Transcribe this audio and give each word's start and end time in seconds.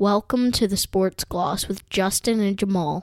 Welcome 0.00 0.52
to 0.52 0.68
the 0.68 0.76
Sports 0.76 1.24
Gloss 1.24 1.66
with 1.66 1.90
Justin 1.90 2.38
and 2.38 2.56
Jamaal. 2.56 3.02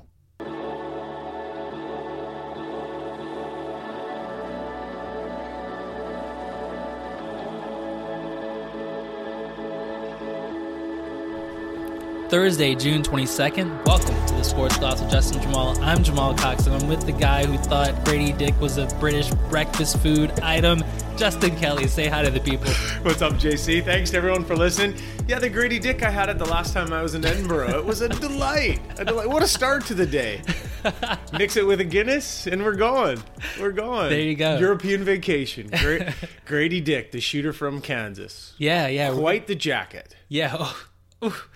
Thursday, 12.30 12.76
June 12.76 13.04
22nd. 13.04 13.86
Welcome 13.86 14.15
Sports 14.46 14.78
Gloss 14.78 15.02
with 15.02 15.10
Justin 15.10 15.42
Jamaal. 15.42 15.78
I'm 15.82 16.04
Jamaal 16.04 16.38
Cox, 16.38 16.68
and 16.68 16.76
I'm 16.76 16.88
with 16.88 17.02
the 17.06 17.12
guy 17.12 17.46
who 17.46 17.58
thought 17.58 17.90
Gradey 18.06 18.38
Dick 18.38 18.60
was 18.62 18.78
a 18.78 18.86
British 19.00 19.30
breakfast 19.50 19.98
food 20.00 20.32
item, 20.42 20.84
Justin 21.18 21.56
Kelly. 21.56 21.88
Say 21.88 22.08
hi 22.08 22.22
to 22.24 22.30
the 22.30 22.40
people. 22.40 22.70
What's 23.02 23.22
up, 23.22 23.34
JC? 23.34 23.84
Thanks 23.84 24.12
to 24.12 24.18
everyone 24.18 24.46
for 24.46 24.56
listening. 24.56 24.98
Yeah, 25.28 25.40
the 25.40 25.50
Gradey 25.50 25.82
Dick 25.82 26.04
I 26.04 26.10
had 26.12 26.30
it 26.30 26.38
the 26.38 26.46
last 26.46 26.74
time 26.74 26.94
I 26.94 27.02
was 27.02 27.16
in 27.16 27.26
Edinburgh. 27.26 27.78
It 27.80 27.84
was 27.86 28.02
a 28.02 28.10
delight. 28.10 28.80
A 29.00 29.06
delight. 29.06 29.28
What 29.28 29.42
a 29.42 29.48
start 29.48 29.86
to 29.88 29.94
the 29.96 30.06
day. 30.06 30.42
Mix 31.34 31.58
it 31.58 31.66
with 31.66 31.82
a 31.82 31.86
Guinness, 31.86 32.46
and 32.48 32.64
we're 32.64 32.76
going. 32.76 33.22
We're 33.60 33.72
going. 33.72 34.10
There 34.10 34.20
you 34.22 34.36
go. 34.36 34.58
European 34.60 35.04
vacation. 35.06 35.68
Gra- 35.70 36.14
Gradey 36.46 36.84
Dick, 36.84 37.12
the 37.12 37.20
shooter 37.20 37.52
from 37.52 37.82
Kansas. 37.82 38.54
Yeah, 38.58 38.88
yeah. 38.88 39.12
Quite 39.12 39.48
the 39.48 39.56
jacket. 39.56 40.16
Yeah. 40.30 40.56
Oh. 40.60 40.86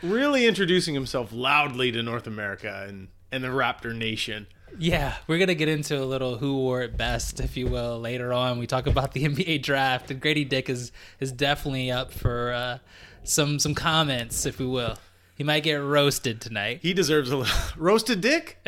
Really 0.01 0.47
introducing 0.47 0.93
himself 0.93 1.31
loudly 1.31 1.91
to 1.91 2.01
North 2.01 2.27
America 2.27 2.85
and, 2.87 3.09
and 3.31 3.43
the 3.43 3.49
Raptor 3.49 3.95
Nation. 3.95 4.47
Yeah, 4.77 5.15
we're 5.27 5.39
gonna 5.39 5.55
get 5.55 5.69
into 5.69 6.01
a 6.01 6.05
little 6.05 6.37
who 6.37 6.55
wore 6.57 6.83
it 6.83 6.95
best, 6.95 7.39
if 7.39 7.57
you 7.57 7.67
will, 7.67 7.99
later 7.99 8.31
on. 8.31 8.59
We 8.59 8.67
talk 8.67 8.87
about 8.87 9.13
the 9.13 9.23
NBA 9.27 9.63
draft, 9.63 10.11
and 10.11 10.21
Gradey 10.21 10.47
Dick 10.47 10.69
is 10.69 10.91
is 11.19 11.31
definitely 11.31 11.91
up 11.91 12.11
for 12.11 12.53
uh, 12.53 12.77
some 13.23 13.59
some 13.59 13.73
comments, 13.73 14.45
if 14.45 14.59
we 14.59 14.67
will. 14.67 14.97
He 15.35 15.43
might 15.43 15.63
get 15.63 15.75
roasted 15.75 16.41
tonight. 16.41 16.79
He 16.81 16.93
deserves 16.93 17.31
a 17.31 17.37
little 17.37 17.55
roasted 17.77 18.21
dick. 18.21 18.59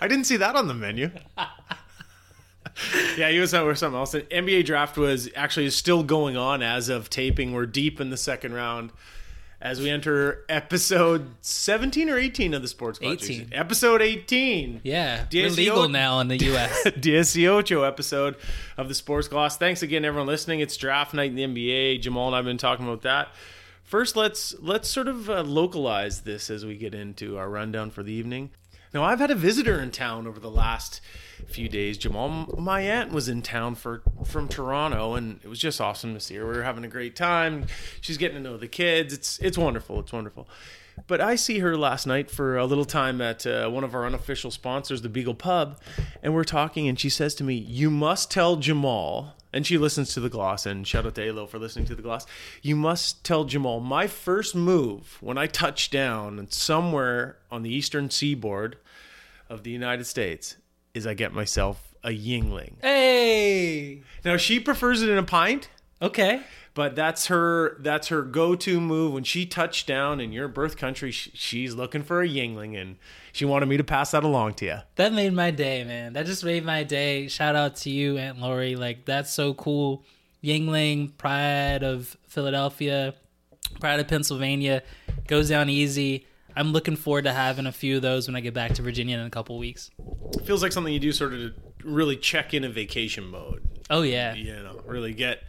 I 0.00 0.08
didn't 0.08 0.24
see 0.24 0.36
that 0.36 0.56
on 0.56 0.68
the 0.68 0.74
menu. 0.74 1.10
yeah, 3.16 3.30
he 3.30 3.38
was 3.38 3.54
out 3.54 3.66
with 3.66 3.78
something 3.78 3.98
else. 3.98 4.12
The 4.12 4.22
NBA 4.22 4.66
draft 4.66 4.98
was 4.98 5.30
actually 5.34 5.70
still 5.70 6.02
going 6.02 6.36
on 6.36 6.62
as 6.62 6.88
of 6.88 7.08
taping. 7.08 7.52
We're 7.52 7.66
deep 7.66 8.00
in 8.00 8.10
the 8.10 8.16
second 8.16 8.52
round 8.52 8.90
as 9.62 9.80
we 9.80 9.88
enter 9.88 10.44
episode 10.48 11.30
17 11.40 12.10
or 12.10 12.18
18 12.18 12.52
of 12.52 12.62
the 12.62 12.68
Sports 12.68 12.98
Club. 12.98 13.12
18. 13.12 13.50
Episode 13.52 14.02
18. 14.02 14.80
Yeah, 14.82 15.24
we're 15.32 15.48
DSO 15.48 15.56
legal 15.56 15.88
now 15.88 16.18
in 16.18 16.26
the 16.26 16.36
U.S. 16.36 16.82
Dieciocho 16.86 17.86
episode 17.86 18.34
of 18.76 18.88
the 18.88 18.94
Sports 18.94 19.28
Gloss. 19.28 19.56
Thanks 19.56 19.82
again, 19.82 20.04
everyone 20.04 20.26
listening. 20.26 20.58
It's 20.58 20.76
draft 20.76 21.14
night 21.14 21.30
in 21.30 21.36
the 21.36 21.44
NBA. 21.44 22.02
Jamaal 22.02 22.26
and 22.26 22.36
I've 22.36 22.44
been 22.44 22.58
talking 22.58 22.84
about 22.84 23.02
that. 23.02 23.28
First, 23.84 24.16
let's 24.16 24.54
let's 24.58 24.88
sort 24.88 25.06
of 25.06 25.30
uh, 25.30 25.42
localize 25.44 26.22
this 26.22 26.50
as 26.50 26.66
we 26.66 26.76
get 26.76 26.92
into 26.92 27.38
our 27.38 27.48
rundown 27.48 27.90
for 27.90 28.02
the 28.02 28.12
evening. 28.12 28.50
Now, 28.92 29.04
I've 29.04 29.20
had 29.20 29.30
a 29.30 29.36
visitor 29.36 29.80
in 29.80 29.92
town 29.92 30.26
over 30.26 30.40
the 30.40 30.50
last 30.50 31.00
few 31.46 31.68
days. 31.68 31.98
Jamaal, 31.98 32.58
my 32.58 32.80
aunt 32.80 33.12
was 33.12 33.28
in 33.28 33.42
town 33.42 33.74
for 33.74 34.02
from 34.24 34.48
Toronto, 34.48 35.14
and 35.14 35.40
it 35.42 35.48
was 35.48 35.58
just 35.58 35.80
awesome 35.80 36.14
to 36.14 36.20
see 36.20 36.36
her. 36.36 36.46
We 36.46 36.56
were 36.56 36.62
having 36.62 36.84
a 36.84 36.88
great 36.88 37.16
time. 37.16 37.66
She's 38.00 38.16
getting 38.16 38.36
to 38.36 38.42
know 38.42 38.56
the 38.56 38.68
kids. 38.68 39.12
It's 39.12 39.38
it's 39.38 39.58
wonderful. 39.58 40.00
It's 40.00 40.12
wonderful. 40.12 40.48
But 41.06 41.20
I 41.20 41.36
see 41.36 41.60
her 41.60 41.76
last 41.76 42.06
night 42.06 42.30
for 42.30 42.56
a 42.56 42.66
little 42.66 42.84
time 42.84 43.20
at 43.20 43.46
uh, 43.46 43.68
one 43.70 43.82
of 43.82 43.94
our 43.94 44.04
unofficial 44.04 44.50
sponsors, 44.50 45.02
the 45.02 45.08
Beagle 45.08 45.34
Pub, 45.34 45.80
and 46.22 46.34
we're 46.34 46.44
talking, 46.44 46.86
and 46.86 46.98
she 46.98 47.08
says 47.08 47.34
to 47.36 47.44
me, 47.44 47.54
"You 47.54 47.90
must 47.90 48.30
tell 48.30 48.56
Jamaal." 48.56 49.32
And 49.54 49.66
she 49.66 49.76
listens 49.76 50.14
to 50.14 50.20
the 50.20 50.30
gloss, 50.30 50.64
and 50.64 50.86
shout 50.86 51.04
out 51.04 51.14
to 51.16 51.22
Alo 51.22 51.46
for 51.46 51.58
listening 51.58 51.84
to 51.84 51.94
the 51.94 52.00
gloss. 52.00 52.24
You 52.62 52.74
must 52.74 53.22
tell 53.22 53.44
Jamaal 53.44 53.82
my 53.82 54.06
first 54.06 54.54
move 54.54 55.18
when 55.20 55.36
I 55.36 55.46
touch 55.46 55.90
down 55.90 56.46
somewhere 56.48 57.36
on 57.50 57.62
the 57.62 57.68
eastern 57.68 58.08
seaboard 58.08 58.78
of 59.50 59.62
the 59.62 59.70
United 59.70 60.06
States 60.06 60.56
is 60.94 61.06
I 61.06 61.14
get 61.14 61.32
myself 61.32 61.94
a 62.04 62.08
Yuengling. 62.10 62.74
hey, 62.82 64.02
Now 64.24 64.36
she 64.36 64.58
prefers 64.60 65.02
it 65.02 65.08
in 65.08 65.18
a 65.18 65.22
pint, 65.22 65.68
okay. 66.00 66.40
but 66.74 66.96
that's 66.96 67.26
her 67.26 67.76
that's 67.80 68.08
her 68.08 68.22
go-to 68.22 68.80
move 68.80 69.12
when 69.12 69.24
she 69.24 69.46
touched 69.46 69.86
down 69.86 70.20
in 70.20 70.32
your 70.32 70.48
birth 70.48 70.76
country. 70.76 71.10
sh- 71.12 71.30
She's 71.34 71.74
looking 71.74 72.02
for 72.02 72.20
a 72.22 72.28
Yuengling, 72.28 72.80
and 72.80 72.96
she 73.32 73.44
wanted 73.44 73.66
me 73.66 73.76
to 73.76 73.84
pass 73.84 74.10
that 74.10 74.24
along 74.24 74.54
to 74.54 74.64
you. 74.66 74.78
That 74.96 75.12
made 75.12 75.32
my 75.32 75.50
day, 75.50 75.84
man. 75.84 76.12
That 76.14 76.26
just 76.26 76.44
made 76.44 76.64
my 76.64 76.82
day. 76.82 77.28
Shout 77.28 77.54
out 77.56 77.76
to 77.76 77.90
you, 77.90 78.18
Aunt 78.18 78.40
Lori. 78.40 78.74
Like 78.76 79.04
that's 79.04 79.32
so 79.32 79.54
cool. 79.54 80.04
Yuengling, 80.42 81.16
pride 81.18 81.84
of 81.84 82.16
Philadelphia, 82.26 83.14
pride 83.80 84.00
of 84.00 84.08
Pennsylvania, 84.08 84.82
goes 85.28 85.48
down 85.50 85.70
easy. 85.70 86.26
I'm 86.56 86.72
looking 86.72 86.96
forward 86.96 87.24
to 87.24 87.32
having 87.32 87.66
a 87.66 87.72
few 87.72 87.96
of 87.96 88.02
those 88.02 88.26
when 88.28 88.36
I 88.36 88.40
get 88.40 88.54
back 88.54 88.74
to 88.74 88.82
Virginia 88.82 89.18
in 89.18 89.24
a 89.26 89.30
couple 89.30 89.58
weeks. 89.58 89.90
It 90.34 90.44
feels 90.44 90.62
like 90.62 90.72
something 90.72 90.92
you 90.92 91.00
do 91.00 91.12
sort 91.12 91.32
of 91.34 91.40
to 91.40 91.52
really 91.84 92.16
check 92.16 92.54
in 92.54 92.64
a 92.64 92.68
vacation 92.68 93.24
mode. 93.26 93.62
Oh 93.90 94.02
yeah, 94.02 94.34
You 94.34 94.54
know, 94.54 94.80
really 94.86 95.12
get 95.12 95.42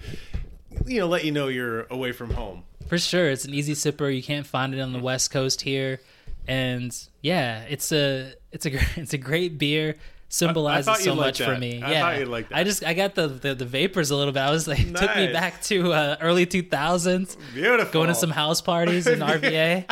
you 0.85 0.99
know, 0.99 1.07
let 1.07 1.23
you 1.23 1.31
know 1.31 1.47
you're 1.47 1.83
away 1.91 2.11
from 2.11 2.31
home. 2.31 2.63
for 2.87 2.97
sure. 2.97 3.29
It's 3.29 3.45
an 3.45 3.53
easy 3.53 3.73
sipper. 3.73 4.13
You 4.13 4.23
can't 4.23 4.45
find 4.45 4.73
it 4.73 4.79
on 4.81 4.91
the 4.91 4.99
West 4.99 5.31
Coast 5.31 5.61
here, 5.61 6.01
and 6.47 6.95
yeah, 7.21 7.61
it's 7.69 7.91
a 7.91 8.33
it's 8.51 8.65
a 8.65 8.71
it's 8.95 9.13
a 9.13 9.17
great 9.17 9.57
beer. 9.57 9.95
Symbolizes 10.33 11.03
so 11.03 11.13
much 11.13 11.39
for 11.44 11.55
me. 11.59 11.79
I 11.83 11.91
yeah, 11.91 12.25
that. 12.25 12.45
I 12.51 12.63
just 12.63 12.83
I 12.83 12.95
got 12.95 13.13
the, 13.13 13.27
the 13.27 13.53
the 13.53 13.66
vapors 13.66 14.09
a 14.09 14.16
little 14.16 14.33
bit. 14.33 14.39
I 14.39 14.49
was 14.49 14.67
like, 14.67 14.79
it 14.79 14.95
took 14.95 15.16
me 15.16 15.31
back 15.31 15.61
to 15.66 15.94
uh, 15.94 16.17
early 16.21 16.47
two 16.47 16.63
thousands. 16.63 17.38
Beautiful. 17.53 17.94
Going 17.94 18.07
to 18.07 18.16
some 18.16 18.31
house 18.31 18.59
parties 18.59 19.05
in 19.05 19.19
RVA. 19.19 19.85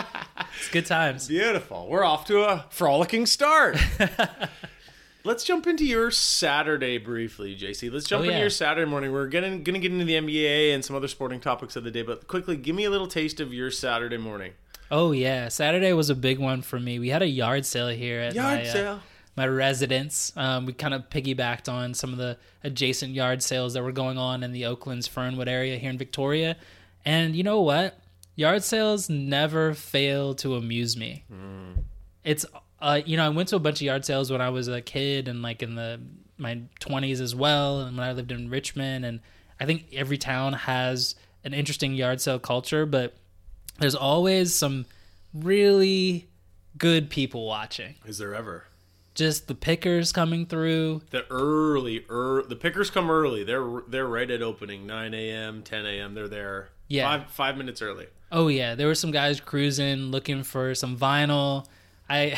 it's 0.58 0.70
good 0.72 0.88
times. 0.88 1.28
Beautiful. 1.28 1.88
We're 1.88 2.04
off 2.04 2.26
to 2.26 2.42
a 2.42 2.66
frolicking 2.72 3.28
start. 3.28 3.78
Let's 5.24 5.44
jump 5.44 5.68
into 5.68 5.86
your 5.86 6.10
Saturday 6.10 6.98
briefly, 6.98 7.56
JC. 7.56 7.94
Let's 7.94 8.08
jump 8.08 8.22
Oh, 8.22 8.28
into 8.28 8.40
your 8.40 8.50
Saturday 8.50 8.90
morning. 8.90 9.12
We're 9.12 9.28
getting 9.28 9.64
going 9.64 9.76
to 9.76 9.80
get 9.80 9.92
into 9.92 10.06
the 10.06 10.16
NBA 10.16 10.74
and 10.74 10.84
some 10.84 10.96
other 10.96 11.08
sporting 11.08 11.40
topics 11.40 11.76
of 11.76 11.84
the 11.84 11.92
day, 11.92 12.02
but 12.02 12.28
quickly, 12.28 12.58
give 12.58 12.76
me 12.76 12.86
a 12.86 12.90
little 12.90 13.06
taste 13.06 13.40
of 13.40 13.54
your 13.54 13.70
Saturday 13.70 14.18
morning. 14.18 14.54
Oh 14.90 15.12
yeah, 15.12 15.50
Saturday 15.50 15.94
was 15.94 16.10
a 16.10 16.16
big 16.16 16.40
one 16.40 16.64
for 16.64 16.80
me. 16.80 16.98
We 16.98 17.10
had 17.10 17.22
a 17.22 17.28
yard 17.28 17.68
sale 17.68 17.90
here 17.90 18.22
at 18.22 18.34
Yard 18.34 18.64
my, 18.64 18.68
uh, 18.68 18.74
sale. 18.74 19.00
My 19.36 19.48
residence. 19.48 20.34
Um, 20.36 20.66
we 20.66 20.74
kind 20.74 20.94
of 20.94 21.10
piggybacked 21.10 21.72
on 21.72 21.94
some 21.94 22.12
of 22.12 22.18
the 22.18 22.38
adjacent 22.64 23.14
yard 23.14 23.42
sales 23.42 23.74
that 23.74 23.84
were 23.84 23.92
going 23.92 24.18
on 24.18 24.44
in 24.44 24.52
the 24.52 24.66
Oaklands 24.66 25.08
Fernwood 25.08 25.48
area 25.48 25.78
here 25.78 25.90
in 25.90 25.98
Victoria. 25.98 26.58
And 27.06 27.36
you 27.36 27.44
know 27.44 27.62
what? 27.62 27.98
Yard 28.36 28.64
sales 28.64 29.10
never 29.10 29.74
fail 29.74 30.34
to 30.36 30.56
amuse 30.56 30.98
me. 30.98 31.24
It's 32.24 32.46
uh, 32.82 33.02
you 33.06 33.16
know, 33.16 33.26
I 33.26 33.30
went 33.30 33.50
to 33.50 33.56
a 33.56 33.60
bunch 33.60 33.78
of 33.78 33.84
yard 33.84 34.06
sales 34.06 34.32
when 34.32 34.42
I 34.42 34.50
was 34.50 34.68
a 34.68 34.82
kid 34.82 35.28
and 35.28 35.42
like 35.42 35.62
in 35.62 35.76
the 35.76 36.02
my 36.38 36.60
20s 36.80 37.22
as 37.22 37.36
well 37.36 37.82
and 37.82 37.96
when 37.96 38.06
I 38.06 38.14
lived 38.14 38.32
in 38.32 38.50
Richmond 38.50 39.06
and 39.06 39.20
I 39.60 39.66
think 39.66 39.86
every 39.94 40.18
town 40.18 40.54
has 40.54 41.16
an 41.44 41.54
interesting 41.54 41.94
yard 41.94 42.20
sale 42.20 42.40
culture, 42.40 42.86
but 42.88 43.16
there's 43.80 43.96
always 43.96 44.56
some 44.56 44.88
really 45.34 46.28
good 46.78 47.10
people 47.10 47.46
watching. 47.46 47.96
Is 48.06 48.18
there 48.18 48.34
ever? 48.34 48.66
Just 49.14 49.48
the 49.48 49.56
pickers 49.56 50.12
coming 50.12 50.46
through. 50.46 51.02
The 51.12 51.26
early, 51.30 52.00
the 52.00 52.58
pickers 52.60 52.90
come 52.90 53.12
early. 53.12 53.44
They're 53.44 53.82
they're 53.88 54.08
right 54.08 54.30
at 54.30 54.42
opening, 54.42 54.88
nine 54.88 55.14
a.m., 55.14 55.64
ten 55.64 55.86
a.m. 55.86 56.14
They're 56.14 56.30
there. 56.30 56.70
Yeah. 56.88 57.04
five 57.04 57.32
five 57.32 57.58
minutes 57.58 57.82
early. 57.82 58.08
Oh 58.32 58.48
yeah, 58.48 58.76
there 58.76 58.88
were 58.88 58.96
some 58.96 59.12
guys 59.12 59.40
cruising 59.40 60.12
looking 60.12 60.44
for 60.44 60.76
some 60.76 60.98
vinyl. 60.98 61.66
I 62.10 62.38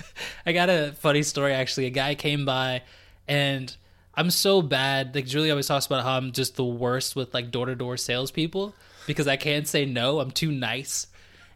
I 0.46 0.52
got 0.52 0.70
a 0.70 0.92
funny 0.92 1.22
story 1.22 1.52
actually. 1.52 1.86
A 1.86 1.90
guy 1.90 2.14
came 2.14 2.44
by 2.44 2.82
and 3.28 3.74
I'm 4.14 4.30
so 4.30 4.62
bad. 4.62 5.14
Like 5.14 5.26
Julie 5.26 5.50
always 5.50 5.66
talks 5.66 5.86
about 5.86 6.04
how 6.04 6.16
I'm 6.16 6.32
just 6.32 6.56
the 6.56 6.64
worst 6.64 7.16
with 7.16 7.34
like 7.34 7.50
door 7.50 7.66
to 7.66 7.74
door 7.74 7.96
salespeople 7.96 8.74
because 9.06 9.28
I 9.28 9.36
can't 9.36 9.66
say 9.66 9.84
no. 9.84 10.20
I'm 10.20 10.30
too 10.30 10.52
nice. 10.52 11.06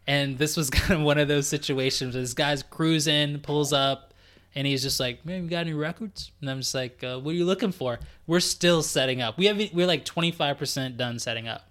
And 0.07 0.37
this 0.37 0.57
was 0.57 0.69
kind 0.71 0.99
of 0.99 1.05
one 1.05 1.17
of 1.17 1.27
those 1.27 1.47
situations. 1.47 2.15
This 2.15 2.33
guy's 2.33 2.63
cruising, 2.63 3.39
pulls 3.39 3.73
up, 3.73 4.08
and 4.55 4.65
he's 4.65 4.81
just 4.81 4.99
like, 4.99 5.25
"Man, 5.25 5.43
you 5.43 5.49
got 5.49 5.59
any 5.59 5.73
records?" 5.73 6.31
And 6.41 6.49
I'm 6.49 6.59
just 6.59 6.73
like, 6.75 7.03
uh, 7.03 7.19
"What 7.19 7.31
are 7.31 7.37
you 7.37 7.45
looking 7.45 7.71
for?" 7.71 7.99
We're 8.27 8.39
still 8.39 8.81
setting 8.83 9.21
up. 9.21 9.37
We 9.37 9.45
have 9.45 9.57
we're 9.73 9.87
like 9.87 10.05
25 10.05 10.57
percent 10.57 10.97
done 10.97 11.19
setting 11.19 11.47
up, 11.47 11.69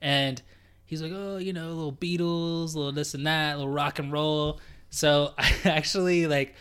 and 0.00 0.40
he's 0.84 1.02
like, 1.02 1.12
"Oh, 1.14 1.38
you 1.38 1.52
know, 1.52 1.68
little 1.68 1.92
Beatles, 1.92 2.74
little 2.74 2.92
this 2.92 3.14
and 3.14 3.26
that, 3.26 3.58
little 3.58 3.72
rock 3.72 3.98
and 3.98 4.12
roll." 4.12 4.60
So 4.90 5.34
I 5.38 5.52
actually 5.64 6.26
like 6.26 6.54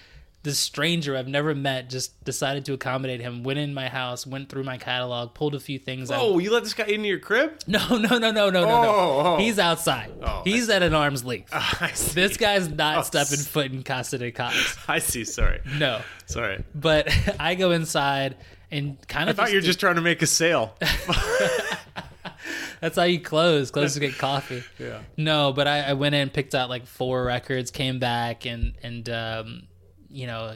this 0.43 0.59
stranger 0.59 1.17
I've 1.17 1.27
never 1.27 1.53
met 1.53 1.89
just 1.89 2.23
decided 2.23 2.63
to 2.65 2.73
accommodate 2.73 3.19
him. 3.19 3.43
Went 3.43 3.59
in 3.59 3.73
my 3.73 3.89
house, 3.89 4.25
went 4.25 4.47
through 4.49 4.63
my 4.63 4.77
catalog, 4.77 5.33
pulled 5.33 5.55
a 5.55 5.59
few 5.59 5.77
things 5.79 6.09
out. 6.09 6.21
Oh, 6.21 6.39
you 6.39 6.51
let 6.53 6.63
this 6.63 6.73
guy 6.73 6.85
into 6.85 7.07
your 7.07 7.19
crib? 7.19 7.59
No, 7.67 7.85
no, 7.97 8.17
no, 8.17 8.31
no, 8.31 8.49
no, 8.49 8.49
no, 8.49 8.59
Oh, 8.63 8.81
no. 8.81 9.19
oh. 9.33 9.37
He's 9.39 9.59
outside. 9.59 10.11
Oh, 10.21 10.41
He's 10.45 10.69
at 10.69 10.83
an 10.83 10.93
arm's 10.93 11.25
length. 11.25 11.51
This 12.13 12.37
guy's 12.37 12.69
not 12.69 12.97
Oh, 12.99 13.01
stepping 13.01 13.39
s- 13.39 13.47
foot 13.47 13.71
in 13.71 13.83
Casa 13.83 14.17
de 14.19 14.31
Cox. 14.31 14.77
I 14.87 14.99
see. 14.99 15.25
Sorry, 15.25 15.59
No. 15.77 16.01
sorry. 16.27 16.63
But 16.73 17.09
I 17.39 17.55
go 17.55 17.71
inside 17.71 18.37
and 18.71 18.97
kind 19.07 19.29
of 19.29 19.37
I 19.39 19.43
thought 19.43 19.51
you 19.51 19.57
were 19.57 19.61
just 19.61 19.79
trying 19.79 19.95
to 19.95 20.01
make 20.01 20.21
a 20.21 20.27
sale. 20.27 20.75
That's 22.79 22.95
how 22.95 23.03
you 23.03 23.19
close. 23.19 23.71
Close 23.71 23.95
to 23.95 23.99
get 23.99 24.17
coffee. 24.17 24.63
Yeah. 24.77 24.99
No, 25.17 25.51
but 25.51 25.67
I, 25.67 25.79
I 25.81 25.93
went 25.93 26.13
in, 26.15 26.29
picked 26.29 26.53
out 26.53 26.69
like 26.69 26.85
four 26.85 27.23
records, 27.23 27.71
came 27.71 27.97
back, 27.99 28.45
and 28.45 28.73
and 28.83 29.09
um, 29.09 29.63
you 30.09 30.27
know 30.27 30.55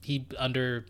he, 0.00 0.26
under 0.38 0.86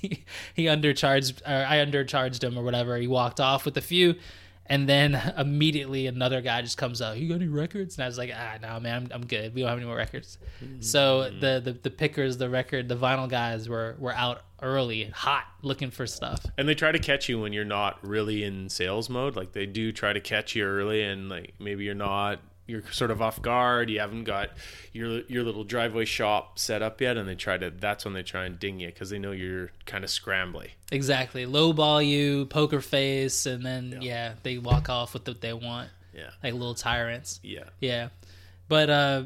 he, 0.00 0.24
he 0.54 0.64
undercharged. 0.64 1.42
Or 1.42 1.66
I 1.66 1.76
undercharged 1.76 2.42
him 2.42 2.58
or 2.58 2.64
whatever. 2.64 2.96
He 2.96 3.06
walked 3.06 3.40
off 3.40 3.64
with 3.64 3.76
a 3.76 3.82
few, 3.82 4.16
and 4.66 4.88
then 4.88 5.14
immediately 5.38 6.06
another 6.06 6.40
guy 6.40 6.62
just 6.62 6.78
comes 6.78 7.00
up. 7.00 7.16
You 7.16 7.28
got 7.28 7.36
any 7.36 7.48
records? 7.48 7.96
And 7.96 8.04
I 8.04 8.06
was 8.06 8.18
like, 8.18 8.30
ah, 8.34 8.58
no, 8.60 8.80
man, 8.80 9.04
I'm, 9.04 9.08
I'm 9.20 9.26
good. 9.26 9.54
We 9.54 9.62
don't 9.62 9.70
have 9.70 9.78
any 9.78 9.86
more 9.86 9.96
records. 9.96 10.38
So 10.80 11.30
the, 11.30 11.60
the 11.64 11.72
the 11.72 11.90
pickers, 11.90 12.38
the 12.38 12.48
record, 12.48 12.88
the 12.88 12.96
vinyl 12.96 13.28
guys 13.28 13.68
were 13.68 13.96
were 13.98 14.14
out 14.14 14.42
early, 14.62 15.04
hot, 15.10 15.44
looking 15.62 15.90
for 15.90 16.06
stuff. 16.06 16.44
And 16.56 16.68
they 16.68 16.74
try 16.74 16.92
to 16.92 16.98
catch 16.98 17.28
you 17.28 17.40
when 17.40 17.52
you're 17.52 17.64
not 17.64 17.98
really 18.06 18.42
in 18.44 18.68
sales 18.68 19.08
mode. 19.10 19.36
Like 19.36 19.52
they 19.52 19.66
do 19.66 19.92
try 19.92 20.12
to 20.12 20.20
catch 20.20 20.54
you 20.54 20.64
early, 20.64 21.02
and 21.02 21.28
like 21.28 21.54
maybe 21.58 21.84
you're 21.84 21.94
not. 21.94 22.40
You're 22.66 22.82
sort 22.90 23.10
of 23.10 23.22
off 23.22 23.40
guard. 23.40 23.90
You 23.90 24.00
haven't 24.00 24.24
got 24.24 24.50
your 24.92 25.20
your 25.22 25.44
little 25.44 25.64
driveway 25.64 26.04
shop 26.04 26.58
set 26.58 26.82
up 26.82 27.00
yet, 27.00 27.16
and 27.16 27.28
they 27.28 27.34
try 27.34 27.56
to. 27.58 27.70
That's 27.70 28.04
when 28.04 28.14
they 28.14 28.22
try 28.22 28.44
and 28.44 28.58
ding 28.58 28.80
you 28.80 28.88
because 28.88 29.10
they 29.10 29.18
know 29.18 29.30
you're 29.32 29.70
kind 29.84 30.02
of 30.04 30.10
scrambly. 30.10 30.70
Exactly. 30.90 31.46
Lowball 31.46 32.06
you, 32.06 32.46
poker 32.46 32.80
face, 32.80 33.46
and 33.46 33.64
then 33.64 33.98
yeah. 34.00 34.34
they 34.42 34.58
walk 34.58 34.88
off 34.88 35.14
with 35.14 35.26
what 35.28 35.40
they 35.40 35.52
want, 35.52 35.90
Yeah, 36.14 36.30
like 36.42 36.54
little 36.54 36.74
tyrants. 36.74 37.40
yeah. 37.42 37.64
Yeah. 37.80 38.08
But 38.68 38.90
uh 38.90 39.22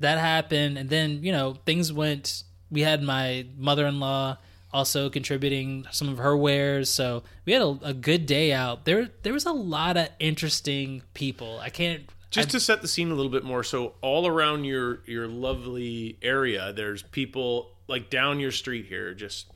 that 0.00 0.18
happened 0.18 0.76
and 0.78 0.90
then, 0.90 1.22
you 1.22 1.30
know, 1.32 1.54
things 1.64 1.92
went 1.92 2.42
we 2.70 2.80
had 2.80 3.02
my 3.02 3.46
mother-in-law 3.56 4.36
also 4.72 5.10
contributing 5.10 5.86
some 5.90 6.08
of 6.08 6.18
her 6.18 6.34
wares, 6.36 6.88
so 6.88 7.22
we 7.44 7.52
had 7.52 7.60
a, 7.62 7.78
a 7.82 7.94
good 7.94 8.26
day 8.26 8.52
out. 8.52 8.84
There 8.84 9.10
there 9.22 9.32
was 9.32 9.44
a 9.44 9.52
lot 9.52 9.96
of 9.96 10.08
interesting 10.18 11.02
people. 11.14 11.58
I 11.60 11.68
can't 11.68 12.02
Just 12.32 12.50
to 12.50 12.60
set 12.60 12.82
the 12.82 12.88
scene 12.88 13.10
a 13.10 13.14
little 13.14 13.30
bit 13.30 13.44
more, 13.44 13.62
so 13.62 13.94
all 14.00 14.26
around 14.26 14.64
your 14.64 15.00
your 15.06 15.28
lovely 15.28 16.18
area, 16.22 16.72
there's 16.72 17.02
people 17.02 17.70
like 17.88 18.10
down 18.10 18.40
your 18.40 18.50
street 18.52 18.86
here. 18.86 19.14
Just 19.14 19.46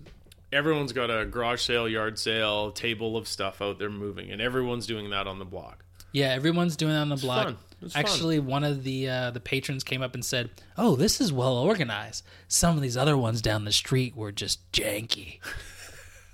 everyone's 0.53 0.93
got 0.93 1.11
a 1.11 1.25
garage 1.25 1.63
sale, 1.63 1.89
yard 1.89 2.19
sale, 2.19 2.71
table 2.71 3.17
of 3.17 3.27
stuff 3.27 3.63
out 3.63 3.79
there 3.79 3.91
moving, 3.91 4.31
and 4.31 4.41
everyone's 4.41 4.87
doing 4.87 5.11
that 5.11 5.27
on 5.27 5.39
the 5.39 5.45
block. 5.45 5.85
Yeah, 6.13 6.29
everyone's 6.29 6.77
doing 6.77 6.93
that 6.93 7.01
on 7.01 7.09
the 7.09 7.17
block. 7.17 7.45
fun. 7.45 7.57
It's 7.83 7.93
fun. 7.93 8.01
Actually, 8.01 8.39
one 8.39 8.65
of 8.65 8.85
the 8.85 9.09
uh, 9.09 9.31
the 9.33 9.41
patrons 9.41 9.85
came 9.85 10.03
up 10.03 10.15
and 10.15 10.25
said, 10.25 10.51
"Oh, 10.77 10.97
this 10.97 11.21
is 11.21 11.33
well 11.33 11.57
organized. 11.57 12.25
Some 12.49 12.77
of 12.77 12.83
these 12.83 12.97
other 12.97 13.17
ones 13.17 13.43
down 13.43 13.65
the 13.65 13.73
street 13.73 14.17
were 14.17 14.33
just 14.33 14.71
janky." 14.73 15.41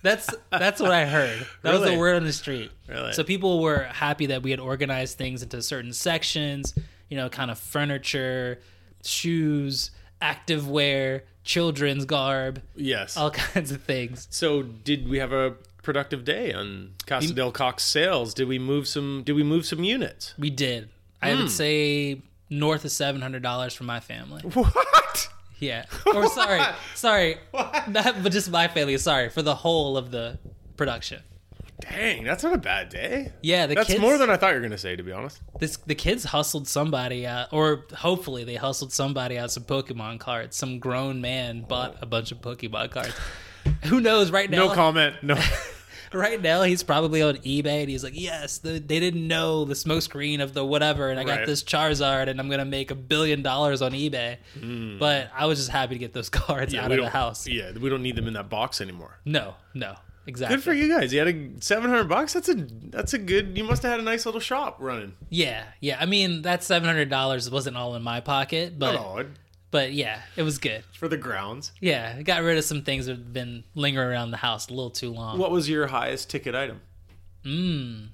that's 0.03 0.29
that's 0.51 0.81
what 0.81 0.91
I 0.91 1.07
heard. 1.07 1.47
That 1.63 1.73
was 1.73 1.91
the 1.91 1.97
word 1.97 2.17
on 2.17 2.25
the 2.25 2.33
street. 2.33 2.71
Really? 2.89 3.13
So 3.13 3.25
people 3.25 3.63
were 3.63 3.85
happy 3.85 4.27
that 4.27 4.43
we 4.43 4.51
had 4.51 4.61
organized 4.61 5.17
things 5.17 5.43
into 5.43 5.63
certain 5.63 5.93
sections. 5.93 6.75
You 7.09 7.17
know, 7.17 7.29
kind 7.29 7.51
of 7.51 7.59
furniture, 7.59 8.61
shoes, 9.05 9.91
activewear, 10.23 11.23
children's 11.45 12.05
garb, 12.05 12.63
Yes. 12.75 13.17
all 13.17 13.31
kinds 13.53 13.71
of 13.71 13.83
things. 13.83 14.29
So 14.31 14.63
did 14.63 15.09
we 15.09 15.19
have 15.19 15.33
a 15.33 15.57
productive 15.83 16.25
day 16.25 16.53
on 16.53 16.95
Casa 17.07 17.35
del 17.35 17.53
Cox 17.53 17.85
sales? 17.85 18.33
Did 18.35 18.49
we 18.49 18.59
move 18.59 18.89
some? 18.89 19.23
Did 19.25 19.35
we 19.35 19.43
move 19.43 19.67
some 19.67 19.85
units? 19.85 20.35
We 20.39 20.51
did. 20.51 20.91
I 21.21 21.31
would 21.31 21.43
hmm. 21.43 21.47
say 21.49 22.23
north 22.49 22.85
of 22.85 22.93
seven 22.93 23.21
hundred 23.21 23.43
dollars 23.43 23.75
for 23.75 23.85
my 23.85 24.01
family. 24.01 24.43
What? 24.53 25.29
Yeah. 25.63 25.85
Or 26.13 26.27
sorry, 26.27 26.61
sorry, 26.95 27.37
not 27.55 28.23
but 28.23 28.33
just 28.33 28.51
my 28.51 28.67
failure. 28.69 28.99
Sorry 28.99 29.29
for 29.31 29.43
the 29.43 29.55
whole 29.55 29.97
of 29.97 30.11
the 30.11 30.39
production. 30.77 31.23
Dang, 31.81 32.25
that's 32.25 32.45
not 32.45 32.53
a 32.53 32.59
bad 32.59 32.89
day. 32.91 33.33
Yeah, 33.43 33.67
the 33.67 33.75
That's 33.75 33.89
kids. 33.89 34.01
more 34.01 34.17
than 34.17 34.31
I 34.31 34.37
thought 34.37 34.51
you 34.51 34.57
were 34.57 34.63
gonna 34.63 34.79
say, 34.79 34.95
to 34.95 35.03
be 35.03 35.11
honest. 35.13 35.41
this, 35.59 35.77
the 35.79 35.95
kids 35.97 36.25
hustled 36.25 36.69
somebody 36.69 37.27
out, 37.27 37.53
or 37.53 37.85
hopefully 37.95 38.45
they 38.45 38.55
hustled 38.55 38.93
somebody 38.93 39.37
out 39.39 39.51
some 39.51 39.65
Pokemon 39.65 40.21
cards. 40.21 40.57
Some 40.57 40.79
grown 40.79 41.21
man 41.21 41.63
bought 41.63 41.97
a 42.01 42.07
bunch 42.07 42.31
of 42.31 42.41
Pokemon 42.41 42.91
cards. 42.91 43.15
Who 43.87 44.01
knows? 44.01 44.31
Right 44.31 44.49
now, 44.51 44.69
No 44.69 44.75
comment. 44.75 45.17
No. 45.23 45.37
right 46.19 46.41
now 46.41 46.63
he's 46.63 46.83
probably 46.83 47.23
on 47.23 47.37
eBay 47.39 47.81
and 47.83 47.89
he's 47.91 48.05
like, 48.05 48.19
yes, 48.19 48.59
the, 48.59 48.73
they 48.79 49.01
didn't 49.01 49.27
know 49.27 49.65
the 49.65 49.75
smoke 49.75 50.03
screen 50.03 50.41
of 50.41 50.55
the 50.55 50.65
whatever, 50.65 51.11
and 51.11 51.19
I 51.19 51.25
got 51.25 51.39
Right. 51.39 51.47
this 51.47 51.63
Charizard, 51.63 52.29
and 52.29 52.39
I'm 52.41 52.49
gonna 52.51 52.65
make 52.65 52.91
a 52.91 52.95
billion 52.95 53.43
dollars 53.43 53.83
on 53.83 53.93
eBay. 53.93 54.37
Hmm. 54.59 54.99
But 54.99 55.31
I 55.35 55.47
was 55.47 55.59
just 55.59 55.71
happy 55.71 55.95
to 55.95 55.99
get 55.99 56.13
those 56.13 56.29
cards 56.31 56.75
out 56.75 56.91
of 56.93 56.99
the 56.99 57.09
house. 57.11 57.47
Yeah, 57.49 57.73
we 57.73 57.89
don't 57.91 58.03
need 58.03 58.17
them 58.17 58.27
in 58.29 58.35
that 58.35 58.49
box 58.49 58.81
anymore. 58.81 59.19
No, 59.25 59.55
no, 59.75 59.95
exactly. 60.27 60.57
Good 60.57 60.63
for 60.65 60.73
you 60.73 60.89
guys. 60.89 61.13
You 61.13 61.19
had 61.21 61.29
a 61.29 61.51
seven 61.61 61.91
hundred 61.91 62.09
bucks. 62.09 62.33
That's 62.33 62.49
a 62.49 62.55
that's 62.55 63.15
a 63.15 63.19
good. 63.19 63.57
You 63.57 63.65
must 63.65 63.83
have 63.83 63.91
had 63.93 64.01
a 64.01 64.05
nice 64.05 64.27
little 64.27 64.41
shop 64.41 64.77
running. 64.81 65.15
Yeah, 65.31 65.65
yeah. 65.81 65.97
I 66.01 66.07
mean, 66.07 66.43
that 66.43 66.63
seven 66.63 66.87
hundred 66.89 67.09
dollars 67.11 67.51
wasn't 67.51 67.77
all 67.77 67.95
in 67.97 68.03
my 68.03 68.21
pocket, 68.21 68.79
but 68.79 68.95
it- 69.21 69.27
but 69.73 69.93
yeah, 69.93 70.23
it 70.37 70.45
was 70.45 70.59
good. 70.59 70.85
for 70.93 71.09
the 71.09 71.17
grounds. 71.17 71.73
Yeah, 71.81 72.15
I 72.17 72.23
got 72.23 72.43
rid 72.45 72.57
of 72.59 72.63
some 72.65 72.83
things 72.83 73.07
that 73.07 73.13
have 73.17 73.33
been 73.33 73.65
lingering 73.75 74.09
around 74.09 74.31
the 74.31 74.37
house 74.37 74.69
a 74.69 74.73
little 74.73 74.91
too 74.91 75.11
long. 75.13 75.39
What 75.39 75.51
was 75.51 75.69
your 75.69 75.89
highest 75.89 76.31
ticket 76.31 76.55
item? 76.55 76.81
Mm, 77.45 78.09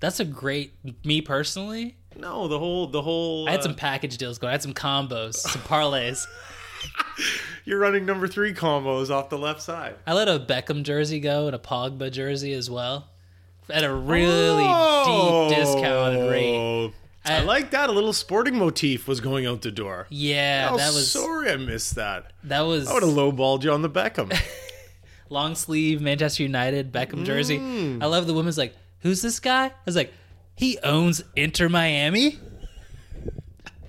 that's 0.00 0.20
a 0.20 0.26
great. 0.26 0.74
Me 1.04 1.22
personally, 1.22 1.96
No, 2.18 2.46
the 2.48 2.58
whole 2.58 2.86
the 2.88 3.00
whole. 3.00 3.48
I 3.48 3.52
had 3.52 3.60
uh, 3.60 3.62
some 3.62 3.74
package 3.74 4.18
deals 4.18 4.38
going. 4.38 4.50
I 4.50 4.52
had 4.52 4.62
some 4.62 4.74
combos, 4.74 5.36
some 5.36 5.62
parlays. 5.62 6.26
You're 7.64 7.78
running 7.78 8.04
number 8.04 8.26
three 8.26 8.52
combos 8.52 9.08
off 9.10 9.30
the 9.30 9.38
left 9.38 9.62
side. 9.62 9.94
I 10.06 10.14
let 10.14 10.28
a 10.28 10.38
Beckham 10.40 10.82
jersey 10.82 11.20
go 11.20 11.46
and 11.46 11.54
a 11.54 11.58
Pogba 11.58 12.10
jersey 12.10 12.52
as 12.54 12.68
well, 12.68 13.06
at 13.70 13.84
a 13.84 13.94
really 13.94 14.64
deep 14.64 15.56
discounted 15.58 16.28
rate. 16.30 16.92
I, 17.24 17.36
I- 17.36 17.40
like 17.44 17.70
that. 17.70 17.88
A 17.88 17.92
little 17.92 18.12
sporting 18.12 18.56
motif 18.58 19.06
was 19.08 19.20
going 19.20 19.46
out 19.46 19.62
the 19.62 19.70
door. 19.70 20.06
Yeah, 20.10 20.70
Oh, 20.72 20.76
that 20.76 20.92
was 20.92 21.10
sorry 21.10 21.50
I 21.50 21.56
missed 21.56 21.94
that. 21.94 22.32
that 22.44 22.60
was 22.62 22.88
I 22.88 22.94
would 22.94 23.02
have 23.02 23.12
lowballed 23.12 23.62
you 23.64 23.72
on 23.72 23.82
the 23.82 23.90
Beckham. 23.90 24.32
long 25.28 25.54
sleeve 25.54 26.00
Manchester 26.00 26.42
United 26.42 26.92
Beckham 26.92 27.24
jersey. 27.24 27.58
Mm. 27.58 28.02
I 28.02 28.06
love 28.06 28.26
the 28.26 28.34
woman's 28.34 28.58
like, 28.58 28.74
"Who's 29.00 29.22
this 29.22 29.40
guy?" 29.40 29.66
I 29.66 29.72
was 29.86 29.96
like, 29.96 30.12
"He 30.56 30.78
owns 30.84 31.22
Inter 31.36 31.68
Miami." 31.68 32.38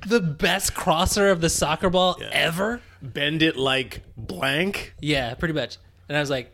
The 0.06 0.20
best 0.20 0.74
crosser 0.74 1.30
of 1.30 1.40
the 1.42 1.50
soccer 1.50 1.90
ball 1.90 2.18
ever. 2.32 2.82
Bend 3.02 3.42
it 3.42 3.56
like 3.56 4.02
blank. 4.18 4.94
Yeah, 5.00 5.34
pretty 5.36 5.54
much. 5.54 5.78
And 6.10 6.18
I 6.18 6.20
was 6.22 6.30
like, 6.30 6.54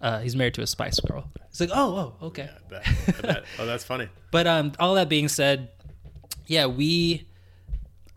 uh, 0.00 0.20
"He's 0.20 0.36
married 0.36 0.54
to 0.54 0.62
a 0.62 0.66
Spice 0.66 1.00
Girl." 1.00 1.28
It's 1.50 1.58
like, 1.60 1.70
"Oh, 1.72 2.14
oh, 2.22 2.26
okay." 2.28 2.48
I 2.48 2.68
bet. 2.70 2.86
I 3.18 3.20
bet. 3.20 3.44
Oh, 3.58 3.66
that's 3.66 3.84
funny. 3.84 4.08
But 4.30 4.46
um, 4.46 4.72
all 4.78 4.94
that 4.96 5.08
being 5.08 5.26
said, 5.28 5.70
yeah, 6.48 6.66
we, 6.66 7.28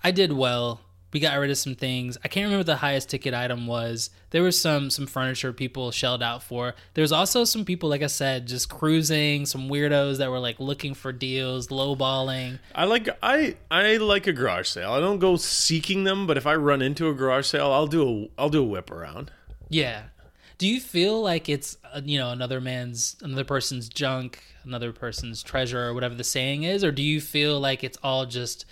I 0.04 0.10
did 0.12 0.34
well. 0.34 0.82
We 1.14 1.20
got 1.20 1.38
rid 1.38 1.52
of 1.52 1.58
some 1.58 1.76
things. 1.76 2.18
I 2.24 2.30
can't 2.30 2.46
remember 2.46 2.62
what 2.62 2.68
the 2.68 2.78
highest 2.78 3.10
ticket 3.10 3.34
item 3.34 3.68
was. 3.68 4.12
There 4.30 4.42
was 4.42 4.60
some 4.60 4.90
some 4.90 5.08
furniture 5.08 5.52
people 5.52 5.92
shelled 5.92 6.24
out 6.24 6.42
for. 6.42 6.74
There 6.94 7.02
was 7.02 7.12
also 7.12 7.44
some 7.44 7.66
people, 7.66 7.90
like 7.90 8.02
I 8.02 8.08
said, 8.08 8.48
just 8.48 8.70
cruising. 8.70 9.46
Some 9.46 9.68
weirdos 9.68 10.20
that 10.20 10.32
were 10.32 10.40
like 10.40 10.62
looking 10.62 10.94
for 10.94 11.12
deals, 11.12 11.68
lowballing. 11.68 12.60
I 12.74 12.86
like 12.86 13.10
I 13.22 13.58
I 13.70 13.98
like 13.98 14.26
a 14.26 14.32
garage 14.32 14.70
sale. 14.70 14.94
I 14.94 15.02
don't 15.02 15.20
go 15.20 15.36
seeking 15.36 16.06
them, 16.06 16.28
but 16.28 16.38
if 16.38 16.48
I 16.48 16.56
run 16.56 16.82
into 16.82 17.10
a 17.10 17.14
garage 17.14 17.48
sale, 17.48 17.74
I'll 17.74 17.88
do 17.88 18.08
a 18.38 18.42
I'll 18.42 18.50
do 18.50 18.64
a 18.64 18.66
whip 18.66 18.90
around. 18.90 19.32
Yeah. 19.68 20.04
Do 20.62 20.68
you 20.68 20.80
feel 20.80 21.20
like 21.20 21.50
it's 21.50 21.76
uh, 21.92 22.02
you 22.06 22.20
know 22.20 22.30
another 22.30 22.62
man's 22.62 23.16
another 23.24 23.44
person's 23.44 23.90
junk, 23.90 24.44
another 24.64 24.94
person's 24.94 25.42
treasure, 25.42 25.88
or 25.88 25.96
whatever 25.96 26.14
the 26.14 26.24
saying 26.24 26.62
is, 26.62 26.84
or 26.84 26.92
do 26.92 27.02
you 27.02 27.20
feel 27.20 27.60
like 27.60 27.84
it's 27.84 27.98
all 28.04 28.28
just 28.28 28.66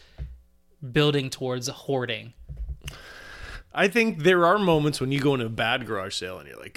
building 0.91 1.31
towards 1.31 1.67
hoarding? 1.67 2.34
I 3.74 3.88
think 3.88 4.19
there 4.19 4.46
are 4.46 4.60
moments 4.60 5.01
when 5.01 5.12
you 5.12 5.19
go 5.19 5.34
into 5.34 5.48
a 5.48 5.50
bad 5.50 5.88
garage 5.88 6.13
sale 6.13 6.38
and 6.38 6.48
you're 6.48 6.60
like, 6.60 6.75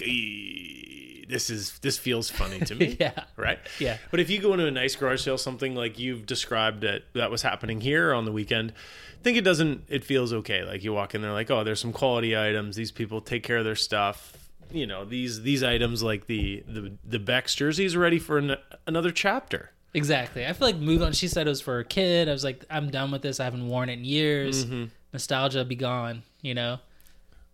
this 1.28 1.50
is 1.50 1.78
this 1.80 1.98
feels 1.98 2.30
funny 2.30 2.60
to 2.60 2.74
me. 2.74 2.96
Yeah. 2.98 3.24
Right? 3.36 3.58
Yeah. 3.78 3.98
But 4.10 4.20
if 4.20 4.30
you 4.30 4.40
go 4.40 4.54
into 4.54 4.64
a 4.64 4.70
nice 4.70 4.96
garage 4.96 5.22
sale, 5.22 5.36
something 5.36 5.74
like 5.74 5.98
you've 5.98 6.24
described 6.24 6.80
that 6.84 7.02
that 7.12 7.30
was 7.30 7.42
happening 7.42 7.82
here 7.82 8.14
on 8.14 8.24
the 8.24 8.32
weekend, 8.32 8.72
I 9.20 9.22
think 9.22 9.36
it 9.36 9.42
doesn't 9.42 9.84
it 9.90 10.04
feels 10.04 10.32
okay. 10.32 10.64
Like 10.64 10.82
you 10.82 10.94
walk 10.94 11.14
in 11.14 11.20
there 11.20 11.32
like, 11.32 11.50
oh, 11.50 11.64
there's 11.64 11.80
some 11.80 11.92
quality 11.92 12.34
items. 12.34 12.76
These 12.76 12.92
people 12.92 13.20
take 13.20 13.42
care 13.42 13.58
of 13.58 13.66
their 13.66 13.76
stuff. 13.76 14.38
You 14.74 14.86
know, 14.86 15.04
these 15.04 15.42
these 15.42 15.62
items 15.62 16.02
like 16.02 16.26
the 16.26 16.62
the 16.66 16.92
the 17.04 17.18
Beck's 17.18 17.54
jersey 17.54 17.84
is 17.84 17.96
ready 17.96 18.18
for 18.18 18.38
an, 18.38 18.56
another 18.86 19.10
chapter. 19.10 19.70
Exactly. 19.94 20.46
I 20.46 20.52
feel 20.54 20.68
like 20.68 20.76
move 20.76 21.02
on. 21.02 21.12
She 21.12 21.28
said 21.28 21.46
it 21.46 21.50
was 21.50 21.60
for 21.60 21.74
her 21.74 21.84
kid. 21.84 22.28
I 22.28 22.32
was 22.32 22.44
like, 22.44 22.64
I'm 22.70 22.90
done 22.90 23.10
with 23.10 23.20
this. 23.22 23.40
I 23.40 23.44
haven't 23.44 23.68
worn 23.68 23.88
it 23.90 23.94
in 23.98 24.04
years. 24.04 24.64
Mm-hmm. 24.64 24.84
Nostalgia 25.12 25.64
be 25.64 25.74
gone. 25.76 26.22
You 26.40 26.54
know. 26.54 26.78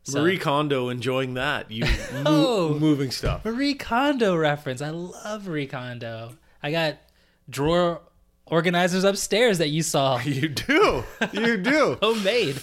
So- 0.05 0.21
Marie 0.23 0.39
Kondo 0.39 0.89
enjoying 0.89 1.35
that. 1.35 1.71
You 1.71 1.85
Oh. 2.25 2.69
mo- 2.71 2.79
moving 2.79 3.11
stuff. 3.11 3.45
Marie 3.45 3.75
Kondo 3.75 4.37
reference. 4.37 4.81
I 4.81 4.91
love 4.91 5.47
Marie 5.49 5.67
Kondo. 5.67 6.37
I 6.63 6.71
got 6.71 6.97
drawer 7.51 8.01
organizers 8.47 9.05
upstairs 9.05 9.59
that 9.59 9.69
you 9.69 9.83
saw 9.83 10.19
You 10.25 10.49
do. 10.49 11.05
You 11.33 11.57
do. 11.59 11.99
homemade. 12.03 12.61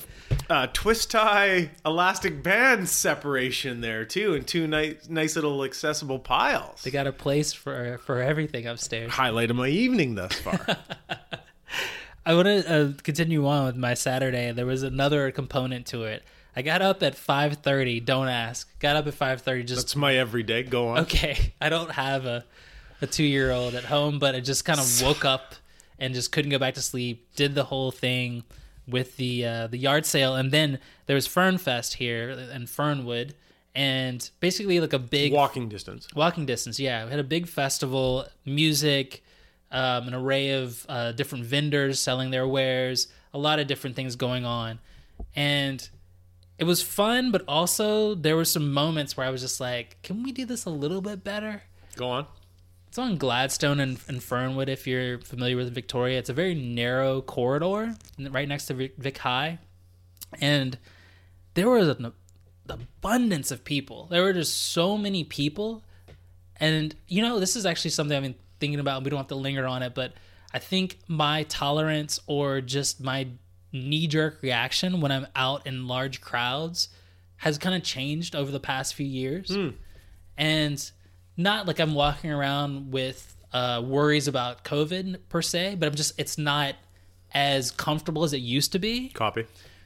Uh, 0.49 0.67
twist 0.73 1.11
tie 1.11 1.71
elastic 1.85 2.43
band 2.43 2.87
separation 2.89 3.81
there 3.81 4.05
too, 4.05 4.33
and 4.33 4.45
two 4.45 4.67
nice 4.67 5.09
nice 5.09 5.35
little 5.35 5.63
accessible 5.63 6.19
piles. 6.19 6.83
They 6.83 6.91
got 6.91 7.07
a 7.07 7.11
place 7.11 7.53
for 7.53 7.99
for 7.99 8.21
everything 8.21 8.67
upstairs. 8.67 9.11
Highlight 9.11 9.49
of 9.49 9.55
my 9.55 9.69
evening 9.69 10.15
thus 10.15 10.33
far. 10.35 10.65
I 12.25 12.33
want 12.33 12.47
to 12.47 12.73
uh, 12.73 12.91
continue 13.03 13.45
on 13.47 13.65
with 13.65 13.75
my 13.75 13.93
Saturday. 13.93 14.51
There 14.51 14.65
was 14.65 14.81
another 14.81 15.29
component 15.31 15.85
to 15.87 16.05
it. 16.05 16.23
I 16.55 16.61
got 16.61 16.81
up 16.81 17.03
at 17.03 17.15
5:30. 17.15 18.03
Don't 18.03 18.29
ask. 18.29 18.67
Got 18.79 18.95
up 18.95 19.07
at 19.07 19.13
5:30. 19.13 19.65
Just 19.67 19.81
That's 19.81 19.95
my 19.95 20.15
everyday. 20.15 20.63
Go 20.63 20.89
on. 20.89 20.99
okay. 20.99 21.53
I 21.61 21.69
don't 21.69 21.91
have 21.91 22.25
a 22.25 22.45
a 23.01 23.07
two 23.07 23.23
year 23.23 23.51
old 23.51 23.75
at 23.75 23.83
home, 23.83 24.19
but 24.19 24.35
I 24.35 24.39
just 24.39 24.63
kind 24.65 24.79
of 24.79 25.01
woke 25.01 25.25
up 25.25 25.55
and 25.99 26.13
just 26.13 26.31
couldn't 26.31 26.51
go 26.51 26.59
back 26.59 26.75
to 26.75 26.81
sleep. 26.81 27.27
Did 27.35 27.55
the 27.55 27.65
whole 27.65 27.91
thing 27.91 28.43
with 28.87 29.17
the 29.17 29.45
uh, 29.45 29.67
the 29.67 29.77
yard 29.77 30.05
sale, 30.05 30.35
and 30.35 30.51
then 30.51 30.79
there 31.05 31.15
was 31.15 31.27
Fern 31.27 31.57
Fest 31.57 31.95
here 31.95 32.29
in 32.29 32.67
Fernwood, 32.67 33.33
and 33.73 34.29
basically 34.39 34.79
like 34.79 34.93
a 34.93 34.99
big 34.99 35.33
Walking 35.33 35.69
distance. 35.69 36.07
walking 36.15 36.45
distance. 36.45 36.79
Yeah, 36.79 37.05
we 37.05 37.11
had 37.11 37.19
a 37.19 37.23
big 37.23 37.47
festival, 37.47 38.25
music, 38.45 39.23
um, 39.71 40.07
an 40.07 40.13
array 40.13 40.51
of 40.51 40.85
uh, 40.87 41.11
different 41.11 41.45
vendors 41.45 41.99
selling 41.99 42.31
their 42.31 42.47
wares, 42.47 43.07
a 43.33 43.37
lot 43.37 43.59
of 43.59 43.67
different 43.67 43.95
things 43.95 44.15
going 44.15 44.45
on, 44.45 44.79
and 45.35 45.89
it 46.57 46.63
was 46.63 46.81
fun. 46.81 47.31
But 47.31 47.43
also 47.47 48.15
there 48.15 48.35
were 48.35 48.45
some 48.45 48.71
moments 48.71 49.17
where 49.17 49.25
I 49.25 49.29
was 49.29 49.41
just 49.41 49.59
like, 49.59 49.97
"Can 50.03 50.23
we 50.23 50.31
do 50.31 50.45
this 50.45 50.65
a 50.65 50.69
little 50.69 51.01
bit 51.01 51.23
better?" 51.23 51.63
Go 51.95 52.09
on. 52.09 52.27
It's 52.95 52.99
on 52.99 53.17
Gladstone 53.17 53.81
and, 53.81 53.99
and 54.07 54.23
Fernwood. 54.23 54.69
If 54.69 54.87
you're 54.87 55.19
familiar 55.19 55.57
with 55.57 55.73
Victoria, 55.73 56.17
it's 56.17 56.29
a 56.29 56.33
very 56.33 56.55
narrow 56.55 57.21
corridor 57.21 57.93
right 58.17 58.47
next 58.47 58.67
to 58.67 58.73
Vic, 58.73 58.93
Vic 58.97 59.17
High, 59.17 59.59
and 60.39 60.77
there 61.55 61.69
was 61.69 61.89
an 61.89 62.13
abundance 62.69 63.51
of 63.51 63.65
people. 63.65 64.07
There 64.09 64.23
were 64.23 64.31
just 64.31 64.55
so 64.71 64.97
many 64.97 65.25
people, 65.25 65.83
and 66.55 66.95
you 67.09 67.21
know, 67.21 67.37
this 67.37 67.57
is 67.57 67.65
actually 67.65 67.91
something 67.91 68.15
I've 68.15 68.23
been 68.23 68.35
thinking 68.61 68.79
about. 68.79 69.03
We 69.03 69.09
don't 69.09 69.17
have 69.19 69.27
to 69.27 69.35
linger 69.35 69.67
on 69.67 69.83
it, 69.83 69.93
but 69.93 70.13
I 70.53 70.59
think 70.59 70.97
my 71.09 71.43
tolerance 71.49 72.17
or 72.27 72.61
just 72.61 73.01
my 73.01 73.27
knee 73.73 74.07
jerk 74.07 74.41
reaction 74.41 75.01
when 75.01 75.11
I'm 75.11 75.27
out 75.35 75.67
in 75.67 75.85
large 75.85 76.21
crowds 76.21 76.87
has 77.35 77.57
kind 77.57 77.75
of 77.75 77.83
changed 77.83 78.37
over 78.37 78.51
the 78.51 78.61
past 78.61 78.93
few 78.93 79.05
years, 79.05 79.53
hmm. 79.53 79.71
and 80.37 80.91
not 81.37 81.67
like 81.67 81.79
I'm 81.79 81.93
walking 81.93 82.31
around 82.31 82.91
with 82.91 83.35
uh, 83.53 83.81
worries 83.85 84.27
about 84.27 84.63
COVID 84.63 85.19
per 85.29 85.41
se, 85.41 85.75
but 85.79 85.87
I'm 85.87 85.95
just 85.95 86.19
it's 86.19 86.37
not 86.37 86.75
as 87.33 87.71
comfortable 87.71 88.23
as 88.23 88.33
it 88.33 88.37
used 88.39 88.71
to 88.73 88.79
be. 88.79 89.09
Copy. 89.09 89.45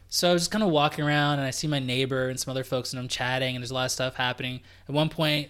So 0.09 0.29
I 0.29 0.33
was 0.33 0.41
just 0.43 0.51
kind 0.51 0.63
of 0.63 0.69
walking 0.71 1.05
around 1.05 1.39
and 1.39 1.47
I 1.47 1.51
see 1.51 1.67
my 1.67 1.79
neighbor 1.79 2.29
and 2.29 2.39
some 2.39 2.51
other 2.51 2.63
folks 2.63 2.93
and 2.93 2.99
I'm 2.99 3.07
chatting 3.07 3.55
and 3.55 3.61
there's 3.63 3.71
a 3.71 3.75
lot 3.75 3.85
of 3.85 3.91
stuff 3.91 4.15
happening. 4.15 4.61
At 4.87 4.93
one 4.95 5.09
point, 5.09 5.49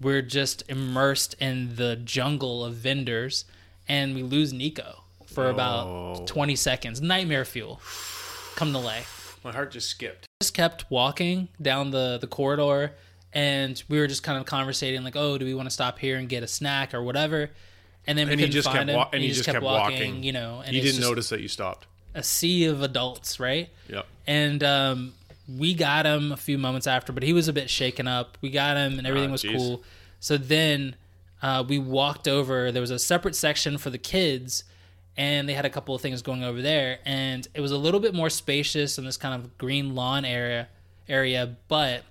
we're 0.00 0.22
just 0.22 0.62
immersed 0.70 1.34
in 1.40 1.76
the 1.76 1.96
jungle 1.96 2.64
of 2.64 2.74
vendors 2.74 3.44
and 3.86 4.14
we 4.14 4.22
lose 4.22 4.52
Nico 4.52 5.02
for 5.26 5.46
Oh. 5.46 5.50
about 5.50 6.26
20 6.26 6.56
seconds. 6.56 7.00
Nightmare 7.02 7.44
fuel. 7.44 7.80
Come 8.56 8.72
to 8.72 8.78
life. 8.78 9.38
My 9.44 9.52
heart 9.52 9.72
just 9.72 9.88
skipped. 9.90 10.26
Just 10.40 10.54
kept 10.54 10.90
walking 10.90 11.48
down 11.60 11.90
the, 11.90 12.18
the 12.18 12.26
corridor 12.26 12.92
and 13.32 13.82
we 13.88 13.98
were 13.98 14.06
just 14.06 14.22
kind 14.22 14.38
of 14.38 14.46
conversating 14.46 15.02
like, 15.04 15.16
oh, 15.16 15.38
do 15.38 15.44
we 15.44 15.54
want 15.54 15.66
to 15.66 15.70
stop 15.72 15.98
here 15.98 16.16
and 16.16 16.28
get 16.28 16.42
a 16.42 16.48
snack 16.48 16.94
or 16.94 17.02
whatever? 17.02 17.50
And 18.06 18.16
then 18.18 18.26
we 18.28 18.32
And 18.32 18.40
he 18.40 18.46
couldn't 18.46 18.52
just 18.54 18.66
find 18.68 18.78
kept 18.78 18.90
him. 18.90 18.96
wa- 18.96 19.08
and 19.12 19.22
he 19.22 19.28
just 19.30 19.44
kept 19.44 19.62
walking. 19.62 20.22
you 20.22 20.32
know. 20.32 20.62
And 20.64 20.74
He 20.74 20.80
didn't 20.80 21.00
notice 21.02 21.28
that 21.28 21.40
you 21.40 21.48
stopped. 21.48 21.86
a 22.14 22.22
sea 22.22 22.64
of 22.64 22.82
adults, 22.82 23.38
right? 23.38 23.68
Yep. 23.88 24.06
and 24.26 24.62
um, 24.64 25.12
we 25.58 25.74
got 25.74 26.04
him 26.06 26.32
a 26.32 26.36
few 26.36 26.58
moments 26.58 26.86
after, 26.86 27.12
but 27.12 27.22
he 27.22 27.32
was 27.32 27.48
a 27.48 27.52
bit 27.52 27.68
shaken 27.70 28.06
up. 28.08 28.36
We 28.40 28.50
got 28.50 28.76
him, 28.76 28.98
and 28.98 29.06
everything 29.06 29.30
Ah, 29.30 29.32
was 29.32 29.42
jeez. 29.42 29.56
cool. 29.56 29.82
So 30.20 30.36
then 30.36 30.96
uh, 31.42 31.64
we 31.68 31.78
walked 31.78 32.26
over. 32.28 32.70
There 32.72 32.80
was 32.82 32.90
a 32.90 32.98
separate 32.98 33.34
section 33.36 33.78
for 33.78 33.88
the 33.90 33.98
kids, 33.98 34.64
and 35.16 35.48
they 35.48 35.52
had 35.54 35.64
a 35.64 35.70
couple 35.70 35.94
of 35.94 36.00
things 36.02 36.20
going 36.22 36.42
over 36.44 36.60
there, 36.62 36.98
and 37.04 37.46
it 37.54 37.60
was 37.60 37.72
a 37.72 37.78
little 37.78 38.00
bit 38.00 38.14
more 38.14 38.28
spacious 38.30 38.98
in 38.98 39.04
this 39.04 39.16
kind 39.16 39.34
of 39.34 39.56
green 39.58 39.94
lawn 39.94 40.24
area. 40.24 40.68
Area, 41.08 41.56
but 41.68 42.02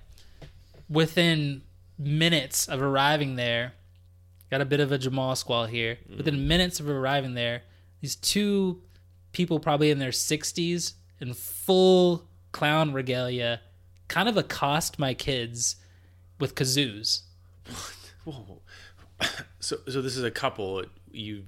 within 0.89 1.63
minutes 1.98 2.67
of 2.67 2.82
arriving 2.82 3.36
there, 3.36 3.74
got 4.50 4.62
a 4.62 4.65
bit 4.65 4.79
of 4.79 4.91
a 4.91 5.00
Jamaal 5.00 5.36
squall 5.36 5.65
here. 5.65 5.98
Mm-hmm. 6.03 6.17
Within 6.17 6.48
minutes 6.48 6.79
of 6.79 6.89
arriving 6.89 7.34
there, 7.34 7.63
these 8.01 8.15
two 8.15 8.82
people, 9.32 9.60
probably 9.60 9.91
in 9.91 10.00
their 10.00 10.12
60s, 10.12 10.94
in 11.20 11.34
full 11.34 12.27
clown 12.51 12.94
regalia, 12.94 13.62
kind 14.08 14.29
of 14.29 14.38
accost 14.38 15.00
my 15.00 15.13
kids 15.13 15.75
with 16.39 16.56
kazoos. 16.56 17.22
Whoa. 18.25 18.62
So, 19.60 19.77
so 19.89 20.01
this 20.01 20.15
is 20.15 20.24
a 20.24 20.32
couple. 20.32 20.86
You 21.12 21.46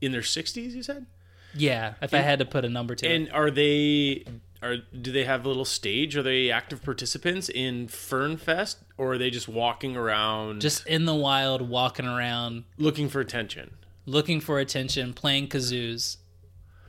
in 0.00 0.12
their 0.12 0.24
sixties? 0.24 0.74
You 0.74 0.82
said. 0.82 1.06
Yeah, 1.54 1.94
if 2.02 2.12
I 2.12 2.18
had 2.18 2.40
to 2.40 2.44
put 2.44 2.64
a 2.64 2.68
number 2.68 2.94
to 2.96 3.06
it. 3.06 3.14
And 3.14 3.32
are 3.32 3.50
they? 3.50 4.24
Are 4.64 4.76
do 4.78 5.12
they 5.12 5.24
have 5.24 5.44
a 5.44 5.48
little 5.48 5.64
stage? 5.66 6.16
Are 6.16 6.22
they 6.22 6.50
active 6.50 6.82
participants 6.82 7.48
in 7.48 7.86
Fern 7.88 8.38
Fest, 8.38 8.78
or 8.96 9.12
are 9.12 9.18
they 9.18 9.28
just 9.30 9.46
walking 9.48 9.94
around, 9.96 10.60
Just 10.62 10.86
in 10.86 11.04
the 11.04 11.14
wild, 11.14 11.68
walking 11.68 12.06
around, 12.06 12.64
looking 12.78 13.08
for 13.08 13.20
attention? 13.20 13.72
looking 14.06 14.40
for 14.40 14.58
attention, 14.58 15.14
playing 15.14 15.48
kazoos 15.48 16.18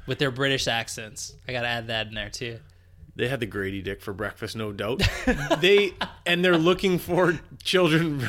with 0.05 0.19
their 0.19 0.31
British 0.31 0.67
accents. 0.67 1.33
I 1.47 1.53
got 1.53 1.61
to 1.61 1.67
add 1.67 1.87
that 1.87 2.07
in 2.07 2.13
there 2.13 2.29
too. 2.29 2.59
They 3.15 3.29
had 3.29 3.39
the 3.39 3.47
Gradey 3.47 3.81
Dick 3.81 4.01
for 4.01 4.11
breakfast, 4.11 4.57
no 4.57 4.73
doubt. 4.73 5.01
they 5.61 5.93
and 6.25 6.43
they're 6.43 6.57
looking 6.57 6.97
for 6.97 7.39
children 7.63 8.27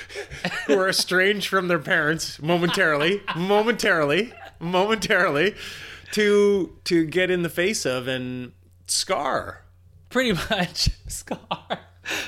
who 0.66 0.78
are 0.78 0.88
estranged 0.88 1.48
from 1.48 1.68
their 1.68 1.78
parents 1.78 2.40
momentarily, 2.40 3.22
momentarily, 3.36 4.32
momentarily, 4.58 5.54
to 6.12 6.74
to 6.84 7.04
get 7.04 7.30
in 7.30 7.42
the 7.42 7.50
face 7.50 7.84
of 7.84 8.08
and 8.08 8.52
scar. 8.86 9.62
Pretty 10.10 10.32
much, 10.32 10.90
Scar. 11.08 11.78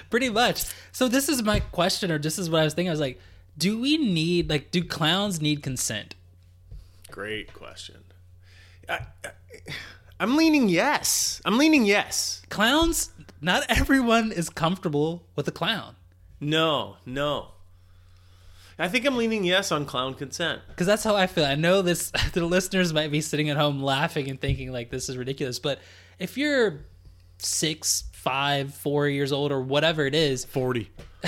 Pretty 0.09 0.31
much. 0.31 0.65
So 0.93 1.09
this 1.09 1.29
is 1.29 1.43
my 1.43 1.61
question, 1.61 2.11
or 2.11 2.19
this 2.19 2.39
is 2.39 2.49
what 2.49 2.61
I 2.63 2.65
was 2.65 2.75
thinking. 2.75 2.89
I 2.89 2.93
was 2.93 3.01
like, 3.01 3.21
do 3.59 3.79
we 3.81 3.99
need 3.99 4.49
like, 4.49 4.71
do 4.71 4.83
clowns 4.83 5.41
need 5.43 5.63
consent? 5.63 6.15
Great 7.11 7.53
question. 7.53 7.97
I, 8.89 9.01
I, 9.25 9.31
I'm 10.19 10.37
leaning 10.37 10.69
yes. 10.69 11.41
I'm 11.45 11.59
leaning 11.59 11.85
yes. 11.85 12.43
Clowns. 12.49 13.11
Not 13.41 13.65
everyone 13.69 14.33
is 14.33 14.49
comfortable 14.49 15.23
with 15.37 15.47
a 15.49 15.53
clown 15.53 15.97
No, 16.41 16.97
no. 17.05 17.49
I 18.79 18.89
think 18.89 19.05
I'm 19.05 19.17
leaning 19.17 19.45
yes 19.45 19.71
on 19.71 19.85
clown 19.85 20.15
consent. 20.15 20.63
because 20.69 20.87
that's 20.87 21.05
how 21.05 21.15
I 21.15 21.27
feel. 21.27 21.45
I 21.45 21.55
know 21.55 21.83
this. 21.83 22.11
The 22.33 22.45
listeners 22.45 22.93
might 22.93 23.11
be 23.13 23.21
sitting 23.21 23.51
at 23.51 23.57
home 23.57 23.83
laughing 23.83 24.29
and 24.31 24.41
thinking 24.41 24.73
like 24.73 24.91
this 24.91 25.09
is 25.09 25.17
ridiculous, 25.17 25.59
but 25.59 25.79
if 26.19 26.37
you're 26.39 26.81
six, 27.39 28.05
five, 28.13 28.75
four 28.75 29.09
years 29.09 29.33
old, 29.33 29.53
or 29.53 29.61
whatever 29.61 30.07
it 30.07 30.15
is, 30.15 30.45
Forty. 30.45 30.91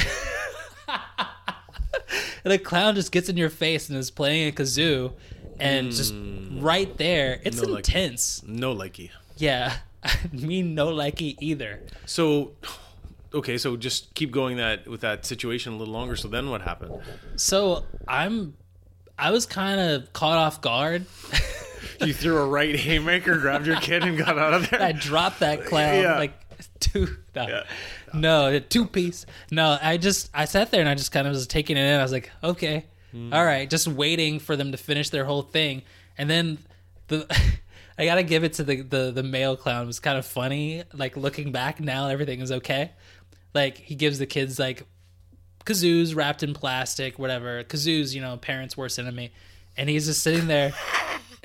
and 2.45 2.53
a 2.53 2.59
clown 2.59 2.95
just 2.95 3.13
gets 3.13 3.29
in 3.29 3.37
your 3.37 3.51
face 3.51 3.89
and 3.89 3.99
is 3.99 4.11
playing 4.11 4.49
a 4.49 4.53
kazoo, 4.53 5.13
and 5.59 5.91
just 5.91 6.15
hmm. 6.15 6.61
right 6.61 6.97
there, 6.97 7.41
it's 7.45 7.61
No, 7.61 7.69
like- 7.69 7.89
intense. 7.89 8.43
No 8.45 8.75
likey. 8.75 9.11
Yeah, 9.37 9.77
me 10.33 10.63
no 10.63 10.89
likey 10.89 11.37
either. 11.41 11.83
So, 12.07 12.53
okay, 13.35 13.59
so 13.59 13.77
just 13.77 14.15
keep 14.15 14.31
going 14.31 14.57
that 14.59 14.87
with 14.87 15.01
that 15.03 15.27
situation 15.27 15.75
a 15.75 15.77
little 15.77 15.93
longer. 15.93 16.17
So 16.17 16.29
then 16.29 16.51
what 16.51 16.63
happened? 16.63 17.01
So 17.37 17.85
I'm, 18.09 18.55
I 19.19 19.31
was 19.31 19.45
kind 19.47 19.81
of 19.81 20.13
caught 20.13 20.39
off 20.39 20.61
guard. 20.61 21.07
You 22.01 22.13
threw 22.13 22.37
a 22.39 22.47
right 22.47 22.75
haymaker, 22.77 23.39
grabbed 23.39 23.67
your 23.67 23.77
kid, 23.77 24.03
and 24.05 24.17
got 24.19 24.39
out 24.39 24.55
of 24.55 24.71
there. 24.71 24.83
I 24.83 24.93
dropped 24.93 25.41
that 25.41 25.65
clown 25.65 26.03
Yeah. 26.03 26.19
like 26.19 26.33
two, 26.81 27.17
no, 27.35 27.47
Yeah. 27.49 27.63
no, 28.15 28.59
two 28.59 28.87
piece. 28.87 29.27
No, 29.51 29.79
I 29.81 29.97
just 29.97 30.31
I 30.35 30.45
sat 30.45 30.71
there 30.71 30.81
and 30.81 30.89
I 30.89 30.95
just 30.95 31.13
kind 31.13 31.27
of 31.27 31.33
was 31.33 31.47
taking 31.47 31.77
it 31.77 31.81
in. 31.85 31.99
I 31.99 32.03
was 32.03 32.13
like, 32.13 32.31
okay, 32.43 32.85
hmm. 33.13 33.33
all 33.33 33.45
right, 33.45 33.69
just 33.69 33.87
waiting 33.89 34.39
for 34.39 34.57
them 34.57 34.73
to 34.73 34.79
finish 34.79 35.11
their 35.11 35.25
whole 35.25 35.43
thing, 35.43 35.83
and 36.19 36.29
then 36.31 36.59
the. 37.09 37.27
I 37.99 38.05
gotta 38.05 38.25
give 38.25 38.45
it 38.45 38.53
to 38.55 38.63
the, 38.63 38.83
the 38.83 39.11
the 39.11 39.23
male 39.23 39.57
clown. 39.57 39.85
It 39.85 39.87
was 39.87 40.01
kind 40.01 40.19
of 40.19 40.27
funny. 40.27 40.83
Like 40.93 41.17
looking 41.17 41.51
back 41.51 41.81
now, 41.81 42.09
everything 42.09 42.41
is 42.41 42.53
okay. 42.53 42.93
Like 43.55 43.79
he 43.79 43.95
gives 43.95 44.19
the 44.19 44.27
kids 44.27 44.59
like 44.59 44.83
kazoos 45.65 46.15
wrapped 46.15 46.43
in 46.43 46.53
plastic, 46.53 47.19
whatever. 47.19 47.65
Kazoos, 47.65 48.15
you 48.15 48.21
know, 48.21 48.37
parents' 48.37 48.77
worst 48.77 48.99
enemy. 48.99 49.33
And 49.79 49.89
he's 49.89 50.05
just 50.05 50.23
sitting 50.23 50.47
there 50.47 50.75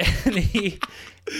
and 0.26 0.36
he 0.36 0.80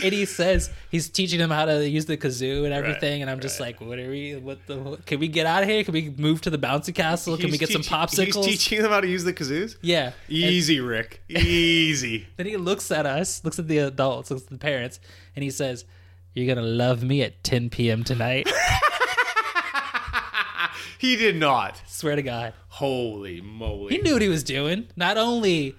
and 0.04 0.14
he 0.14 0.26
says 0.26 0.70
he's 0.90 1.10
teaching 1.10 1.40
them 1.40 1.50
how 1.50 1.66
to 1.66 1.88
use 1.90 2.06
the 2.06 2.16
kazoo 2.18 2.64
and 2.66 2.74
everything. 2.74 3.22
and 3.22 3.32
I'm 3.32 3.40
just 3.40 3.60
like, 3.60 3.82
what 3.82 3.98
are 4.00 4.10
we 4.10 4.36
what 4.36 4.66
the 4.68 5.00
can 5.06 5.20
we 5.20 5.28
get 5.28 5.46
out 5.46 5.64
of 5.64 5.70
here? 5.70 5.84
Can 5.84 5.94
we 5.94 6.10
move 6.18 6.42
to 6.42 6.50
the 6.50 6.58
bouncy 6.58 6.94
castle? 6.94 7.36
Can 7.38 7.46
we 7.48 7.58
He's 7.58 7.60
get 7.60 7.70
some 7.70 7.82
popsicles? 7.82 8.46
He's 8.46 8.60
teaching 8.60 8.82
them 8.82 8.92
how 8.92 9.02
to 9.02 9.08
use 9.08 9.24
the 9.24 9.34
kazoos. 9.34 9.78
yeah. 9.82 10.08
And 10.08 10.14
Easy, 10.30 10.80
Rick. 10.80 11.22
Easy. 11.30 12.28
then 12.38 12.46
he 12.46 12.58
looks 12.58 12.92
at 12.92 13.06
us, 13.06 13.44
looks 13.44 13.60
at 13.60 13.68
the 13.68 13.80
adults, 13.80 14.30
looks 14.32 14.44
at 14.44 14.50
the 14.50 14.58
parents, 14.58 15.00
and 15.36 15.44
he 15.44 15.50
says, 15.50 15.86
You're 16.34 16.54
gonna 16.54 16.68
love 16.68 17.04
me 17.04 17.22
at 17.24 17.44
10 17.44 17.70
p.m. 17.70 18.04
tonight. 18.04 18.48
He 20.98 21.16
did 21.16 21.36
not. 21.36 21.82
Swear 21.88 22.16
to 22.16 22.22
God, 22.22 22.54
Holy 22.68 23.42
moly. 23.42 23.96
he 23.96 24.02
knew 24.04 24.14
what 24.14 24.22
he 24.22 24.28
was 24.28 24.44
doing. 24.44 24.88
Not 24.96 25.18
only 25.18 25.76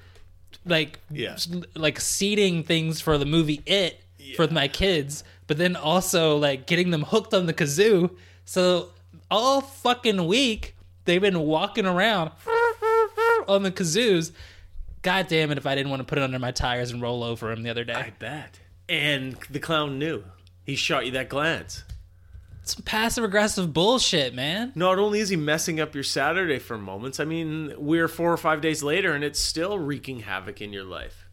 like 0.65 0.99
Yeah. 1.11 1.37
like 1.75 2.01
seeding 2.01 2.63
things 2.63 3.01
for 3.01 3.19
the 3.19 3.27
movie 3.27 3.63
It 3.67 4.01
for 4.37 4.47
my 4.49 4.69
kids, 4.69 5.25
but 5.47 5.59
then 5.59 5.77
also 5.77 6.37
like 6.37 6.67
getting 6.67 6.91
them 6.91 7.03
hooked 7.03 7.35
on 7.35 7.47
the 7.47 7.53
kazoo. 7.55 8.11
So 8.45 8.91
all 9.31 9.61
fucking 9.61 10.27
week 10.27 10.75
they've 11.05 11.21
been 11.21 11.41
walking 11.41 11.87
around 11.87 12.31
on 13.49 13.63
the 13.63 13.73
kazoos. 13.73 14.33
God 15.03 15.27
damn 15.27 15.51
it! 15.51 15.59
If 15.59 15.67
I 15.67 15.75
didn't 15.75 15.91
want 15.91 16.01
to 16.01 16.05
put 16.05 16.19
it 16.19 16.23
under 16.23 16.39
my 16.39 16.53
tires 16.53 16.93
and 16.93 17.03
roll 17.03 17.25
over 17.25 17.51
him 17.51 17.63
the 17.65 17.71
other 17.71 17.83
day. 17.85 17.95
I 17.95 18.13
bet. 18.19 18.61
And 18.89 19.37
the 19.51 19.59
clown 19.59 19.99
knew. 19.99 20.23
He 20.65 20.77
shot 20.77 21.07
you 21.07 21.13
that 21.13 21.29
glance. 21.29 21.83
Some 22.65 22.83
passive 22.85 23.25
aggressive 23.25 23.73
bullshit, 23.73 24.35
man. 24.35 24.73
Not 24.77 24.99
only 24.99 25.19
is 25.19 25.29
he 25.31 25.37
messing 25.37 25.81
up 25.81 25.95
your 25.95 26.05
Saturday 26.05 26.59
for 26.61 26.79
moments, 26.79 27.19
I 27.19 27.25
mean, 27.25 27.75
we're 27.77 28.07
four 28.09 28.33
or 28.33 28.37
five 28.37 28.61
days 28.61 28.83
later 28.85 29.13
and 29.15 29.25
it's 29.25 29.41
still 29.41 29.79
wreaking 29.79 30.21
havoc 30.21 30.61
in 30.63 30.73
your 30.73 30.85
life. 30.85 31.27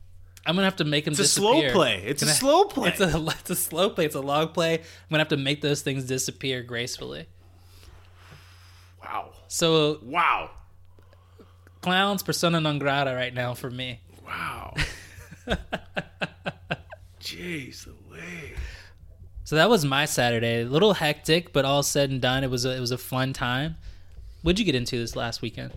I'm 0.45 0.55
gonna 0.55 0.65
have 0.65 0.77
to 0.77 0.85
make 0.85 1.05
him. 1.05 1.11
It's 1.11 1.19
a 1.19 1.27
slow 1.27 1.69
play. 1.71 2.01
It's 2.05 2.23
a 2.23 2.27
slow 2.27 2.63
play. 2.65 2.89
It's 2.89 2.99
a 3.01 3.25
it's 3.39 3.49
a 3.51 3.55
slow 3.55 3.89
play. 3.91 4.05
It's 4.05 4.15
a 4.15 4.21
long 4.21 4.47
play. 4.47 4.75
I'm 4.79 4.81
gonna 5.11 5.19
have 5.19 5.27
to 5.29 5.37
make 5.37 5.61
those 5.61 5.81
things 5.81 6.05
disappear 6.05 6.63
gracefully. 6.63 7.27
Wow. 9.03 9.31
So 9.47 9.99
Wow. 10.01 10.49
clowns 11.81 12.23
persona 12.23 12.59
non 12.59 12.79
grata 12.79 13.13
right 13.13 13.33
now 13.33 13.53
for 13.53 13.69
me. 13.69 13.99
Wow. 14.25 14.73
Jeez. 17.21 17.87
So 19.49 19.55
that 19.55 19.67
was 19.67 19.83
my 19.83 20.05
Saturday. 20.05 20.61
A 20.61 20.65
little 20.65 20.93
hectic, 20.93 21.51
but 21.53 21.65
all 21.65 21.81
said 21.81 22.11
and 22.11 22.21
done, 22.21 22.43
it 22.43 22.51
was 22.51 22.65
a, 22.65 22.77
it 22.77 22.79
was 22.79 22.91
a 22.91 22.99
fun 22.99 23.33
time. 23.33 23.77
What'd 24.43 24.59
you 24.59 24.65
get 24.65 24.75
into 24.75 24.99
this 24.99 25.15
last 25.15 25.41
weekend? 25.41 25.73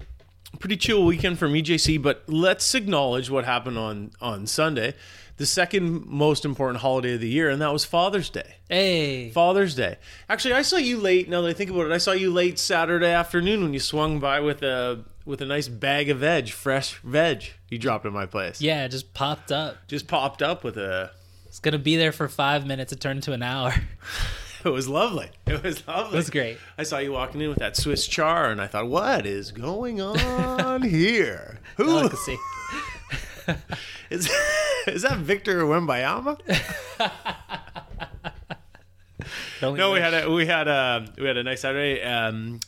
Pretty 0.58 0.76
chill 0.76 1.06
weekend 1.06 1.38
from 1.38 1.54
EJC, 1.54 2.02
but 2.02 2.22
let's 2.26 2.74
acknowledge 2.74 3.30
what 3.30 3.46
happened 3.46 3.78
on, 3.78 4.10
on 4.20 4.46
Sunday, 4.46 4.92
the 5.38 5.46
second 5.46 6.04
most 6.04 6.44
important 6.44 6.82
holiday 6.82 7.14
of 7.14 7.22
the 7.22 7.30
year, 7.30 7.48
and 7.48 7.62
that 7.62 7.72
was 7.72 7.86
Father's 7.86 8.28
Day. 8.28 8.56
Hey, 8.68 9.30
Father's 9.30 9.74
Day. 9.74 9.96
Actually, 10.28 10.52
I 10.52 10.60
saw 10.60 10.76
you 10.76 10.98
late. 10.98 11.30
Now 11.30 11.40
that 11.40 11.48
I 11.48 11.54
think 11.54 11.70
about 11.70 11.86
it, 11.86 11.92
I 11.92 11.98
saw 11.98 12.12
you 12.12 12.30
late 12.30 12.58
Saturday 12.58 13.10
afternoon 13.10 13.62
when 13.62 13.72
you 13.72 13.80
swung 13.80 14.20
by 14.20 14.40
with 14.40 14.62
a 14.62 15.02
with 15.24 15.40
a 15.40 15.46
nice 15.46 15.68
bag 15.68 16.10
of 16.10 16.18
veg, 16.18 16.50
fresh 16.50 16.96
veg. 16.98 17.44
You 17.70 17.78
dropped 17.78 18.04
at 18.04 18.12
my 18.12 18.26
place. 18.26 18.60
yeah, 18.60 18.84
it 18.84 18.90
just 18.90 19.14
popped 19.14 19.50
up. 19.50 19.78
just 19.88 20.08
popped 20.08 20.42
up 20.42 20.62
with 20.62 20.76
a. 20.76 21.12
It's 21.52 21.60
gonna 21.60 21.78
be 21.78 21.96
there 21.96 22.12
for 22.12 22.28
five 22.28 22.66
minutes. 22.66 22.94
It 22.94 23.00
turned 23.00 23.18
into 23.18 23.34
an 23.34 23.42
hour. 23.42 23.74
It 24.64 24.68
was 24.68 24.86
lovely. 24.86 25.28
It 25.44 25.60
was 25.64 25.84
lovely. 25.88 26.12
It 26.14 26.16
was 26.18 26.30
great. 26.30 26.56
I 26.78 26.84
saw 26.84 26.98
you 26.98 27.10
walking 27.10 27.40
in 27.40 27.48
with 27.48 27.58
that 27.58 27.76
Swiss 27.76 28.06
char, 28.06 28.48
and 28.52 28.60
I 28.60 28.68
thought, 28.68 28.86
what 28.86 29.26
is 29.26 29.50
going 29.50 30.00
on 30.00 30.82
here? 30.88 31.58
Who? 31.78 31.98
is, 34.08 34.30
is? 34.86 35.02
That 35.02 35.18
Victor 35.18 35.64
Wembanyama? 35.64 36.38
No, 39.60 39.90
we 39.90 39.98
had 39.98 40.14
a 40.14 40.30
we 40.30 40.46
had 40.46 40.68
a 40.68 41.08
we 41.18 41.26
had 41.26 41.36
a 41.36 41.42
nice 41.42 41.62
Saturday. 41.62 42.00
Um, 42.00 42.60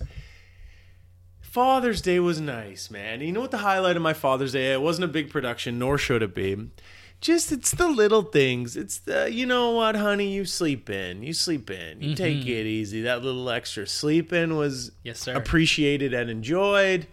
Father's 1.43 2.03
Day 2.03 2.19
was 2.19 2.41
nice, 2.41 2.91
man. 2.91 3.21
You 3.21 3.31
know 3.31 3.41
what 3.41 3.53
the 3.53 3.59
highlight 3.59 3.95
of 3.95 4.03
my 4.03 4.14
Father's 4.14 4.50
Day? 4.50 4.73
It 4.73 4.83
wasn't 4.83 5.05
a 5.05 5.12
big 5.12 5.31
production, 5.31 5.79
nor 5.79 5.97
should 5.97 6.25
it 6.25 6.35
be. 6.35 6.71
Just 7.25 7.52
it's 7.52 7.71
the 7.71 7.88
little 7.88 8.21
things. 8.21 8.76
It's 8.76 8.99
the 8.99 9.33
you 9.33 9.47
know 9.47 9.71
what, 9.71 9.97
honey, 9.97 10.28
you 10.35 10.45
sleep 10.45 10.90
in, 10.90 11.23
you 11.23 11.33
sleep 11.33 11.71
in, 11.71 12.02
you 12.02 12.14
take 12.14 12.45
it 12.47 12.66
easy. 12.66 13.00
That 13.00 13.25
little 13.25 13.49
extra 13.49 13.87
sleep 13.87 14.31
in 14.31 14.57
was 14.59 14.93
Yes, 15.02 15.21
sir. 15.21 15.35
appreciated 15.35 16.12
and 16.12 16.28
enjoyed. 16.28 17.07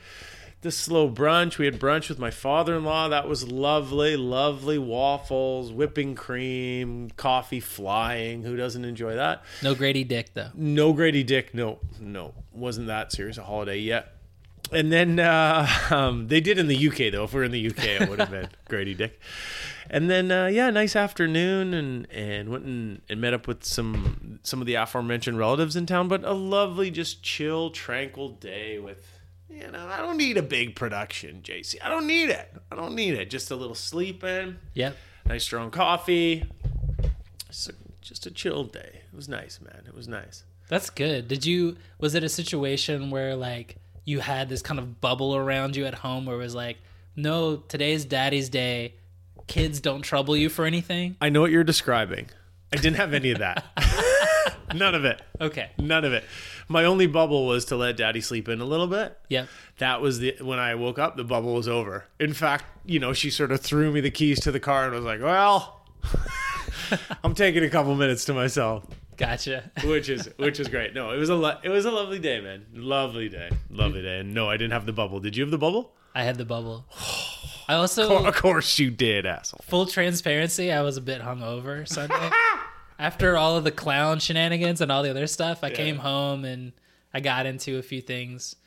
The 0.63 0.69
slow 0.71 1.09
brunch. 1.09 1.57
We 1.57 1.65
had 1.65 1.79
brunch 1.79 2.09
with 2.09 2.19
my 2.19 2.29
father 2.29 2.75
in 2.75 2.83
law. 2.83 3.07
That 3.07 3.25
was 3.25 3.47
lovely, 3.49 4.17
lovely 4.17 4.77
waffles, 4.77 5.71
whipping 5.71 6.13
cream, 6.15 7.09
coffee 7.15 7.61
flying. 7.61 8.43
Who 8.43 8.57
doesn't 8.57 8.83
enjoy 8.83 9.15
that? 9.15 9.43
no 9.63 9.73
Gradey 9.75 10.05
Dick 10.05 10.33
though. 10.33 10.49
No 10.53 10.93
Gradey 10.93 11.25
Dick. 11.25 11.53
No, 11.55 11.79
no, 12.01 12.33
wasn't 12.51 12.87
that 12.87 13.13
serious 13.13 13.37
a 13.37 13.43
holiday 13.43 13.79
yet. 13.79 14.13
And 14.73 14.91
then 14.91 15.19
uh, 15.19 15.67
um, 15.89 16.27
they 16.27 16.41
did 16.41 16.57
in 16.59 16.67
the 16.67 16.87
UK 16.89 17.11
though. 17.13 17.23
If 17.23 17.33
we 17.33 17.39
are 17.39 17.43
in 17.45 17.51
the 17.51 17.67
UK, 17.69 17.83
it 18.01 18.09
would 18.09 18.19
have 18.19 18.29
been 18.31 18.49
Gradey 18.69 18.95
Dick. 18.95 19.19
And 19.93 20.09
then 20.09 20.31
uh, 20.31 20.47
yeah, 20.47 20.69
nice 20.69 20.95
afternoon, 20.95 21.73
and 21.73 22.09
and 22.11 22.47
went 22.49 22.63
and, 22.63 23.01
and 23.09 23.19
met 23.19 23.33
up 23.33 23.45
with 23.45 23.65
some 23.65 24.39
some 24.41 24.61
of 24.61 24.65
the 24.65 24.75
aforementioned 24.75 25.37
relatives 25.37 25.75
in 25.75 25.85
town. 25.85 26.07
But 26.07 26.23
a 26.23 26.31
lovely, 26.31 26.89
just 26.89 27.21
chill, 27.21 27.69
tranquil 27.69 28.29
day 28.29 28.79
with. 28.79 29.05
You 29.49 29.69
know, 29.69 29.85
I 29.91 29.97
don't 29.97 30.15
need 30.15 30.37
a 30.37 30.41
big 30.41 30.77
production, 30.77 31.41
JC. 31.43 31.75
I 31.83 31.89
don't 31.89 32.07
need 32.07 32.29
it. 32.29 32.53
I 32.71 32.75
don't 32.77 32.95
need 32.95 33.15
it. 33.15 33.29
Just 33.29 33.51
a 33.51 33.55
little 33.55 33.75
sleep 33.75 34.23
in, 34.23 34.57
Yep. 34.75 34.95
nice 35.25 35.43
strong 35.43 35.69
coffee. 35.71 36.45
Just 37.49 37.69
a, 37.69 37.73
just 38.01 38.25
a 38.25 38.31
chill 38.31 38.63
day. 38.63 39.01
It 39.11 39.15
was 39.15 39.27
nice, 39.27 39.59
man. 39.61 39.83
It 39.85 39.93
was 39.93 40.07
nice. 40.07 40.45
That's 40.69 40.89
good. 40.89 41.27
Did 41.27 41.45
you 41.45 41.75
was 41.99 42.15
it 42.15 42.23
a 42.23 42.29
situation 42.29 43.11
where 43.11 43.35
like 43.35 43.75
you 44.05 44.21
had 44.21 44.47
this 44.47 44.61
kind 44.61 44.79
of 44.79 45.01
bubble 45.01 45.35
around 45.35 45.75
you 45.75 45.85
at 45.85 45.95
home 45.95 46.25
where 46.25 46.37
it 46.37 46.39
was 46.39 46.55
like, 46.55 46.77
no, 47.17 47.57
today's 47.57 48.05
daddy's 48.05 48.47
day. 48.47 48.93
Kids 49.51 49.81
don't 49.81 50.01
trouble 50.01 50.37
you 50.37 50.47
for 50.47 50.63
anything? 50.63 51.17
I 51.19 51.27
know 51.27 51.41
what 51.41 51.51
you're 51.51 51.65
describing. 51.65 52.29
I 52.71 52.77
didn't 52.77 52.95
have 52.95 53.13
any 53.13 53.31
of 53.31 53.39
that. 53.39 53.65
None 54.73 54.95
of 54.95 55.03
it. 55.03 55.21
Okay. 55.41 55.71
None 55.77 56.05
of 56.05 56.13
it. 56.13 56.23
My 56.69 56.85
only 56.85 57.05
bubble 57.05 57.45
was 57.45 57.65
to 57.65 57.75
let 57.75 57.97
daddy 57.97 58.21
sleep 58.21 58.47
in 58.47 58.61
a 58.61 58.65
little 58.65 58.87
bit. 58.87 59.19
Yeah. 59.27 59.47
That 59.79 59.99
was 59.99 60.19
the 60.19 60.37
when 60.39 60.57
I 60.57 60.75
woke 60.75 60.99
up, 60.99 61.17
the 61.17 61.25
bubble 61.25 61.53
was 61.53 61.67
over. 61.67 62.05
In 62.17 62.31
fact, 62.31 62.63
you 62.85 62.97
know, 62.97 63.11
she 63.11 63.29
sort 63.29 63.51
of 63.51 63.59
threw 63.59 63.91
me 63.91 63.99
the 63.99 64.09
keys 64.09 64.39
to 64.39 64.53
the 64.53 64.59
car 64.61 64.85
and 64.85 64.95
was 64.95 65.03
like, 65.03 65.19
"Well, 65.19 65.81
I'm 67.25 67.35
taking 67.35 67.65
a 67.65 67.69
couple 67.69 67.93
minutes 67.95 68.23
to 68.25 68.33
myself." 68.33 68.85
Gotcha. 69.17 69.69
Which 69.83 70.07
is 70.07 70.29
which 70.37 70.61
is 70.61 70.69
great. 70.69 70.93
No, 70.93 71.11
it 71.11 71.17
was 71.17 71.27
a 71.27 71.35
lo- 71.35 71.59
it 71.61 71.67
was 71.67 71.83
a 71.83 71.91
lovely 71.91 72.19
day, 72.19 72.39
man. 72.39 72.67
Lovely 72.73 73.27
day. 73.27 73.49
Lovely 73.69 74.01
day. 74.01 74.19
And 74.19 74.33
no, 74.33 74.49
I 74.49 74.55
didn't 74.55 74.71
have 74.71 74.85
the 74.85 74.93
bubble. 74.93 75.19
Did 75.19 75.35
you 75.35 75.43
have 75.43 75.51
the 75.51 75.57
bubble? 75.57 75.91
I 76.15 76.23
had 76.23 76.37
the 76.37 76.45
bubble. 76.45 76.85
I 77.71 77.75
also 77.75 78.09
Oh, 78.09 78.25
of 78.25 78.35
course 78.35 78.77
you 78.79 78.91
did, 78.91 79.25
asshole. 79.25 79.61
full 79.63 79.85
transparency, 79.85 80.73
I 80.73 80.81
was 80.81 80.97
a 80.97 81.01
bit 81.01 81.21
hungover 81.21 81.87
Sunday. 81.87 82.29
After 82.99 83.37
all 83.37 83.55
of 83.55 83.63
the 83.63 83.71
clown 83.71 84.19
shenanigans 84.19 84.81
and 84.81 84.91
all 84.91 85.03
the 85.03 85.09
other 85.09 85.25
stuff, 85.25 85.63
I 85.63 85.69
came 85.71 85.97
home 85.99 86.43
and 86.43 86.73
I 87.13 87.21
got 87.21 87.45
into 87.45 87.77
a 87.77 87.81
few 87.81 88.01
things. 88.01 88.57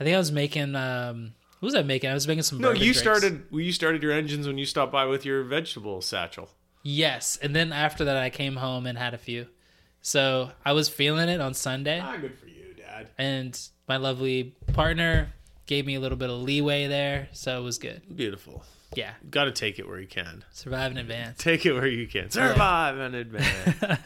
I 0.00 0.04
think 0.04 0.14
I 0.14 0.18
was 0.18 0.32
making 0.32 0.74
um 0.74 1.34
what 1.60 1.66
was 1.66 1.74
I 1.74 1.82
making? 1.82 2.08
I 2.10 2.14
was 2.14 2.26
making 2.26 2.44
some 2.44 2.58
No, 2.60 2.68
bourbon 2.68 2.82
you 2.82 2.94
drinks. 2.94 3.00
started 3.00 3.42
you 3.52 3.72
started 3.72 4.02
your 4.02 4.12
engines 4.12 4.46
when 4.46 4.56
you 4.56 4.64
stopped 4.64 4.90
by 4.92 5.04
with 5.04 5.26
your 5.26 5.42
vegetable 5.44 6.00
satchel. 6.00 6.48
Yes, 6.82 7.38
and 7.42 7.54
then 7.54 7.74
after 7.74 8.04
that 8.06 8.16
I 8.16 8.30
came 8.30 8.56
home 8.56 8.86
and 8.86 8.96
had 8.96 9.12
a 9.12 9.18
few. 9.18 9.48
So, 10.00 10.52
I 10.64 10.72
was 10.72 10.88
feeling 10.88 11.28
it 11.28 11.40
on 11.40 11.52
Sunday 11.52 12.00
Ah, 12.02 12.16
good 12.16 12.38
for 12.38 12.46
you, 12.46 12.74
Dad. 12.78 13.08
and 13.18 13.60
my 13.86 13.96
lovely 13.98 14.54
partner 14.72 15.32
gave 15.66 15.86
me 15.86 15.94
a 15.94 16.00
little 16.00 16.18
bit 16.18 16.30
of 16.30 16.40
leeway 16.40 16.86
there, 16.86 17.28
so 17.32 17.60
it 17.60 17.62
was 17.64 17.78
good. 17.78 18.02
Beautiful. 18.14 18.64
Yeah, 18.94 19.12
Got 19.30 19.44
to 19.44 19.52
take 19.52 19.78
it 19.78 19.86
where 19.88 20.00
you 20.00 20.06
can. 20.06 20.44
survive 20.52 20.92
in 20.92 20.98
advance. 20.98 21.38
Take 21.42 21.66
it 21.66 21.72
where 21.74 21.86
you 21.88 22.06
can. 22.06 22.30
Survive 22.30 22.98
in 22.98 23.14
advance. 23.14 24.00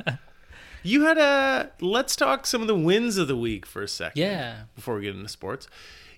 you 0.82 1.02
had 1.02 1.18
a. 1.18 1.70
Let's 1.80 2.16
talk 2.16 2.46
some 2.46 2.62
of 2.62 2.66
the 2.68 2.74
wins 2.74 3.16
of 3.18 3.28
the 3.28 3.36
week 3.36 3.66
for 3.66 3.82
a 3.82 3.88
second. 3.88 4.20
Yeah. 4.20 4.62
Before 4.74 4.96
we 4.96 5.02
get 5.02 5.14
into 5.14 5.28
sports, 5.28 5.68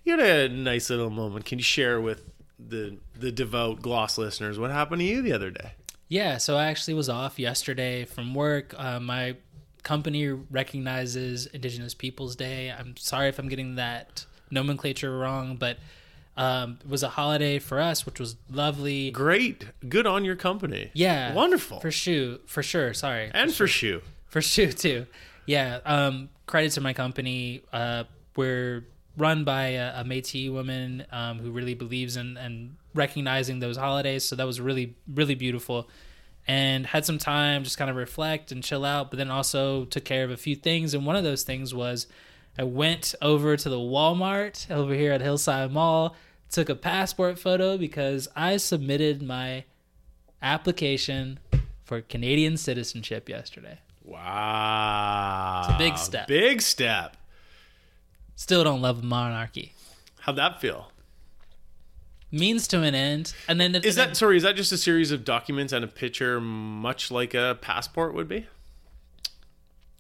you 0.05 0.17
had 0.17 0.21
a 0.21 0.49
nice 0.49 0.91
little 0.91 1.11
moment. 1.11 1.45
Can 1.45 1.59
you 1.59 1.65
share 1.65 2.01
with 2.01 2.23
the 2.59 2.99
the 3.19 3.33
devout 3.33 3.83
Gloss 3.83 4.17
listeners 4.17 4.59
what 4.59 4.71
happened 4.71 5.01
to 5.01 5.05
you 5.07 5.23
the 5.23 5.33
other 5.33 5.51
day? 5.51 5.73
Yeah, 6.09 6.37
so 6.39 6.57
I 6.57 6.67
actually 6.67 6.95
was 6.95 7.09
off 7.09 7.39
yesterday 7.39 8.05
from 8.05 8.35
work. 8.35 8.75
Uh, 8.79 9.01
my 9.01 9.37
company 9.83 10.29
recognizes 10.29 11.47
Indigenous 11.47 11.95
Peoples 11.95 12.37
Day. 12.37 12.71
I'm 12.71 12.97
sorry 12.97 13.29
if 13.29 13.39
I'm 13.39 13.49
getting 13.49 13.75
that 13.77 14.25
nomenclature 14.53 15.17
wrong, 15.19 15.57
but 15.57 15.79
um, 16.37 16.79
it 16.85 16.89
was 16.89 17.03
a 17.03 17.09
holiday 17.09 17.59
for 17.59 17.81
us, 17.81 18.07
which 18.07 18.21
was 18.21 18.37
lovely. 18.51 19.11
Great. 19.11 19.67
Good 19.89 20.07
on 20.07 20.25
your 20.25 20.37
company. 20.37 20.91
Yeah, 20.95 21.35
Wonderful. 21.35 21.81
for 21.81 21.91
sure, 21.91 22.39
for 22.47 22.63
sure. 22.63 22.95
Sorry, 22.95 23.31
and 23.35 23.53
for 23.53 23.67
shoe. 23.67 24.03
for 24.29 24.41
sure 24.41 24.71
too. 24.73 25.07
Yeah. 25.47 25.81
Um, 25.85 26.29
credit 26.47 26.73
to 26.73 26.81
my 26.81 26.93
company. 26.93 27.63
Uh, 27.73 28.05
we're 28.37 28.85
run 29.19 29.45
by 29.45 29.67
a, 29.71 30.01
a 30.01 30.05
Métis 30.05 30.51
woman 30.51 31.05
um, 31.13 31.39
who 31.39 31.51
really 31.51 31.75
believes 31.75 32.17
in 32.17 32.37
and 32.39 32.77
recognizing 32.95 33.59
those 33.59 33.77
holidays. 33.77 34.25
So 34.25 34.37
that 34.37 34.47
was 34.47 34.59
really 34.61 34.95
really 35.13 35.35
beautiful, 35.35 35.91
and 36.49 36.87
had 36.87 37.05
some 37.05 37.19
time 37.19 37.65
just 37.65 37.77
kind 37.77 37.91
of 37.91 37.97
reflect 37.97 38.53
and 38.53 38.63
chill 38.65 38.87
out. 38.87 39.11
But 39.11 39.19
then 39.19 39.31
also 39.31 39.85
took 39.85 40.05
care 40.05 40.25
of 40.25 40.31
a 40.31 40.37
few 40.39 40.57
things, 40.57 40.95
and 40.95 41.05
one 41.05 41.17
of 41.17 41.25
those 41.25 41.43
things 41.43 41.75
was 41.75 42.07
I 42.59 42.65
went 42.65 43.15
over 43.23 43.57
to 43.57 43.69
the 43.69 43.79
Walmart 43.79 44.71
over 44.71 44.95
here 44.95 45.13
at 45.13 45.21
Hillside 45.23 45.73
Mall. 45.73 46.15
Took 46.51 46.69
a 46.69 46.75
passport 46.75 47.39
photo 47.39 47.79
because 47.79 48.29
I 48.37 48.59
submitted 48.59 49.23
my 49.23 49.65
application 50.43 51.39
for 51.83 52.03
Canadian 52.03 52.59
citizenship 52.59 53.29
yesterday. 53.29 53.79
Wow. 54.05 55.65
It's 55.65 55.75
a 55.75 55.79
big 55.79 55.97
step. 55.97 56.27
Big 56.27 56.61
step. 56.61 57.17
Still 58.37 58.65
don't 58.65 58.83
love 58.83 59.03
monarchy. 59.03 59.73
How'd 60.21 60.37
that 60.37 60.61
feel? 60.61 60.93
Means 62.31 62.67
to 62.69 62.83
an 62.83 62.95
end, 62.95 63.35
and 63.47 63.61
then 63.61 63.75
Is 63.75 63.97
that 63.97 64.17
sorry? 64.17 64.39
Is 64.39 64.43
that 64.43 64.57
just 64.57 64.73
a 64.73 64.79
series 64.79 65.13
of 65.13 65.23
documents 65.23 65.71
and 65.73 65.85
a 65.85 65.89
picture, 65.89 66.41
much 66.41 67.11
like 67.11 67.35
a 67.35 67.59
passport 67.61 68.15
would 68.15 68.27
be? 68.27 68.47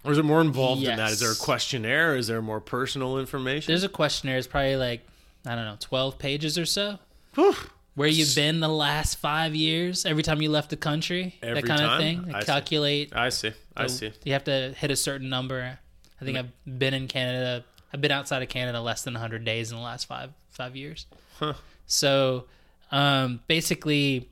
Or 0.04 0.12
is 0.12 0.18
it 0.18 0.24
more 0.24 0.40
involved 0.40 0.82
in 0.82 0.96
that? 0.96 1.10
Is 1.12 1.20
there 1.20 1.30
a 1.32 1.36
questionnaire? 1.36 2.16
Is 2.16 2.26
there 2.26 2.42
more 2.42 2.60
personal 2.60 3.18
information? 3.18 3.70
there's 3.70 3.84
a 3.84 3.88
questionnaire? 3.88 4.38
It's 4.38 4.46
probably 4.46 4.76
like 4.76 5.06
I 5.46 5.54
don't 5.54 5.64
know, 5.64 5.76
twelve 5.80 6.18
pages 6.18 6.58
or 6.58 6.66
so. 6.66 6.98
Whew. 7.34 7.54
Where 7.94 8.08
you've 8.08 8.34
been 8.34 8.60
the 8.60 8.68
last 8.68 9.16
five 9.18 9.54
years? 9.54 10.06
Every 10.06 10.22
time 10.22 10.40
you 10.40 10.50
left 10.50 10.70
the 10.70 10.76
country, 10.78 11.34
Every 11.42 11.60
that 11.60 11.66
kind 11.68 11.80
time? 11.80 11.90
of 11.92 11.98
thing. 11.98 12.22
They 12.26 12.32
I 12.32 12.40
see. 12.40 12.46
calculate. 12.46 13.12
I 13.14 13.28
see. 13.28 13.52
I 13.76 13.86
So 13.86 13.96
see. 13.96 14.12
You 14.24 14.32
have 14.32 14.44
to 14.44 14.72
hit 14.76 14.90
a 14.90 14.96
certain 14.96 15.28
number. 15.28 15.78
I 16.20 16.24
think 16.24 16.38
I've 16.38 16.50
been 16.78 16.94
in 16.94 17.06
Canada. 17.06 17.64
I've 17.92 18.00
been 18.00 18.10
outside 18.12 18.42
of 18.42 18.48
Canada 18.48 18.80
less 18.80 19.02
than 19.02 19.12
100 19.14 19.44
days 19.44 19.70
in 19.72 19.76
the 19.76 19.82
last 19.84 20.06
five 20.06 20.30
five 20.50 20.74
years. 20.74 21.06
Huh. 21.38 21.52
So, 21.86 22.44
um, 22.90 23.40
basically, 23.46 24.28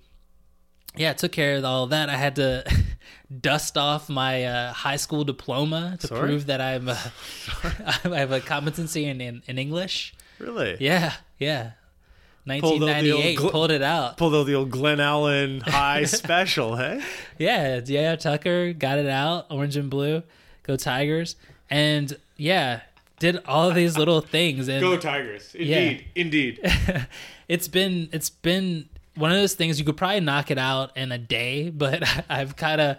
yeah, 0.97 1.11
I 1.11 1.13
took 1.15 1.33
care 1.33 1.57
of 1.57 1.65
all 1.65 1.85
of 1.85 1.91
that. 1.91 2.09
I 2.09 2.17
had 2.17 2.37
to 2.37 2.65
dust 3.41 3.77
off 3.77 4.09
my 4.09 4.45
uh, 4.45 4.73
high 4.73 4.97
school 4.97 5.25
diploma 5.25 5.97
to 6.01 6.07
Sorry? 6.09 6.21
prove 6.21 6.47
that 6.47 6.61
I'm 6.61 6.89
uh, 6.89 6.97
I 8.05 8.19
have 8.19 8.33
a 8.33 8.41
competency 8.41 9.05
in, 9.05 9.21
in, 9.21 9.43
in 9.47 9.59
English. 9.59 10.15
Really? 10.39 10.77
Yeah, 10.81 11.15
yeah. 11.39 11.73
Pulled 12.47 12.83
out 12.83 13.03
the 13.03 13.13
old 13.13 13.23
1998 13.23 13.39
gl- 13.39 13.51
pulled 13.53 13.71
it 13.71 13.83
out. 13.83 14.17
Pulled 14.17 14.35
out 14.35 14.45
the 14.45 14.55
old 14.55 14.71
Glen 14.71 14.99
Allen 14.99 15.61
High 15.61 16.05
Special, 16.05 16.75
hey? 16.77 17.01
Yeah, 17.39 17.81
yeah, 17.85 18.17
Tucker 18.17 18.73
got 18.73 18.99
it 18.99 19.07
out, 19.07 19.47
orange 19.51 19.77
and 19.77 19.91
blue, 19.91 20.23
go 20.65 20.77
Tigers, 20.77 21.37
and 21.69 22.17
yeah, 22.37 22.81
did 23.21 23.41
all 23.45 23.71
these 23.71 23.97
little 23.97 24.23
things, 24.23 24.69
and 24.69 25.01
Tigers! 25.01 25.55
Indeed, 25.55 26.07
indeed. 26.17 26.61
it's 27.47 27.69
been 27.69 28.09
it's 28.11 28.31
been 28.31 28.89
one 29.17 29.31
of 29.33 29.37
those 29.39 29.55
things 29.55 29.79
you 29.79 29.85
could 29.85 29.97
probably 29.97 30.21
knock 30.21 30.51
it 30.51 30.59
out 30.59 30.97
in 30.97 31.13
a 31.13 31.19
day, 31.19 31.71
but 31.75 32.03
I've 32.31 32.57
kind 32.57 32.81
of 32.81 32.97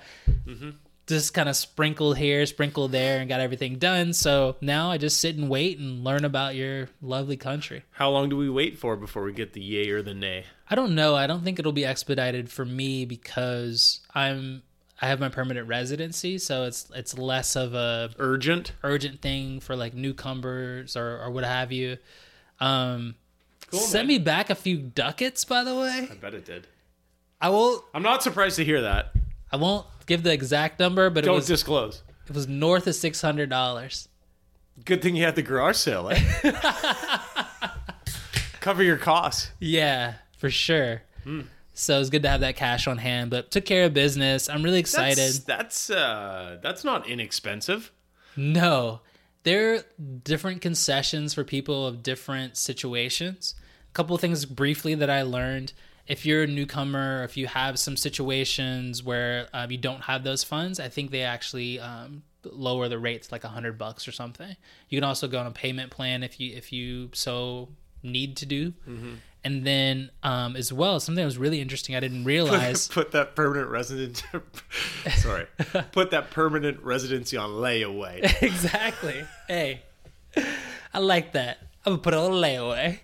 just 1.08 1.34
kind 1.34 1.50
of 1.50 1.56
sprinkled 1.56 2.18
here, 2.18 2.46
sprinkled 2.46 2.92
there, 2.92 3.20
and 3.20 3.28
got 3.28 3.42
everything 3.42 3.78
done. 3.78 4.14
So 4.14 4.56
now 4.62 4.92
I 4.92 4.98
just 4.98 5.20
sit 5.20 5.36
and 5.36 5.50
wait 5.50 5.78
and 5.80 6.04
learn 6.04 6.24
about 6.26 6.56
your 6.56 6.90
lovely 7.02 7.38
country. 7.38 7.84
How 7.92 8.10
long 8.10 8.30
do 8.30 8.38
we 8.38 8.50
wait 8.50 8.78
for 8.78 8.96
before 8.96 9.24
we 9.24 9.34
get 9.34 9.54
the 9.54 9.62
yay 9.62 9.90
or 9.90 10.02
the 10.02 10.14
nay? 10.14 10.46
I 10.70 10.76
don't 10.76 10.96
know. 10.96 11.16
I 11.16 11.28
don't 11.28 11.44
think 11.44 11.60
it'll 11.60 11.74
be 11.74 11.86
expedited 11.86 12.50
for 12.50 12.64
me 12.64 13.06
because 13.06 14.00
I'm 14.16 14.64
I 15.02 15.08
have 15.08 15.20
my 15.20 15.30
permanent 15.30 15.68
residency, 15.68 16.38
so 16.38 16.64
it's 16.64 16.90
it's 16.96 17.18
less 17.18 17.56
of 17.56 17.74
a 17.74 18.12
Urgent. 18.20 18.72
urgent 18.84 19.22
thing 19.22 19.60
for 19.60 19.76
like 19.76 19.94
newcomers 19.96 20.96
or, 20.96 21.20
or 21.20 21.32
what 21.32 21.44
have 21.44 21.72
you. 21.72 21.98
Um, 22.60 23.16
Cool, 23.72 23.80
send 23.80 24.08
man. 24.08 24.18
me 24.18 24.24
back 24.24 24.50
a 24.50 24.56
few 24.56 24.78
ducats, 24.78 25.46
by 25.46 25.64
the 25.64 25.74
way. 25.76 26.08
I 26.12 26.16
bet 26.16 26.34
it 26.34 26.46
did. 26.46 26.68
I 27.40 27.50
won't. 27.50 27.84
I'm 27.94 28.04
not 28.04 28.22
surprised 28.22 28.58
to 28.58 28.66
hear 28.66 28.82
that. 28.82 29.14
I 29.52 29.56
won't 29.58 29.86
give 30.06 30.24
the 30.24 30.32
exact 30.34 30.80
number, 30.80 31.10
but 31.10 31.24
it 31.24 31.28
Don't 31.28 31.36
was 31.38 31.48
disclose. 31.48 32.04
it 32.28 32.36
was 32.36 32.48
north 32.48 32.86
of 32.88 32.96
six 32.96 33.22
hundred 33.22 33.50
dollars. 33.50 34.08
Good 34.86 35.02
thing 35.02 35.16
you 35.16 35.24
had 35.24 35.36
the 35.36 35.42
garage 35.42 35.78
sale, 35.78 36.10
eh? 36.12 36.20
Cover 38.60 38.84
your 38.84 38.98
costs. 38.98 39.52
Yeah, 39.60 40.16
for 40.38 40.50
sure. 40.50 41.02
Hmm. 41.24 41.42
So 41.74 42.00
it's 42.00 42.10
good 42.10 42.22
to 42.24 42.30
have 42.30 42.42
that 42.42 42.56
cash 42.56 42.86
on 42.88 42.98
hand. 43.00 43.32
But 43.32 43.50
took 43.52 43.66
care 43.66 43.86
of 43.86 43.94
business. 43.94 44.50
I'm 44.50 44.62
really 44.64 44.80
excited. 44.80 45.18
That's 45.18 45.40
that's 45.40 45.90
uh 45.90 46.58
that's 46.62 46.84
not 46.84 47.08
inexpensive. 47.08 47.92
No, 48.36 49.02
there 49.44 49.76
are 49.76 49.84
different 50.24 50.62
concessions 50.62 51.34
for 51.34 51.44
people 51.44 51.86
of 51.88 52.04
different 52.04 52.56
situations. 52.58 53.56
A 53.92 53.94
couple 53.94 54.16
of 54.16 54.22
things 54.22 54.46
briefly 54.46 54.96
that 54.96 55.10
I 55.10 55.24
learned. 55.24 55.74
If 56.08 56.26
you're 56.26 56.44
a 56.44 56.48
newcomer, 56.48 57.24
if 57.24 57.36
you 57.38 57.48
have 57.48 57.78
some 57.78 57.98
situations 57.98 59.04
where 59.04 59.48
um, 59.54 59.70
you 59.70 59.78
don't 59.78 60.02
have 60.02 60.24
those 60.24 60.44
funds, 60.44 60.80
I 60.80 60.90
think 60.90 61.12
they 61.12 61.24
actually 61.24 61.80
um, 61.80 62.24
lower 62.44 62.88
the 62.88 62.98
rates 62.98 63.32
like 63.32 63.44
a 63.44 63.50
hundred 63.50 63.78
bucks 63.78 64.08
or 64.08 64.12
something. 64.12 64.56
You 64.90 64.98
can 64.98 65.04
also 65.04 65.28
go 65.28 65.40
on 65.40 65.48
a 65.48 65.52
payment 65.52 65.92
plan 65.92 66.24
if 66.24 66.40
you 66.40 66.56
if 66.56 66.72
you 66.74 67.10
so 67.14 67.70
need 68.04 68.38
to 68.38 68.46
do. 68.46 68.74
And 69.44 69.66
then 69.66 70.12
um, 70.22 70.56
as 70.56 70.72
well, 70.72 71.00
something 71.00 71.22
that 71.22 71.26
was 71.26 71.38
really 71.38 71.62
interesting 71.62 71.96
I 71.96 72.00
didn't 72.00 72.26
realize. 72.26 72.88
Put 72.88 73.12
that 73.12 73.36
permanent 73.36 73.70
resident. 73.70 74.24
sorry. 75.18 75.48
Put 75.92 76.12
that 76.12 76.30
permanent 76.30 76.82
residency 76.84 77.38
on 77.38 77.50
layaway. 77.52 78.22
exactly. 78.42 79.26
Hey, 79.48 79.82
I 80.94 81.00
like 81.00 81.34
that. 81.34 81.60
I'm 81.86 81.94
gonna 81.94 82.02
put 82.04 82.14
it 82.14 82.18
on 82.18 82.32
layaway. 82.34 83.00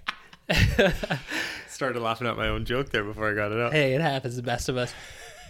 Started 1.67 1.99
laughing 2.01 2.27
at 2.27 2.37
my 2.37 2.47
own 2.47 2.65
joke 2.65 2.89
there 2.89 3.03
before 3.03 3.29
I 3.29 3.33
got 3.35 3.51
it 3.51 3.59
out. 3.59 3.71
Hey, 3.73 3.93
it 3.93 4.01
happens. 4.01 4.35
The 4.35 4.41
best 4.43 4.69
of 4.69 4.77
us. 4.77 4.93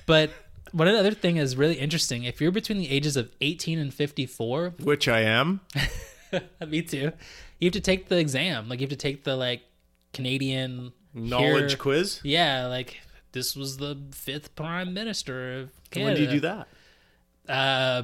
But 0.05 0.31
one 0.71 0.88
other 0.88 1.12
thing 1.12 1.38
is 1.38 1.55
really 1.55 1.75
interesting. 1.75 2.23
If 2.23 2.41
you're 2.41 2.51
between 2.51 2.77
the 2.79 2.89
ages 2.89 3.15
of 3.15 3.29
18 3.41 3.79
and 3.79 3.93
54, 3.93 4.73
Which 4.83 5.07
I 5.07 5.21
am. 5.21 5.62
me 6.67 6.81
too, 6.81 7.12
you 7.60 7.67
have 7.67 7.73
to 7.73 7.79
take 7.81 8.10
the 8.10 8.17
exam. 8.17 8.67
Like 8.69 8.79
you 8.79 8.86
have 8.86 8.89
to 8.91 8.95
take 8.95 9.23
the 9.23 9.36
like 9.36 9.62
Canadian 10.13 10.91
Knowledge 11.13 11.71
here- 11.71 11.77
quiz. 11.77 12.19
Yeah, 12.23 12.67
like 12.67 12.97
this 13.31 13.55
was 13.55 13.77
the 13.77 13.97
fifth 14.12 14.55
prime 14.55 14.93
minister 14.93 15.60
of 15.62 15.71
Canada. 15.91 16.12
When 16.13 16.15
do 16.15 16.21
you 16.23 16.29
do 16.29 16.39
that? 16.41 16.67
uh, 17.47 18.03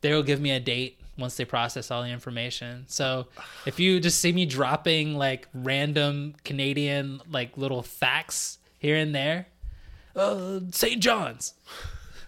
they'll 0.00 0.22
give 0.22 0.40
me 0.40 0.50
a 0.50 0.60
date 0.60 0.99
once 1.20 1.36
they 1.36 1.44
process 1.44 1.90
all 1.90 2.02
the 2.02 2.08
information. 2.08 2.84
So 2.88 3.28
if 3.66 3.78
you 3.78 4.00
just 4.00 4.20
see 4.20 4.32
me 4.32 4.46
dropping 4.46 5.16
like 5.16 5.48
random 5.54 6.34
Canadian 6.44 7.20
like 7.30 7.56
little 7.56 7.82
facts 7.82 8.58
here 8.78 8.96
and 8.96 9.14
there, 9.14 9.46
uh, 10.16 10.60
St. 10.72 11.00
John's, 11.00 11.54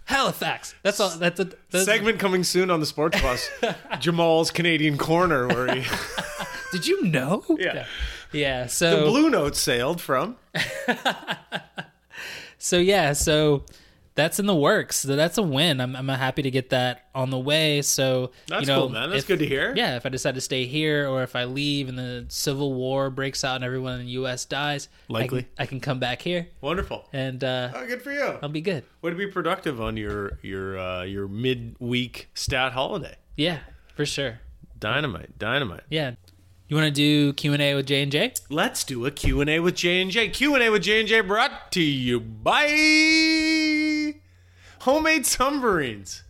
Halifax. 0.05 0.75
That's 0.83 1.01
all. 1.01 1.11
That's 1.11 1.41
a 1.41 1.51
that's, 1.71 1.85
Segment 1.85 2.19
coming 2.19 2.45
soon 2.45 2.71
on 2.71 2.81
the 2.81 2.87
Sports 2.87 3.21
Bus. 3.21 3.49
Jamaal's 3.93 4.51
Canadian 4.51 4.99
Corner, 4.99 5.49
where 5.49 5.75
he, 5.75 5.85
Did 6.73 6.87
you 6.87 7.05
know? 7.05 7.45
yeah. 7.59 7.87
Yeah. 8.33 8.65
the 8.65 8.69
So 8.69 9.11
Bluenose 9.11 9.57
sailed 9.57 10.01
from. 10.01 10.37
so 12.59 12.79
yeah. 12.79 13.13
So. 13.13 13.65
That's 14.14 14.38
in 14.38 14.44
the 14.46 14.55
works. 14.55 15.03
That's 15.03 15.38
a 15.38 15.42
win. 15.42 15.81
I'm, 15.81 15.96
I'm 15.96 16.07
happy 16.09 16.42
to 16.42 16.51
get 16.51 16.68
that 16.70 17.09
on 17.14 17.31
the 17.31 17.38
way. 17.38 17.81
So 17.81 18.31
That's 18.46 18.62
you 18.62 18.66
know, 18.66 18.81
cool, 18.81 18.88
man. 18.90 19.09
That's 19.11 19.22
if- 19.22 19.29
good 19.29 19.38
to 19.38 19.46
hear. 19.46 19.72
Yeah, 19.75 19.96
if 19.96 20.05
I 20.05 20.11
decide 20.11 20.35
to 20.35 20.40
stay 20.42 20.66
here 20.66 21.09
or 21.09 21.22
if 21.22 21.35
I 21.35 21.44
leave 21.44 21.88
and 21.88 21.98
the 21.98 22.27
civil 22.29 22.75
war 22.75 23.09
breaks 23.09 23.42
out 23.42 23.57
and 23.57 23.64
everyone 23.64 24.01
in 24.01 24.07
the 24.07 24.12
U.S. 24.12 24.44
dies, 24.44 24.88
I 25.09 25.12
Likely. 25.14 25.42
can, 25.44 25.51
I 25.59 25.66
can 25.66 25.81
come 25.81 25.98
back 25.98 26.20
here 26.20 26.48
Wonderful. 26.61 27.09
and 27.12 27.42
uh, 27.42 27.70
Oh, 27.75 27.87
good 27.87 28.03
for 28.03 28.12
you. 28.12 28.38
I'll 28.42 28.48
be 28.51 28.61
good. 28.61 28.85
Way 29.01 29.11
to 29.12 29.16
be 29.16 29.29
productive 29.29 29.81
on 29.81 29.96
your 29.96 30.38
your 30.42 30.79
uh, 30.79 31.03
your 31.05 31.27
midweek 31.27 32.29
stat 32.35 32.72
holiday. 32.72 33.16
Yeah, 33.37 33.61
for 33.94 34.05
sure. 34.05 34.40
Dynamite, 34.79 35.38
dynamite. 35.38 35.85
Yeah. 35.88 36.16
You 36.73 36.77
want 36.77 36.87
to 36.87 36.91
do 36.91 37.35
Q 37.35 37.53
and 37.53 37.61
A 37.61 37.75
with 37.75 37.87
J 37.87 38.03
and 38.03 38.11
J? 38.11 38.33
Let's 38.49 38.83
do 38.83 39.05
a 39.05 39.11
Q&A 39.11 39.61
with 39.61 39.75
J&J. 39.75 40.31
Q&A 40.31 40.71
with 40.71 40.81
J&J 40.81 41.21
brought 41.21 41.71
to 41.73 41.83
you 41.83 42.19
by 42.19 44.15
Homemade 44.81 45.27
Submarines. 45.27 46.23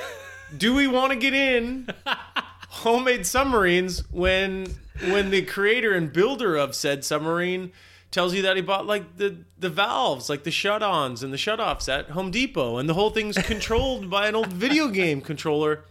do 0.56 0.74
we 0.74 0.86
want 0.86 1.12
to 1.12 1.18
get 1.18 1.34
in 1.34 1.86
Homemade 2.06 3.26
Submarines 3.26 4.10
when 4.10 4.68
when 5.10 5.28
the 5.28 5.42
creator 5.42 5.92
and 5.92 6.10
builder 6.10 6.56
of 6.56 6.74
said 6.74 7.04
submarine 7.04 7.70
tells 8.10 8.32
you 8.32 8.40
that 8.40 8.56
he 8.56 8.62
bought 8.62 8.86
like 8.86 9.18
the 9.18 9.44
the 9.58 9.68
valves, 9.68 10.30
like 10.30 10.44
the 10.44 10.50
shut-ons 10.50 11.22
and 11.22 11.30
the 11.30 11.36
shut-offs 11.36 11.90
at 11.90 12.08
Home 12.12 12.30
Depot 12.30 12.78
and 12.78 12.88
the 12.88 12.94
whole 12.94 13.10
thing's 13.10 13.36
controlled 13.36 14.08
by 14.08 14.28
an 14.28 14.34
old 14.34 14.50
video 14.50 14.88
game 14.88 15.20
controller 15.20 15.84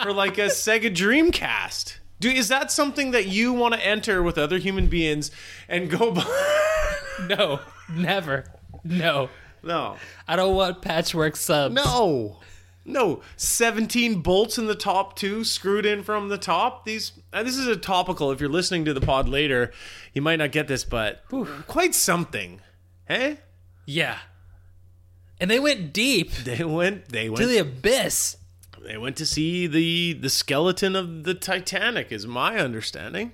for 0.00 0.12
like 0.12 0.38
a 0.38 0.42
Sega 0.42 0.94
Dreamcast. 0.94 1.96
Do 2.22 2.30
is 2.30 2.46
that 2.48 2.70
something 2.70 3.10
that 3.10 3.26
you 3.26 3.52
want 3.52 3.74
to 3.74 3.84
enter 3.84 4.22
with 4.22 4.38
other 4.38 4.58
human 4.58 4.86
beings 4.86 5.30
and 5.68 5.90
go 5.90 6.10
by? 6.12 6.24
No, 7.28 7.60
never. 7.92 8.44
No, 8.84 9.28
no, 9.62 9.96
I 10.28 10.36
don't 10.36 10.54
want 10.54 10.82
patchwork 10.82 11.34
subs. 11.36 11.74
no, 11.74 12.38
no. 12.84 13.22
Seventeen 13.36 14.20
bolts 14.22 14.56
in 14.56 14.66
the 14.66 14.74
top 14.74 15.16
two, 15.16 15.42
screwed 15.44 15.84
in 15.84 16.02
from 16.04 16.28
the 16.28 16.38
top. 16.38 16.84
These 16.84 17.12
and 17.32 17.46
this 17.46 17.56
is 17.56 17.66
a 17.66 17.76
topical. 17.76 18.30
If 18.30 18.40
you're 18.40 18.48
listening 18.48 18.84
to 18.86 18.94
the 18.94 19.00
pod 19.00 19.28
later, 19.28 19.72
you 20.12 20.22
might 20.22 20.36
not 20.36 20.52
get 20.52 20.68
this, 20.68 20.84
but 20.84 21.24
quite 21.66 21.94
something. 21.94 22.60
Hey, 23.06 23.38
Yeah. 23.84 24.18
And 25.40 25.50
they 25.50 25.58
went 25.58 25.92
deep 25.92 26.30
they 26.32 26.62
went. 26.62 27.08
They 27.08 27.28
went 27.28 27.40
to 27.40 27.46
the 27.46 27.58
abyss. 27.58 28.36
They 28.84 28.98
went 28.98 29.16
to 29.16 29.26
see 29.26 29.66
the 29.66 30.12
the 30.14 30.30
skeleton 30.30 30.96
of 30.96 31.24
the 31.24 31.34
Titanic, 31.34 32.12
is 32.12 32.26
my 32.26 32.58
understanding. 32.58 33.32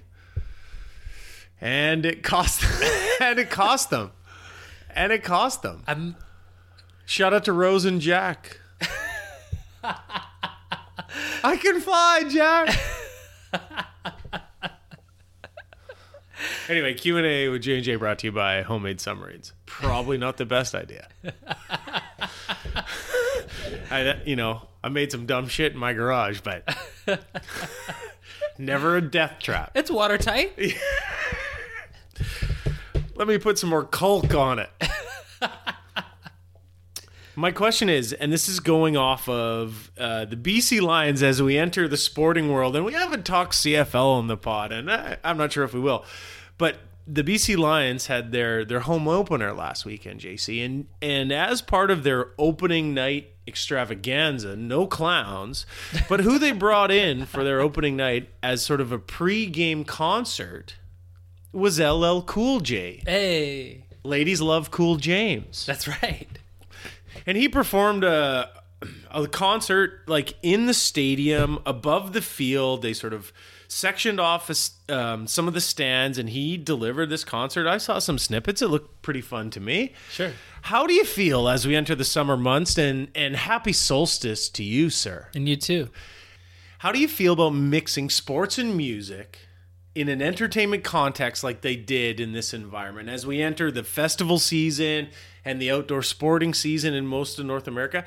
And 1.60 2.06
it 2.06 2.22
cost 2.22 2.64
and 3.20 3.38
it 3.38 3.50
cost 3.50 3.90
them. 3.90 4.12
And 4.94 5.12
it 5.12 5.22
cost 5.22 5.62
them. 5.62 5.82
I'm 5.86 6.16
Shout 7.08 7.32
out 7.32 7.44
to 7.46 7.54
Rose 7.54 7.86
and 7.86 8.02
Jack. 8.02 8.60
I 9.82 11.56
can 11.56 11.80
fly, 11.80 12.24
Jack. 12.28 12.78
anyway, 16.68 16.92
Q 16.92 17.16
and 17.16 17.26
A 17.26 17.48
with 17.48 17.62
J 17.62 17.76
and 17.76 17.84
J 17.84 17.96
brought 17.96 18.18
to 18.18 18.26
you 18.26 18.32
by 18.32 18.60
Homemade 18.60 19.00
Submarines. 19.00 19.54
Probably 19.64 20.18
not 20.18 20.36
the 20.36 20.44
best 20.44 20.74
idea. 20.74 21.08
I, 23.90 24.20
you 24.24 24.36
know, 24.36 24.68
I 24.82 24.88
made 24.88 25.10
some 25.10 25.26
dumb 25.26 25.48
shit 25.48 25.72
in 25.72 25.78
my 25.78 25.92
garage, 25.92 26.40
but 26.40 26.76
never 28.58 28.96
a 28.96 29.00
death 29.00 29.36
trap. 29.40 29.72
It's 29.74 29.90
watertight. 29.90 30.58
Let 33.14 33.26
me 33.26 33.38
put 33.38 33.58
some 33.58 33.70
more 33.70 33.84
caulk 33.84 34.34
on 34.34 34.58
it. 34.60 34.70
My 37.34 37.52
question 37.52 37.88
is, 37.88 38.12
and 38.12 38.32
this 38.32 38.48
is 38.48 38.58
going 38.58 38.96
off 38.96 39.28
of 39.28 39.92
uh, 39.96 40.24
the 40.24 40.34
BC 40.34 40.80
Lions 40.80 41.22
as 41.22 41.40
we 41.40 41.56
enter 41.56 41.86
the 41.86 41.96
sporting 41.96 42.50
world, 42.52 42.74
and 42.74 42.84
we 42.84 42.94
haven't 42.94 43.24
talked 43.24 43.52
CFL 43.52 44.18
on 44.18 44.26
the 44.26 44.36
pod, 44.36 44.72
and 44.72 44.90
I, 44.90 45.18
I'm 45.22 45.36
not 45.38 45.52
sure 45.52 45.62
if 45.62 45.72
we 45.72 45.78
will, 45.78 46.04
but 46.58 46.78
the 47.06 47.22
BC 47.22 47.56
Lions 47.56 48.08
had 48.08 48.32
their 48.32 48.64
their 48.64 48.80
home 48.80 49.06
opener 49.06 49.52
last 49.52 49.84
weekend, 49.84 50.20
JC, 50.20 50.64
and 50.64 50.86
and 51.00 51.32
as 51.32 51.62
part 51.62 51.92
of 51.92 52.02
their 52.02 52.32
opening 52.38 52.92
night 52.92 53.30
extravaganza, 53.48 54.54
no 54.54 54.86
clowns, 54.86 55.66
but 56.08 56.20
who 56.20 56.38
they 56.38 56.52
brought 56.52 56.90
in 56.92 57.26
for 57.26 57.42
their 57.42 57.60
opening 57.60 57.96
night 57.96 58.28
as 58.42 58.62
sort 58.62 58.80
of 58.80 58.92
a 58.92 58.98
pre-game 58.98 59.84
concert 59.84 60.76
was 61.52 61.80
LL 61.80 62.20
Cool 62.20 62.60
J. 62.60 63.02
Hey, 63.06 63.84
Ladies 64.04 64.40
love 64.40 64.70
Cool 64.70 64.96
James. 64.96 65.66
that's 65.66 65.88
right. 65.88 66.28
And 67.26 67.36
he 67.36 67.48
performed 67.48 68.04
a 68.04 68.48
a 69.10 69.26
concert 69.26 70.02
like 70.06 70.34
in 70.42 70.66
the 70.66 70.74
stadium 70.74 71.58
above 71.66 72.12
the 72.12 72.22
field. 72.22 72.82
They 72.82 72.92
sort 72.92 73.12
of 73.12 73.32
sectioned 73.68 74.18
off 74.18 74.50
um, 74.88 75.26
some 75.26 75.46
of 75.46 75.54
the 75.54 75.60
stands, 75.60 76.18
and 76.18 76.30
he 76.30 76.56
delivered 76.56 77.10
this 77.10 77.22
concert. 77.22 77.66
I 77.66 77.78
saw 77.78 77.98
some 77.98 78.18
snippets. 78.18 78.62
It 78.62 78.68
looked 78.68 79.02
pretty 79.02 79.20
fun 79.20 79.50
to 79.50 79.60
me. 79.60 79.92
Sure. 80.10 80.32
How 80.62 80.86
do 80.86 80.94
you 80.94 81.04
feel 81.04 81.48
as 81.48 81.66
we 81.66 81.76
enter 81.76 81.94
the 81.94 82.04
summer 82.04 82.36
months? 82.36 82.76
And 82.78 83.08
and 83.14 83.36
happy 83.36 83.72
solstice 83.72 84.48
to 84.50 84.64
you, 84.64 84.90
sir. 84.90 85.28
And 85.34 85.48
you 85.48 85.56
too. 85.56 85.90
How 86.78 86.92
do 86.92 86.98
you 86.98 87.08
feel 87.08 87.34
about 87.34 87.54
mixing 87.54 88.08
sports 88.08 88.56
and 88.56 88.76
music 88.76 89.40
in 89.94 90.08
an 90.08 90.22
entertainment 90.22 90.84
context 90.84 91.42
like 91.42 91.60
they 91.60 91.74
did 91.74 92.20
in 92.20 92.32
this 92.32 92.54
environment 92.54 93.08
as 93.08 93.26
we 93.26 93.42
enter 93.42 93.70
the 93.70 93.82
festival 93.82 94.38
season 94.38 95.08
and 95.44 95.60
the 95.60 95.70
outdoor 95.70 96.02
sporting 96.02 96.54
season 96.54 96.94
in 96.94 97.06
most 97.06 97.38
of 97.38 97.46
North 97.46 97.66
America? 97.66 98.04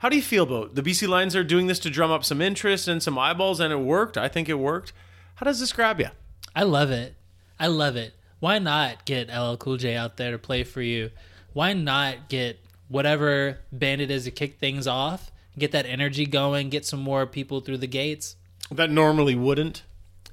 How 0.00 0.08
do 0.08 0.16
you 0.16 0.22
feel 0.22 0.44
about 0.44 0.76
the 0.76 0.82
BC 0.82 1.06
Lions 1.08 1.36
are 1.36 1.44
doing 1.44 1.66
this 1.66 1.78
to 1.80 1.90
drum 1.90 2.10
up 2.10 2.24
some 2.24 2.40
interest 2.40 2.88
and 2.88 3.02
some 3.02 3.18
eyeballs 3.18 3.60
and 3.60 3.70
it 3.70 3.80
worked? 3.80 4.16
I 4.16 4.28
think 4.28 4.48
it 4.48 4.54
worked. 4.54 4.94
How 5.34 5.44
does 5.44 5.60
this 5.60 5.74
grab 5.74 6.00
you? 6.00 6.08
I 6.56 6.62
love 6.62 6.90
it. 6.90 7.16
I 7.58 7.66
love 7.66 7.96
it. 7.96 8.14
Why 8.38 8.58
not 8.58 9.04
get 9.04 9.28
LL 9.28 9.56
Cool 9.56 9.76
J 9.76 9.96
out 9.96 10.16
there 10.16 10.30
to 10.30 10.38
play 10.38 10.64
for 10.64 10.80
you? 10.80 11.10
Why 11.52 11.74
not 11.74 12.30
get 12.30 12.60
whatever 12.88 13.58
band 13.72 14.00
it 14.00 14.10
is 14.10 14.24
to 14.24 14.30
kick 14.30 14.58
things 14.58 14.86
off, 14.86 15.30
get 15.58 15.72
that 15.72 15.84
energy 15.84 16.24
going, 16.24 16.70
get 16.70 16.86
some 16.86 17.00
more 17.00 17.26
people 17.26 17.60
through 17.60 17.78
the 17.78 17.86
gates? 17.86 18.36
That 18.70 18.90
normally 18.90 19.34
wouldn't. 19.34 19.82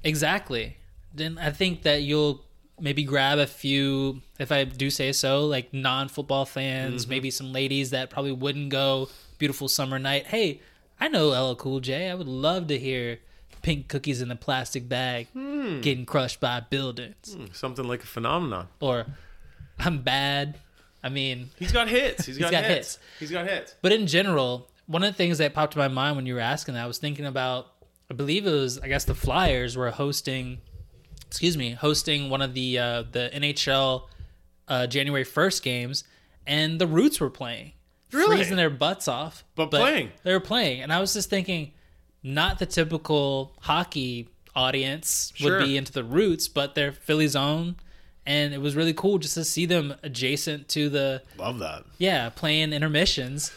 Exactly. 0.02 0.78
Then 1.12 1.36
I 1.36 1.50
think 1.50 1.82
that 1.82 2.00
you'll 2.00 2.42
maybe 2.80 3.04
grab 3.04 3.38
a 3.38 3.46
few, 3.46 4.22
if 4.38 4.50
I 4.50 4.64
do 4.64 4.88
say 4.88 5.12
so, 5.12 5.44
like 5.44 5.74
non 5.74 6.08
football 6.08 6.46
fans, 6.46 7.02
mm-hmm. 7.02 7.10
maybe 7.10 7.30
some 7.30 7.52
ladies 7.52 7.90
that 7.90 8.08
probably 8.08 8.32
wouldn't 8.32 8.70
go 8.70 9.10
beautiful 9.38 9.68
summer 9.68 9.98
night. 9.98 10.26
Hey, 10.26 10.60
I 11.00 11.08
know 11.08 11.28
LL 11.30 11.54
Cool 11.56 11.80
J. 11.80 12.10
I 12.10 12.14
would 12.14 12.28
love 12.28 12.66
to 12.68 12.78
hear 12.78 13.18
pink 13.62 13.88
cookies 13.88 14.20
in 14.20 14.30
a 14.30 14.36
plastic 14.36 14.88
bag 14.88 15.28
getting 15.82 16.04
crushed 16.06 16.40
by 16.40 16.60
buildings. 16.60 17.36
Something 17.52 17.86
like 17.88 18.02
a 18.02 18.06
phenomenon. 18.06 18.68
Or 18.80 19.06
I'm 19.78 20.02
bad. 20.02 20.58
I 21.02 21.08
mean, 21.08 21.50
He's 21.58 21.72
got 21.72 21.88
hits. 21.88 22.26
He's 22.26 22.38
got, 22.38 22.50
got 22.50 22.64
hits. 22.64 22.96
hits. 22.96 22.98
He's 23.20 23.30
got 23.30 23.46
hits. 23.46 23.74
but 23.82 23.92
in 23.92 24.06
general, 24.06 24.68
one 24.86 25.02
of 25.04 25.12
the 25.12 25.16
things 25.16 25.38
that 25.38 25.54
popped 25.54 25.74
to 25.74 25.78
my 25.78 25.88
mind 25.88 26.16
when 26.16 26.26
you 26.26 26.34
were 26.34 26.40
asking 26.40 26.74
that, 26.74 26.84
I 26.84 26.86
was 26.86 26.98
thinking 26.98 27.26
about, 27.26 27.68
I 28.10 28.14
believe 28.14 28.46
it 28.46 28.50
was, 28.50 28.78
I 28.78 28.88
guess 28.88 29.04
the 29.04 29.14
Flyers 29.14 29.76
were 29.76 29.90
hosting, 29.90 30.58
excuse 31.26 31.56
me, 31.56 31.72
hosting 31.72 32.30
one 32.30 32.42
of 32.42 32.54
the 32.54 32.78
uh, 32.78 33.02
the 33.12 33.30
NHL 33.34 34.04
uh, 34.66 34.86
January 34.86 35.24
first 35.24 35.62
games, 35.62 36.04
and 36.46 36.80
the 36.80 36.86
Roots 36.86 37.20
were 37.20 37.30
playing, 37.30 37.72
Really? 38.12 38.36
freezing 38.36 38.56
their 38.56 38.70
butts 38.70 39.06
off, 39.08 39.44
But 39.54 39.70
playing. 39.70 40.10
They 40.22 40.32
were 40.32 40.40
playing, 40.40 40.80
and 40.82 40.92
I 40.92 41.00
was 41.00 41.12
just 41.12 41.28
thinking, 41.30 41.72
not 42.22 42.58
the 42.58 42.66
typical 42.66 43.54
hockey 43.60 44.28
audience 44.56 45.32
Sure. 45.36 45.58
would 45.58 45.64
be 45.66 45.76
into 45.76 45.92
the 45.92 46.04
Roots, 46.04 46.48
but 46.48 46.74
they're 46.74 46.92
Philly's 46.92 47.36
own. 47.36 47.76
And 48.26 48.52
it 48.52 48.60
was 48.60 48.76
really 48.76 48.92
cool 48.92 49.16
just 49.18 49.34
to 49.34 49.44
see 49.44 49.64
them 49.64 49.94
adjacent 50.02 50.68
to 50.70 50.90
the 50.90 51.22
Love 51.38 51.58
that. 51.60 51.84
yeah 51.96 52.28
playing 52.28 52.72
intermissions. 52.74 53.50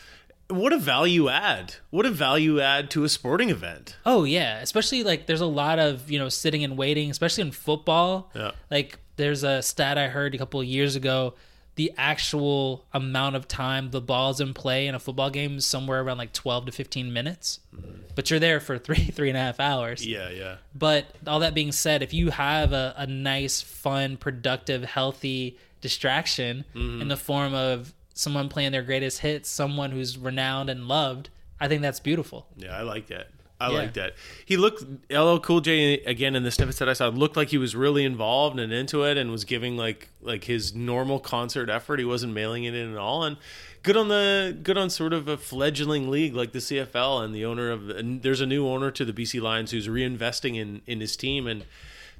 What 0.50 0.72
a 0.74 0.78
value 0.78 1.28
add. 1.30 1.76
What 1.90 2.06
a 2.06 2.12
value 2.12 2.60
add 2.62 2.90
to 2.92 3.04
a 3.04 3.10
sporting 3.10 3.50
event. 3.50 3.96
Oh 4.06 4.24
yeah, 4.24 4.60
especially 4.60 5.04
like 5.04 5.26
there's 5.26 5.42
a 5.42 5.46
lot 5.46 5.80
of 5.80 6.10
you 6.12 6.20
know 6.20 6.30
sitting 6.30 6.64
and 6.64 6.78
waiting, 6.78 7.10
especially 7.10 7.42
in 7.42 7.52
football. 7.52 8.32
Yeah. 8.36 8.52
Like 8.70 9.00
there's 9.18 9.44
a 9.44 9.62
stat 9.62 9.98
I 9.98 10.08
heard 10.08 10.36
a 10.36 10.38
couple 10.38 10.60
of 10.62 10.66
years 10.68 10.96
ago. 10.96 11.34
The 11.76 11.94
actual 11.98 12.86
amount 12.94 13.36
of 13.36 13.48
time 13.48 13.92
the 13.92 14.02
ball's 14.02 14.42
in 14.42 14.54
play 14.54 14.88
in 14.88 14.96
a 14.96 15.00
football 15.00 15.30
game 15.30 15.58
is 15.58 15.66
somewhere 15.66 16.02
around 16.02 16.18
like 16.18 16.34
12 16.34 16.68
to 16.68 16.72
15 16.72 17.14
minutes, 17.14 17.60
mm-hmm. 17.76 18.02
but 18.14 18.30
you're 18.30 18.40
there 18.40 18.60
for 18.60 18.78
three 18.78 19.06
three 19.06 19.30
and 19.30 19.38
a 19.38 19.42
half 19.42 19.60
hours. 19.60 20.06
Yeah, 20.06 20.30
yeah. 20.30 20.58
But 20.76 21.06
all 21.26 21.40
that 21.40 21.54
being 21.54 21.72
said, 21.72 22.04
if 22.04 22.14
you 22.14 22.32
have 22.32 22.74
a, 22.74 22.94
a 22.98 23.08
nice, 23.08 23.62
fun, 23.62 24.18
productive, 24.18 24.84
healthy 24.84 25.58
distraction 25.80 26.66
in 26.76 26.82
mm-hmm. 26.82 27.08
the 27.08 27.18
form 27.18 27.54
of 27.54 27.94
someone 28.14 28.50
playing 28.50 28.72
their 28.72 28.84
greatest 28.84 29.20
hits, 29.20 29.50
someone 29.50 29.92
who's 29.92 30.18
renowned 30.18 30.70
and 30.70 30.88
loved, 30.88 31.30
I 31.60 31.68
think 31.68 31.82
that's 31.82 32.00
beautiful. 32.00 32.48
Yeah, 32.58 32.78
I 32.78 32.82
like 32.82 33.08
that. 33.08 33.30
I 33.62 33.72
Yeah. 33.72 33.78
like 33.78 33.94
that. 33.94 34.16
He 34.46 34.58
looked 34.58 34.84
LL 35.12 35.38
Cool 35.40 35.62
J 35.62 35.94
again 36.04 36.36
in 36.36 36.44
the 36.44 36.52
snippets 36.52 36.80
that 36.80 36.90
I 36.90 36.94
saw. 36.94 37.08
Looked 37.10 37.38
like 37.38 37.50
he 37.50 37.58
was 37.58 37.76
really 37.76 38.04
involved 38.04 38.60
and 38.60 38.74
into 38.74 39.04
it, 39.04 39.18
and 39.18 39.32
was 39.32 39.44
giving 39.46 39.78
like 39.78 40.10
like 40.22 40.46
his 40.46 40.74
normal 40.76 41.20
concert 41.20 41.70
effort. 41.70 42.00
He 42.00 42.06
wasn't 42.06 42.34
mailing 42.34 42.64
it 42.64 42.74
in 42.74 42.92
at 42.92 42.98
all. 42.98 43.24
And 43.24 43.38
good 43.84 43.98
on 43.98 44.08
the 44.08 44.58
good 44.64 44.78
on 44.78 44.90
sort 44.90 45.14
of 45.14 45.28
a 45.28 45.38
fledgling 45.38 46.10
league 46.10 46.34
like 46.36 46.52
the 46.52 46.60
CFL 46.60 47.24
and 47.24 47.34
the 47.36 47.46
owner 47.46 47.70
of. 47.72 47.90
And 47.90 48.22
there's 48.24 48.42
a 48.42 48.46
new 48.46 48.68
owner 48.68 48.92
to 48.92 49.06
the 49.06 49.14
BC 49.14 49.40
Lions 49.42 49.72
who's 49.72 49.88
reinvesting 49.88 50.56
in 50.58 50.82
in 50.88 51.00
his 51.02 51.16
team 51.16 51.48
and. 51.48 51.66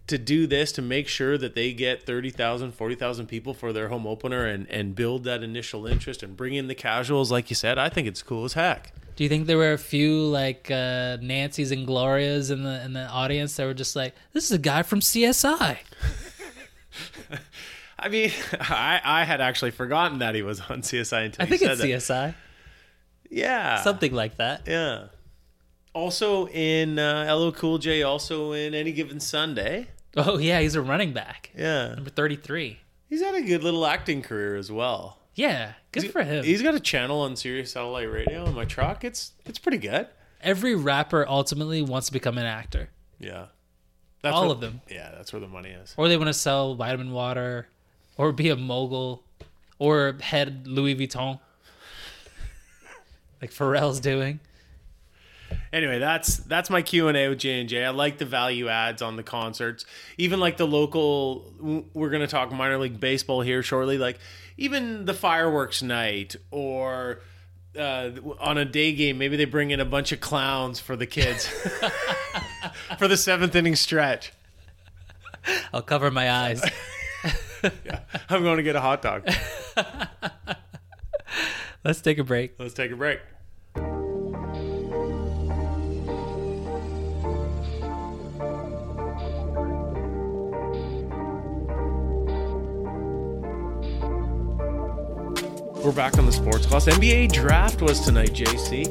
To 0.08 0.18
do 0.18 0.48
this, 0.48 0.72
to 0.74 0.82
make 0.82 1.08
sure 1.08 1.38
that 1.38 1.54
they 1.54 1.72
get 1.74 2.06
30,000, 2.08 2.74
40,000 2.74 3.28
people 3.28 3.54
for 3.54 3.72
their 3.72 3.88
home 3.90 4.08
opener 4.08 4.46
and, 4.46 4.68
and 4.70 4.96
build 4.96 5.24
that 5.26 5.44
initial 5.44 5.86
interest 5.86 6.24
and 6.24 6.36
bring 6.36 6.56
in 6.56 6.68
the 6.68 6.76
casuals, 6.76 7.32
like 7.32 7.50
you 7.52 7.56
said, 7.56 7.78
I 7.78 7.88
think 7.88 8.08
it's 8.08 8.24
cool 8.24 8.44
as 8.44 8.54
heck. 8.54 8.92
Do 9.22 9.26
you 9.26 9.30
think 9.30 9.46
there 9.46 9.60
were 9.60 9.74
a 9.74 9.78
few 9.78 10.24
like 10.24 10.72
uh, 10.72 11.18
Nancy's 11.22 11.72
and 11.72 11.86
Glorias 11.86 12.50
in 12.50 12.64
the 12.64 12.84
in 12.84 12.94
the 12.94 13.06
audience 13.06 13.56
that 13.56 13.68
were 13.68 13.76
just 13.76 13.96
like, 13.96 14.16
"This 14.34 14.46
is 14.46 14.52
a 14.52 14.58
guy 14.58 14.82
from 14.82 15.00
CSI"? 15.00 15.78
I 18.00 18.10
mean, 18.10 18.32
I, 18.62 19.00
I 19.04 19.24
had 19.26 19.40
actually 19.40 19.70
forgotten 19.70 20.18
that 20.18 20.34
he 20.34 20.42
was 20.42 20.60
on 20.62 20.82
CSI 20.82 21.26
until 21.26 21.44
I 21.44 21.48
think 21.48 21.62
it's 21.62 21.80
that. 21.80 21.88
CSI, 21.88 22.34
Yeah, 23.30 23.84
something 23.84 24.12
like 24.12 24.38
that. 24.38 24.64
Yeah. 24.66 25.10
Also 25.94 26.48
in 26.48 26.98
uh, 26.98 27.32
LL 27.32 27.52
Cool 27.52 27.78
J, 27.78 28.02
also 28.02 28.54
in 28.54 28.74
Any 28.74 28.92
Given 28.92 29.20
Sunday. 29.20 29.90
Oh 30.18 30.40
yeah, 30.40 30.62
he's 30.62 30.74
a 30.74 30.82
running 30.82 31.14
back, 31.14 31.52
Yeah, 31.56 31.94
number 31.94 32.10
thirty-three. 32.10 32.80
he's 33.08 33.22
had 33.22 33.36
a 33.36 33.44
good 33.44 33.64
little 33.64 33.86
acting 33.86 34.24
career 34.24 34.56
as 34.56 34.72
well. 34.72 35.20
Yeah, 35.34 35.74
good 35.92 36.12
for 36.12 36.24
him. 36.24 36.44
He's 36.44 36.62
got 36.62 36.76
a 36.76 36.80
channel 36.80 37.22
on 37.22 37.36
Sirius 37.36 37.72
Satellite 37.72 38.12
Radio 38.12 38.46
in 38.46 38.54
my 38.54 38.66
truck. 38.66 39.04
It's 39.04 39.32
it's 39.46 39.60
pretty 39.60 39.78
good. 39.78 40.08
Every 40.42 40.76
rapper 40.76 41.26
ultimately 41.28 41.82
wants 41.82 42.08
to 42.08 42.14
become 42.14 42.38
an 42.38 42.46
actor, 42.46 42.90
Yeah, 43.20 43.46
that's 44.22 44.36
all 44.36 44.44
where- 44.48 44.52
of 44.56 44.60
them, 44.62 44.82
Yeah, 44.90 45.12
that's 45.16 45.32
where 45.32 45.40
the 45.40 45.48
money 45.48 45.70
is. 45.70 45.94
or 45.98 46.08
they 46.10 46.18
want 46.18 46.28
to 46.30 46.34
sell 46.34 46.74
vitamin 46.76 47.12
water, 47.12 47.68
or 48.18 48.32
be 48.32 48.50
a 48.50 48.56
mogul, 48.56 49.24
or 49.80 50.18
head 50.20 50.66
Louis 50.68 50.96
Vuitton, 50.96 51.40
like 53.42 53.52
Pharrell's 53.52 54.00
doing. 54.00 54.40
Anyway, 55.74 56.00
that's 56.00 56.38
that's 56.38 56.70
my 56.70 56.82
Q 56.82 57.08
and 57.10 57.18
A 57.18 57.28
with 57.30 57.40
J 57.40 57.60
and 57.60 57.68
J. 57.70 57.84
I 57.86 57.90
like 57.90 58.18
the 58.18 58.26
value 58.26 58.68
adds 58.70 59.02
on 59.02 59.16
the 59.18 59.24
concerts, 59.24 59.86
even 60.18 60.40
like 60.40 60.58
the 60.58 60.66
local. 60.68 61.86
We're 61.94 62.10
gonna 62.10 62.28
talk 62.28 62.52
minor 62.52 62.78
league 62.78 63.00
baseball 63.00 63.42
here 63.42 63.62
shortly. 63.62 63.98
Like 63.98 64.18
even 64.62 65.06
the 65.06 65.14
fireworks 65.14 65.82
night, 65.82 66.36
or 66.52 67.22
uh, 67.78 68.12
on 68.40 68.58
a 68.60 68.66
day 68.66 68.94
game, 68.94 69.18
maybe 69.18 69.36
they 69.36 69.46
bring 69.46 69.72
in 69.72 69.80
a 69.80 69.86
bunch 69.86 70.12
of 70.12 70.22
clowns 70.22 70.80
for 70.80 70.96
the 70.96 71.08
kids 71.08 71.48
for 72.98 73.08
the 73.08 73.18
seventh 73.18 73.56
inning 73.56 73.76
stretch. 73.76 74.32
I'll 75.74 75.82
cover 75.82 76.12
my 76.12 76.32
eyes. 76.32 76.64
I'm 78.30 78.44
going 78.44 78.58
to 78.58 78.64
get 78.64 78.76
a 78.76 78.82
hot 78.82 79.02
dog. 79.02 79.28
Let's 81.84 82.02
take 82.02 82.20
a 82.20 82.24
break. 82.24 82.54
Let's 82.60 82.76
take 82.76 82.92
a 82.92 82.96
break. 82.96 83.20
We're 95.84 95.92
back 95.92 96.20
on 96.20 96.28
the 96.28 96.32
Sports 96.32 96.68
Gloss. 96.68 96.86
NBA 96.86 97.32
draft 97.32 97.82
was 97.82 98.02
tonight, 98.02 98.34
JC. 98.34 98.86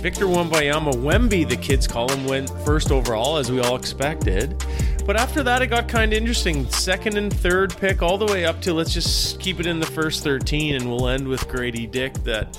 Victor 0.00 0.24
Wembanyama 0.24 0.92
Wemby, 0.94 1.48
the 1.48 1.56
kids 1.56 1.86
call 1.86 2.10
him, 2.10 2.24
went 2.26 2.50
first 2.64 2.90
overall, 2.90 3.36
as 3.36 3.52
we 3.52 3.60
all 3.60 3.76
expected. 3.76 4.64
But 5.06 5.16
after 5.16 5.44
that, 5.44 5.62
it 5.62 5.68
got 5.68 5.88
kind 5.88 6.12
of 6.12 6.18
interesting. 6.18 6.68
Second 6.70 7.16
and 7.18 7.32
third 7.32 7.76
pick, 7.76 8.02
all 8.02 8.18
the 8.18 8.26
way 8.26 8.46
up 8.46 8.60
to 8.62 8.74
let's 8.74 8.92
just 8.92 9.38
keep 9.38 9.60
it 9.60 9.66
in 9.66 9.78
the 9.78 9.86
first 9.86 10.24
13, 10.24 10.74
and 10.74 10.90
we'll 10.90 11.06
end 11.06 11.28
with 11.28 11.46
Gradey 11.46 11.88
Dick, 11.88 12.14
that 12.24 12.58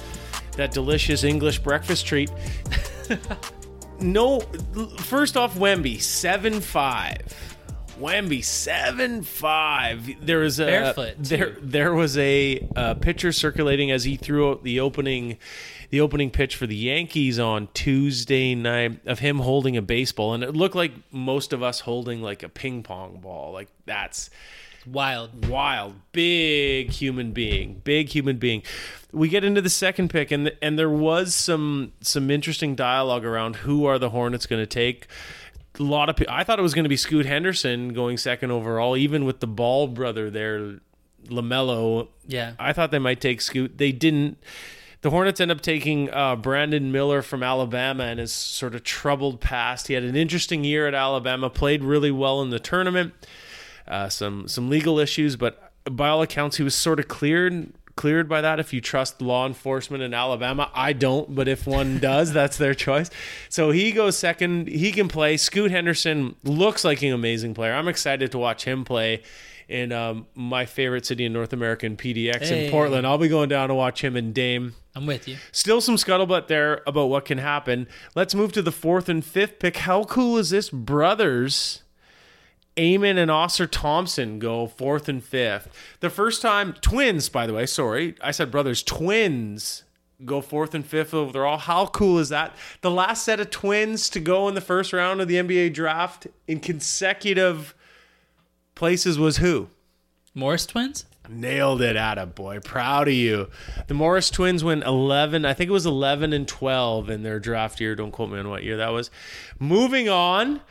that 0.53 0.71
delicious 0.71 1.25
English 1.25 1.59
breakfast 1.59 2.07
treat. 2.07 2.31
no, 3.99 4.39
first 4.99 5.35
off, 5.35 5.55
Wemby, 5.55 6.01
7 6.01 6.61
5. 6.61 7.54
Wemby 7.99 8.43
seven 8.43 9.23
five. 9.23 10.25
There 10.25 10.39
was 10.39 10.59
a 10.59 10.65
Barefoot, 10.65 11.15
there 11.19 11.57
there 11.61 11.93
was 11.93 12.17
a, 12.17 12.67
uh 12.75 12.93
picture 12.95 13.31
circulating 13.31 13.91
as 13.91 14.03
he 14.03 14.15
threw 14.15 14.51
out 14.51 14.63
the 14.63 14.79
opening 14.79 15.37
the 15.91 16.01
opening 16.01 16.31
pitch 16.31 16.55
for 16.55 16.67
the 16.67 16.75
Yankees 16.75 17.39
on 17.39 17.69
Tuesday 17.73 18.55
night 18.55 18.99
of 19.05 19.19
him 19.19 19.39
holding 19.39 19.77
a 19.77 19.81
baseball, 19.81 20.33
and 20.33 20.43
it 20.43 20.55
looked 20.55 20.75
like 20.75 20.91
most 21.11 21.53
of 21.53 21.61
us 21.63 21.81
holding 21.81 22.21
like 22.21 22.43
a 22.43 22.49
ping 22.49 22.83
pong 22.83 23.19
ball. 23.21 23.51
Like 23.53 23.69
that's 23.85 24.29
Wild. 24.87 25.47
wild, 25.47 25.95
big 26.11 26.91
human 26.91 27.31
being, 27.31 27.81
big 27.83 28.09
human 28.09 28.37
being. 28.37 28.61
We 29.11 29.29
get 29.29 29.43
into 29.43 29.59
the 29.59 29.69
second 29.69 30.09
pick, 30.09 30.29
and 30.29 30.51
and 30.61 30.77
there 30.77 30.89
was 30.89 31.33
some 31.33 31.93
some 32.01 32.29
interesting 32.29 32.75
dialogue 32.75 33.25
around 33.25 33.55
who 33.57 33.85
are 33.85 33.97
the 33.97 34.11
Hornets 34.11 34.45
going 34.45 34.61
to 34.61 34.67
take. 34.67 35.07
A 35.79 35.83
lot 35.83 36.09
of 36.09 36.15
people. 36.15 36.33
I 36.33 36.43
thought 36.43 36.59
it 36.59 36.61
was 36.61 36.73
going 36.73 36.83
to 36.83 36.89
be 36.89 36.97
Scoot 36.97 37.25
Henderson 37.25 37.93
going 37.93 38.17
second 38.17 38.51
overall, 38.51 38.95
even 38.95 39.25
with 39.25 39.39
the 39.39 39.47
Ball 39.47 39.87
brother 39.87 40.29
there, 40.29 40.79
Lamelo. 41.27 42.07
Yeah. 42.27 42.53
I 42.59 42.73
thought 42.73 42.91
they 42.91 42.99
might 42.99 43.21
take 43.21 43.41
Scoot. 43.41 43.77
They 43.77 43.91
didn't. 43.91 44.37
The 45.01 45.11
Hornets 45.11 45.39
end 45.39 45.51
up 45.51 45.61
taking 45.61 46.09
uh, 46.11 46.35
Brandon 46.35 46.91
Miller 46.91 47.21
from 47.21 47.43
Alabama 47.43 48.05
and 48.05 48.19
his 48.19 48.33
sort 48.33 48.73
of 48.73 48.83
troubled 48.83 49.39
past. 49.39 49.87
He 49.87 49.93
had 49.93 50.03
an 50.03 50.15
interesting 50.15 50.63
year 50.63 50.87
at 50.87 50.95
Alabama, 50.95 51.49
played 51.49 51.83
really 51.83 52.09
well 52.11 52.41
in 52.41 52.49
the 52.49 52.59
tournament. 52.59 53.13
Uh, 53.87 54.09
some 54.09 54.47
some 54.47 54.67
legal 54.67 54.97
issues, 54.97 55.35
but 55.35 55.71
by 55.91 56.09
all 56.09 56.23
accounts, 56.23 56.57
he 56.57 56.63
was 56.63 56.73
sort 56.73 56.99
of 56.99 57.07
cleared 57.07 57.71
cleared 57.95 58.27
by 58.29 58.41
that. 58.41 58.59
If 58.59 58.73
you 58.73 58.81
trust 58.81 59.21
law 59.21 59.45
enforcement 59.47 60.03
in 60.03 60.13
Alabama, 60.13 60.69
I 60.73 60.93
don't, 60.93 61.33
but 61.33 61.47
if 61.47 61.65
one 61.65 61.99
does, 62.11 62.33
that's 62.33 62.57
their 62.57 62.73
choice. 62.73 63.09
So 63.49 63.71
he 63.71 63.91
goes 63.91 64.17
second. 64.17 64.67
He 64.67 64.91
can 64.91 65.07
play. 65.07 65.37
Scoot 65.37 65.71
Henderson 65.71 66.35
looks 66.43 66.83
like 66.83 67.01
an 67.01 67.13
amazing 67.13 67.53
player. 67.53 67.73
I'm 67.73 67.87
excited 67.87 68.31
to 68.31 68.37
watch 68.37 68.65
him 68.65 68.83
play. 68.85 69.23
In 69.67 69.91
um, 69.91 70.27
my 70.35 70.67
favorite 70.67 71.07
city 71.07 71.25
in 71.25 71.33
North 71.33 71.51
America, 71.51 71.87
in 71.87 71.97
PDX 71.97 72.43
Hey. 72.49 72.65
in 72.65 72.71
Portland, 72.71 73.07
I'll 73.07 73.17
be 73.17 73.27
going 73.27 73.49
down 73.49 73.69
to 73.69 73.73
watch 73.73 74.03
him 74.03 74.15
and 74.15 74.31
Dame. 74.31 74.75
I'm 74.93 75.07
with 75.07 75.27
you. 75.27 75.37
Still 75.51 75.81
some 75.81 75.95
scuttlebutt 75.95 76.45
there 76.47 76.83
about 76.85 77.07
what 77.07 77.25
can 77.25 77.39
happen. 77.39 77.87
Let's 78.13 78.35
move 78.35 78.51
to 78.51 78.61
the 78.61 78.71
fourth 78.71 79.09
and 79.09 79.25
fifth 79.25 79.57
pick. 79.57 79.77
How 79.77 80.03
cool 80.03 80.37
is 80.37 80.51
this? 80.51 80.69
Brothers, 80.69 81.81
Amen 82.77 83.17
and 83.17 83.31
Ausar 83.31 83.69
Thompson 83.69 84.37
go 84.37 84.67
fourth 84.67 85.07
and 85.07 85.23
fifth. 85.23 85.69
The 86.01 86.09
first 86.09 86.41
time, 86.41 86.73
twins, 86.81 87.29
by 87.29 87.47
the 87.47 87.53
way, 87.53 87.65
sorry, 87.65 88.15
I 88.21 88.31
said 88.31 88.51
brothers, 88.51 88.83
twins 88.83 89.83
go 90.25 90.41
fourth 90.41 90.73
and 90.73 90.85
fifth 90.85 91.13
overall. 91.13 91.57
How 91.57 91.85
cool 91.87 92.19
is 92.19 92.29
that? 92.29 92.53
The 92.81 92.91
last 92.91 93.23
set 93.23 93.39
of 93.39 93.49
twins 93.49 94.09
to 94.09 94.19
go 94.19 94.49
in 94.49 94.55
the 94.55 94.61
first 94.61 94.91
round 94.91 95.21
of 95.21 95.27
the 95.29 95.35
NBA 95.35 95.73
draft 95.73 96.27
in 96.47 96.59
consecutive 96.59 97.73
places 98.75 99.17
was 99.17 99.37
who? 99.37 99.69
Morris 100.33 100.65
twins? 100.65 101.05
Nailed 101.29 101.81
it, 101.81 101.95
Ada 101.95 102.27
boy. 102.27 102.59
Proud 102.59 103.07
of 103.07 103.13
you. 103.13 103.49
The 103.87 103.93
Morris 103.93 104.29
twins 104.29 104.63
went 104.63 104.83
11, 104.83 105.45
I 105.45 105.53
think 105.53 105.69
it 105.69 105.73
was 105.73 105.85
11 105.85 106.33
and 106.33 106.47
12 106.47 107.09
in 107.09 107.23
their 107.23 107.39
draft 107.39 107.79
year. 107.79 107.95
Don't 107.95 108.11
quote 108.11 108.29
me 108.29 108.39
on 108.39 108.49
what 108.49 108.63
year 108.63 108.77
that 108.77 108.89
was. 108.89 109.09
Moving 109.59 110.07
on. 110.09 110.61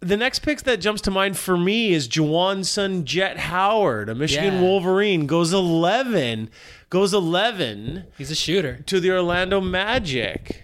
The 0.00 0.16
next 0.16 0.40
pick 0.40 0.60
that 0.62 0.76
jumps 0.80 1.00
to 1.02 1.10
mind 1.10 1.36
for 1.38 1.56
me 1.56 1.92
is 1.92 2.06
Juwan's 2.06 2.68
son, 2.68 3.04
Jett 3.06 3.38
Howard, 3.38 4.08
a 4.08 4.14
Michigan 4.14 4.54
Yeah. 4.54 4.60
Wolverine, 4.60 5.26
goes 5.26 5.52
11, 5.52 6.50
goes 6.90 7.14
11 7.14 8.04
He's 8.18 8.30
a 8.30 8.34
shooter. 8.34 8.82
to 8.86 9.00
the 9.00 9.10
Orlando 9.10 9.60
Magic. 9.60 10.62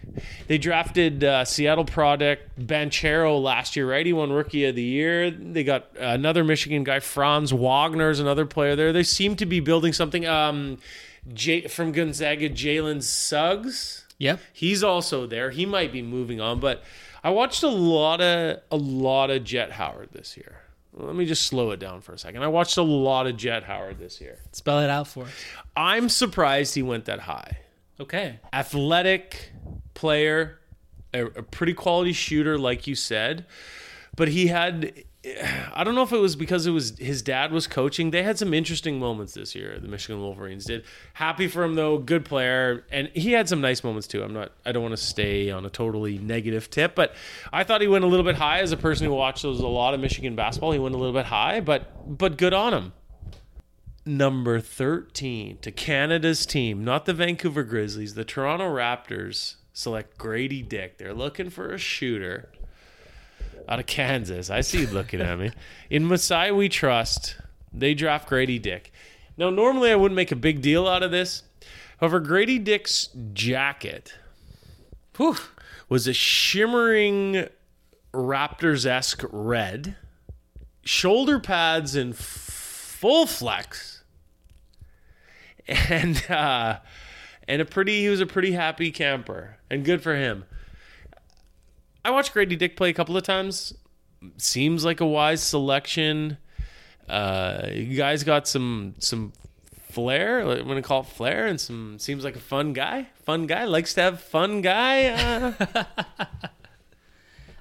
They 0.49 0.59
drafted 0.59 1.25
uh, 1.25 1.45
Seattle 1.47 1.87
product 1.87 2.61
Banchero 2.61 3.42
last 3.42 3.75
year, 3.75 3.90
right? 3.90 4.05
He 4.05 4.12
won 4.12 4.31
Rookie 4.33 4.66
of 4.66 4.75
the 4.77 4.83
Year. 4.83 5.31
They 5.31 5.64
got 5.64 5.87
another 5.99 6.45
Michigan 6.45 6.85
guy, 6.85 7.01
Franz 7.01 7.53
Wagner, 7.55 8.11
is 8.11 8.21
another 8.21 8.45
player 8.45 8.77
there. 8.77 8.92
They 8.92 9.03
seem 9.03 9.35
to 9.37 9.47
be 9.47 9.61
building 9.61 9.95
something. 9.95 10.27
Um, 10.27 10.77
J- 11.33 11.68
from 11.68 11.92
Gonzaga, 11.92 12.51
Jalen 12.51 13.03
Suggs. 13.03 14.05
Yep. 14.18 14.40
He's 14.53 14.83
also 14.85 15.27
there. 15.27 15.51
He 15.51 15.64
might 15.64 15.90
be 15.92 16.03
moving 16.03 16.40
on, 16.40 16.61
but 16.61 16.83
I 17.24 17.30
watched 17.30 17.62
a 17.62 17.68
lot 17.68 18.20
of 18.20 18.61
a 18.70 18.76
lot 18.76 19.30
of 19.30 19.44
Jett 19.44 19.72
Howard 19.72 20.11
this 20.12 20.37
year. 20.37 20.56
Let 20.94 21.14
me 21.14 21.24
just 21.24 21.46
slow 21.46 21.70
it 21.70 21.80
down 21.80 22.00
for 22.02 22.12
a 22.12 22.18
second. 22.18 22.42
I 22.42 22.48
watched 22.48 22.76
a 22.76 22.82
lot 22.82 23.26
of 23.26 23.37
Jett 23.37 23.62
Howard 23.64 23.98
this 23.98 24.20
year. 24.20 24.38
Spell 24.52 24.80
it 24.80 24.90
out 24.90 25.08
for 25.08 25.24
us. 25.24 25.30
I'm 25.76 26.08
surprised 26.11 26.74
he 26.74 26.82
went 26.82 27.06
that 27.06 27.20
high 27.20 27.58
Okay. 28.00 28.38
athletic 28.52 29.52
player, 29.94 30.58
a, 31.14 31.24
a 31.26 31.42
pretty 31.42 31.72
quality 31.72 32.12
shooter, 32.12 32.58
like 32.58 32.87
you 32.87 32.94
said. 32.94 33.46
But 34.16 34.28
he 34.28 34.48
had, 34.48 34.92
I 35.74 35.85
don't 35.85 35.94
know 35.94 36.02
if 36.02 36.12
it 36.12 36.18
was 36.18 36.37
because 36.37 36.66
it 36.66 36.70
was 36.70 36.98
his 36.98 37.22
dad 37.22 37.52
was 37.52 37.66
coaching. 37.66 38.11
They 38.11 38.22
had 38.22 38.38
some 38.38 38.52
interesting 38.52 38.98
moments 38.98 39.35
this 39.35 39.54
year. 39.54 39.78
The 39.80 39.88
Michigan 39.88 40.20
Wolverines 40.20 40.64
did. 40.64 40.85
Happy 41.14 41.48
for 41.48 41.62
him 41.62 41.74
though, 41.74 41.98
good 41.98 42.24
player, 42.24 42.85
and 42.90 43.08
he 43.08 43.32
had 43.32 43.48
some 43.48 43.61
nice 43.61 43.85
moments 43.85 44.06
too. 44.06 44.22
I'm 44.22 44.32
not, 44.32 44.52
I 44.66 44.72
don't 44.72 44.82
want 44.82 44.96
to 44.96 45.02
stay 45.02 45.50
on 45.50 45.64
a 45.64 45.70
totally 45.70 46.18
negative 46.18 46.70
tip, 46.70 46.94
but 46.94 47.14
I 47.52 47.64
thought 47.64 47.80
he 47.80 47.88
went 47.88 48.04
a 48.04 48.08
little 48.08 48.24
bit 48.24 48.37
high 48.37 48.61
as 48.61 48.72
a 48.72 48.76
person 48.76 49.06
who 49.06 49.14
watches 49.14 49.61
a 49.61 49.66
lot 49.66 49.94
of 49.94 50.00
Michigan 50.00 50.35
basketball. 50.35 50.72
He 50.72 50.78
went 50.78 50.94
a 50.94 50.98
little 50.98 51.14
bit 51.14 51.26
high, 51.26 51.61
but 51.61 52.18
but 52.18 52.37
good 52.37 52.52
on 52.52 52.74
him 52.74 52.92
number 54.04 54.58
13 54.58 55.58
to 55.58 55.70
Canada's 55.70 56.44
team, 56.44 56.82
not 56.82 57.06
the 57.06 57.14
Vancouver 57.14 57.62
Grizzlies, 57.62 58.14
the 58.14 58.24
Toronto 58.24 58.64
Raptors 58.64 59.54
select 59.72 60.18
Gradey 60.18 60.68
Dick. 60.68 60.98
They're 60.98 61.14
looking 61.14 61.50
for 61.50 61.72
a 61.72 61.78
shooter 61.78 62.50
out 63.68 63.79
of 63.79 63.87
Kansas. 63.87 64.51
I 64.51 64.61
see 64.61 64.81
you 64.83 64.87
looking 64.88 65.20
at 65.20 65.38
me. 65.38 65.51
In 65.90 66.07
Masai 66.07 66.51
we 66.51 66.68
trust. 66.68 67.37
They 67.72 67.94
draft 67.94 68.29
Gradey 68.29 68.61
Dick. 68.61 68.92
Now 69.37 69.51
normally 69.51 69.90
I 69.90 69.96
wouldn't 69.96 70.16
make 70.16 70.33
a 70.33 70.37
big 70.37 70.61
deal 70.61 70.87
out 70.87 71.03
of 71.03 71.11
this. 71.11 71.42
However, 71.98 72.20
Gradey 72.20 72.62
Dick's 72.62 73.09
jacket 73.33 74.14
Whew. 75.16 75.37
was 75.88 76.07
a 76.07 76.12
shimmering 76.12 77.48
Raptors 78.12 78.85
esque 78.85 79.22
red, 79.31 79.96
shoulder 80.85 81.40
pads 81.40 81.96
in 81.96 82.12
full 82.12 83.27
flex, 83.27 84.05
and 85.66 86.31
uh, 86.31 86.79
and 87.48 87.62
a 87.62 87.64
pretty. 87.64 88.03
He 88.03 88.09
was 88.11 88.20
a 88.20 88.27
pretty 88.27 88.53
happy 88.53 88.90
camper, 88.90 89.57
and 89.70 89.83
good 89.83 90.03
for 90.03 90.14
him. 90.14 90.44
I 92.05 92.11
watched 92.11 92.35
Gradey 92.35 92.59
Dick 92.59 92.77
play 92.77 92.91
a 92.91 92.93
couple 92.95 93.17
of 93.17 93.23
times. 93.23 93.75
Seems 94.37 94.85
like 94.85 95.01
a 95.01 95.07
wise 95.07 95.43
selection. 95.43 96.38
Uh, 97.09 97.69
you 97.73 97.97
guys 97.97 98.25
got 98.25 98.47
some 98.49 98.95
some 98.99 99.33
flair. 99.91 100.41
I'm 100.41 100.67
gonna 100.69 100.83
call 100.83 101.01
it 101.01 101.07
flair, 101.07 101.47
and 101.47 101.61
some 101.61 101.99
seems 101.99 102.25
like 102.25 102.37
a 102.37 102.41
fun 102.41 102.73
guy. 102.73 103.09
Fun 103.25 103.47
guy 103.47 103.65
likes 103.65 103.95
to 103.95 104.03
have 104.03 104.21
fun 104.21 104.61
guy. 104.61 105.07
Uh, 105.07 105.85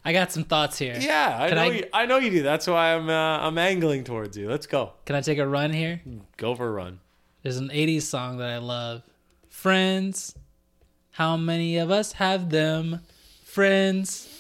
I 0.04 0.14
got 0.14 0.32
some 0.32 0.44
thoughts 0.44 0.80
here. 0.80 0.98
yeah, 1.00 1.38
I 1.40 1.48
Can 1.50 1.56
know. 1.58 1.62
I- 1.64 1.68
you, 1.68 1.86
I 1.94 2.06
know 2.08 2.18
you 2.18 2.32
do. 2.32 2.42
That's 2.44 2.66
why 2.68 2.96
I'm 2.96 3.10
uh, 3.10 3.14
I'm 3.48 3.58
angling 3.58 4.04
towards 4.04 4.36
you. 4.38 4.50
Let's 4.50 4.66
go. 4.68 4.94
Can 5.06 5.16
I 5.16 5.22
take 5.22 5.38
a 5.38 5.48
run 5.48 5.72
here? 5.74 6.02
Go 6.38 6.56
for 6.56 6.68
a 6.68 6.72
run. 6.72 7.00
There's 7.44 7.58
an 7.58 7.70
80s 7.70 8.04
song 8.04 8.38
that 8.38 8.50
I 8.50 8.58
love. 8.60 9.02
Friends. 9.50 10.36
How 11.12 11.38
many 11.38 11.78
of 11.78 11.92
us 11.92 12.14
have 12.14 12.50
them? 12.52 13.02
Friends. 13.44 14.31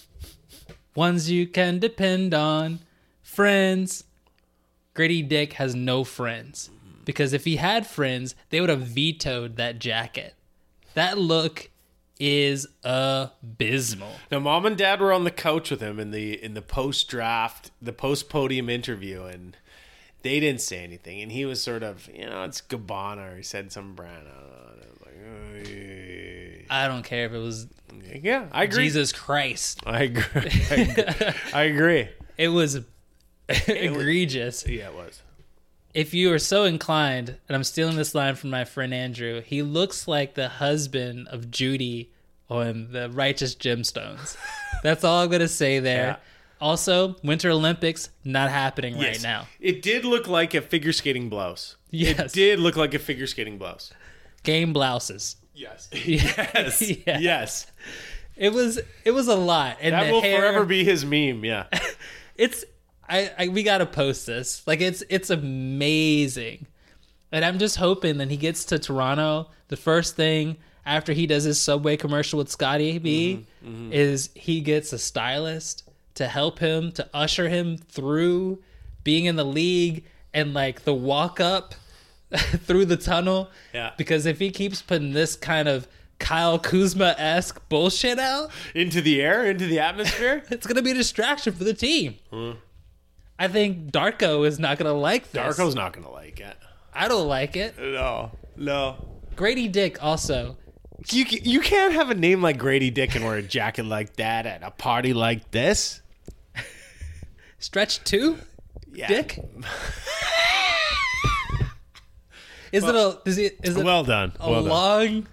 Ones 0.95 1.31
you 1.31 1.47
can 1.47 1.79
depend 1.79 2.33
on. 2.33 2.79
Friends. 3.21 4.03
Gradey 4.95 5.27
Dick 5.27 5.53
has 5.53 5.73
no 5.73 6.03
friends. 6.03 6.69
Because 7.05 7.33
if 7.33 7.45
he 7.45 7.55
had 7.55 7.87
friends, 7.87 8.35
they 8.49 8.59
would 8.59 8.69
have 8.69 8.81
vetoed 8.81 9.55
that 9.55 9.79
jacket. 9.79 10.35
That 10.93 11.17
look 11.17 11.69
is 12.19 12.67
abysmal. 12.83 14.11
Now, 14.29 14.39
mom 14.39 14.65
and 14.65 14.77
dad 14.77 14.99
were 15.01 15.11
on 15.11 15.23
the 15.23 15.31
couch 15.31 15.71
with 15.71 15.81
him 15.81 15.99
in 15.99 16.11
the 16.11 16.41
in 16.43 16.53
the 16.53 16.61
post 16.61 17.07
draft, 17.07 17.71
the 17.81 17.93
post 17.93 18.29
podium 18.29 18.69
interview, 18.69 19.23
and 19.23 19.57
they 20.21 20.39
didn't 20.39 20.61
say 20.61 20.83
anything. 20.83 21.21
And 21.21 21.31
he 21.31 21.45
was 21.45 21.63
sort 21.63 21.81
of, 21.81 22.07
you 22.13 22.29
know, 22.29 22.43
it's 22.43 22.61
Gabbana. 22.61 23.33
Or 23.33 23.37
he 23.37 23.43
said 23.43 23.71
some 23.71 23.95
brand. 23.95 24.27
I 24.27 24.39
don't 24.39 24.49
know. 24.51 24.71
And 24.73 24.83
I 24.83 24.87
was 24.89 25.01
like, 25.01 26.67
I 26.69 26.87
don't 26.87 27.03
care 27.03 27.25
if 27.25 27.33
it 27.33 27.39
was 27.39 27.67
yeah, 28.11 28.47
I 28.51 28.63
agree. 28.63 28.83
Jesus 28.85 29.11
Christ. 29.11 29.81
I 29.85 30.03
agree. 30.03 30.23
I 30.71 30.75
agree. 30.75 31.33
I 31.53 31.63
agree. 31.63 32.09
It 32.37 32.49
was 32.49 32.79
egregious. 33.47 34.65
Yeah, 34.67 34.87
it 34.87 34.95
was. 34.95 35.21
if 35.93 36.13
you 36.13 36.33
are 36.33 36.39
so 36.39 36.63
inclined, 36.63 37.37
and 37.47 37.55
I'm 37.55 37.63
stealing 37.63 37.95
this 37.97 38.15
line 38.15 38.35
from 38.35 38.49
my 38.49 38.63
friend 38.65 38.93
Andrew, 38.93 39.41
he 39.41 39.61
looks 39.61 40.07
like 40.07 40.35
the 40.35 40.47
husband 40.49 41.27
of 41.29 41.51
Judy 41.51 42.11
on 42.49 42.91
the 42.91 43.09
Righteous 43.09 43.55
Gemstones. 43.55 44.37
That's 44.83 45.03
all 45.03 45.23
I'm 45.23 45.29
gonna 45.29 45.47
say 45.47 45.79
there. 45.79 46.05
Yeah. 46.07 46.15
Also, 46.59 47.15
Winter 47.23 47.49
Olympics 47.49 48.09
not 48.23 48.51
happening 48.51 48.95
right 48.97 49.21
now. 49.23 49.47
It 49.59 49.81
did 49.81 50.05
look 50.05 50.27
like 50.27 50.53
a 50.53 50.61
figure 50.61 50.93
skating 50.93 51.27
blouse. 51.27 51.75
Yes. 51.89 52.19
It 52.19 52.33
did 52.33 52.59
look 52.59 52.75
like 52.75 52.93
a 52.93 52.99
figure 52.99 53.25
skating 53.25 53.57
blouse. 53.57 53.91
Game 54.43 54.71
blouses. 54.71 55.37
Yes. 55.61 55.89
yes. 56.05 56.81
Yeah. 57.07 57.19
Yes. 57.19 57.67
It 58.35 58.53
was 58.53 58.79
it 59.05 59.11
was 59.11 59.27
a 59.27 59.35
lot, 59.35 59.77
and 59.81 59.93
That 59.93 60.11
will 60.11 60.21
hair, 60.21 60.39
forever 60.39 60.65
be 60.65 60.83
his 60.83 61.05
meme. 61.05 61.45
Yeah. 61.45 61.65
it's 62.35 62.65
I, 63.07 63.31
I 63.37 63.47
we 63.49 63.63
gotta 63.63 63.85
post 63.85 64.25
this 64.25 64.65
like 64.65 64.79
it's 64.79 65.03
it's 65.09 65.29
amazing 65.29 66.65
and 67.31 67.43
i'm 67.43 67.59
just 67.59 67.75
hoping 67.75 68.17
that 68.19 68.31
he 68.31 68.37
gets 68.37 68.63
to 68.65 68.79
toronto 68.79 69.49
the 69.67 69.75
first 69.75 70.15
thing 70.15 70.55
after 70.85 71.11
he 71.11 71.27
does 71.27 71.43
his 71.43 71.59
subway 71.59 71.97
commercial 71.97 72.37
with 72.37 72.49
scotty 72.49 72.97
b 72.99 73.45
mm-hmm, 73.63 73.69
mm-hmm. 73.69 73.93
is 73.93 74.29
he 74.33 74.61
gets 74.61 74.93
a 74.93 74.97
stylist 74.97 75.89
to 76.15 76.27
help 76.27 76.59
him 76.59 76.91
to 76.93 77.07
usher 77.13 77.49
him 77.49 77.77
through 77.77 78.63
being 79.03 79.25
in 79.25 79.35
the 79.35 79.45
league 79.45 80.05
and 80.33 80.53
like 80.53 80.83
the 80.85 80.93
walk 80.93 81.41
up 81.41 81.75
through 82.65 82.85
the 82.85 82.97
tunnel 82.97 83.49
Yeah. 83.73 83.91
because 83.97 84.25
if 84.25 84.39
he 84.39 84.51
keeps 84.51 84.81
putting 84.81 85.13
this 85.13 85.35
kind 85.35 85.67
of 85.67 85.87
kyle 86.19 86.59
kuzma-esque 86.59 87.67
bullshit 87.67 88.19
out 88.19 88.51
Into 88.75 89.01
the 89.01 89.21
air, 89.21 89.45
into 89.45 89.65
the 89.67 89.79
atmosphere. 89.79 90.43
it's 90.49 90.67
gonna 90.67 90.81
be 90.81 90.91
a 90.91 90.95
distraction 90.95 91.53
for 91.53 91.63
the 91.63 91.73
team. 91.73 92.15
Hmm. 92.31 92.51
I 93.39 93.47
think 93.47 93.91
Darko 93.91 94.45
is 94.47 94.59
not 94.59 94.77
gonna 94.77 94.93
like 94.93 95.31
this. 95.31 95.41
Darko's 95.57 95.73
not 95.75 95.93
gonna 95.93 96.11
like 96.11 96.39
it. 96.39 96.55
I 96.93 97.07
don't 97.07 97.27
like 97.27 97.55
it. 97.57 97.75
No. 97.79 98.31
No. 98.55 99.07
Gradey 99.35 99.71
Dick 99.71 100.03
also. 100.03 100.57
You 101.09 101.25
you 101.27 101.59
can't 101.61 101.93
have 101.93 102.11
a 102.11 102.13
name 102.13 102.43
like 102.43 102.59
Gradey 102.59 102.93
Dick 102.93 103.15
and 103.15 103.25
wear 103.25 103.37
a 103.37 103.41
jacket 103.41 103.85
like 103.85 104.17
that 104.17 104.45
at 104.45 104.61
a 104.61 104.69
party 104.69 105.13
like 105.13 105.49
this. 105.49 106.01
Stretch 107.57 108.03
two, 108.03 108.37
Yeah. 108.93 109.07
Dick. 109.07 109.39
Is 112.71 112.83
it 112.83 112.95
a 112.95 113.19
is 113.25 113.37
it 113.37 113.59
is 113.63 113.75
it 113.77 113.83
Well 113.83 114.03
done. 114.03 114.31
a 114.39 114.49
Well 114.49 114.61
done. 114.63 114.69
long 114.69 115.27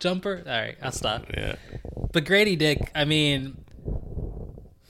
jumper? 0.00 0.42
All 0.46 0.52
right, 0.52 0.76
I'll 0.82 0.92
stop. 0.92 1.26
Yeah. 1.36 1.56
But 2.12 2.24
Gradey 2.24 2.58
Dick, 2.58 2.90
I 2.94 3.04
mean, 3.04 3.56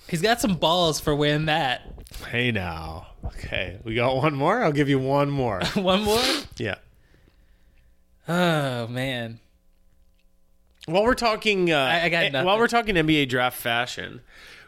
he's 0.09 0.23
got 0.23 0.41
some 0.41 0.55
balls 0.57 1.01
for 1.01 1.15
wearing 1.15 1.47
that. 1.47 1.83
Hey 2.31 2.51
now. 2.53 3.09
Okay. 3.25 3.79
We 3.85 3.95
got 3.95 4.17
one 4.17 4.35
more. 4.35 4.63
I'll 4.63 4.73
give 4.73 4.89
you 4.89 4.99
one 4.99 5.31
more. 5.31 5.61
One 5.75 6.03
more. 6.03 6.23
yeah. 6.57 6.77
Oh 8.29 8.87
man. 8.87 9.41
While 10.87 11.05
we're 11.05 11.15
talking, 11.15 11.73
uh, 11.73 11.79
I- 11.79 12.05
I 12.05 12.09
got 12.11 12.25
eh, 12.25 12.29
nothing. 12.31 12.47
while 12.47 12.59
we're 12.59 12.69
talking 12.69 12.95
NBA 12.95 13.29
draft 13.29 13.57
fashion, 13.59 14.21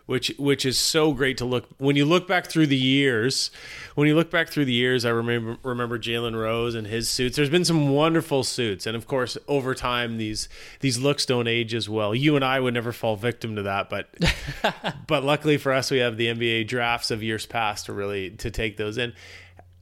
which 0.07 0.33
which 0.39 0.65
is 0.65 0.79
so 0.79 1.13
great 1.13 1.37
to 1.39 1.45
look 1.45 1.69
when 1.79 1.97
you 1.97 2.05
look 2.05 2.27
back 2.29 2.47
through 2.47 2.69
the 2.69 2.77
years. 2.77 3.51
When 3.97 4.07
you 4.09 4.15
look 4.15 4.31
back 4.31 4.49
through 4.49 4.67
the 4.67 4.73
years, 4.73 5.05
I 5.05 5.11
remember 5.11 5.57
remember 5.63 5.99
Jalen 5.99 6.35
Rose 6.41 6.75
and 6.75 6.87
his 6.87 7.09
suits. 7.11 7.37
There's 7.37 7.51
been 7.51 7.65
some 7.65 7.89
wonderful 7.91 8.45
suits, 8.45 8.87
and 8.87 8.95
of 8.97 9.07
course, 9.07 9.37
over 9.49 9.75
time, 9.75 10.17
these 10.19 10.49
these 10.81 10.99
looks 10.99 11.27
don't 11.27 11.49
age 11.49 11.75
as 11.75 11.89
well. 11.89 12.15
You 12.15 12.37
and 12.37 12.45
I 12.45 12.61
would 12.61 12.75
never 12.75 12.93
fall 12.93 13.17
victim 13.17 13.57
to 13.57 13.63
that, 13.63 13.91
but 13.91 14.09
but 15.07 15.25
luckily 15.25 15.57
for 15.59 15.73
us, 15.73 15.91
we 15.91 15.99
have 15.99 16.17
the 16.17 16.27
NBA 16.29 16.69
drafts 16.69 17.11
of 17.11 17.23
years 17.23 17.47
past 17.47 17.87
to 17.87 17.93
really 17.93 18.31
to 18.31 18.51
take 18.51 18.77
those 18.77 18.99
in. 18.99 19.13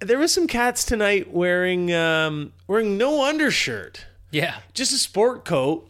There 0.01 0.19
was 0.19 0.33
some 0.33 0.47
cats 0.47 0.85
tonight 0.85 1.33
wearing 1.33 1.93
um, 1.93 2.53
wearing 2.67 2.97
no 2.99 3.25
undershirt 3.25 4.07
Yeah. 4.31 4.57
just 4.75 4.93
a 4.93 4.99
sport 4.99 5.45
coat 5.45 5.89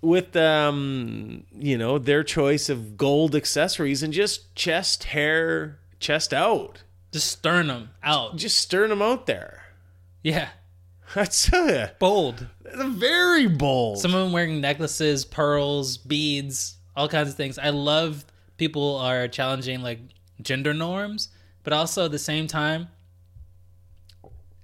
with 0.00 0.36
um 0.36 1.44
you 1.52 1.76
know 1.76 1.98
their 1.98 2.22
choice 2.22 2.68
of 2.68 2.96
gold 2.96 3.34
accessories 3.34 4.02
and 4.02 4.12
just 4.12 4.54
chest 4.54 5.04
hair 5.04 5.78
chest 5.98 6.32
out 6.32 6.82
Just 7.12 7.26
sternum 7.32 7.90
out. 8.02 8.36
just 8.36 8.58
sternum 8.58 9.02
out 9.02 9.26
there 9.26 9.64
Yeah. 10.22 10.50
that's 11.14 11.52
uh, 11.52 11.90
Bold. 11.98 12.46
very 12.64 13.48
bold 13.48 13.98
Some 13.98 14.14
of 14.14 14.22
them 14.24 14.32
wearing 14.32 14.60
necklaces, 14.60 15.24
pearls, 15.24 15.96
beads, 15.96 16.76
all 16.94 17.08
kinds 17.08 17.28
of 17.30 17.34
things. 17.34 17.58
I 17.58 17.70
love 17.70 18.24
people 18.58 18.96
are 18.98 19.26
challenging 19.26 19.82
like 19.82 20.00
gender 20.42 20.74
norms, 20.74 21.28
but 21.64 21.72
also 21.72 22.04
at 22.04 22.10
the 22.12 22.18
same 22.18 22.46
time, 22.46 22.88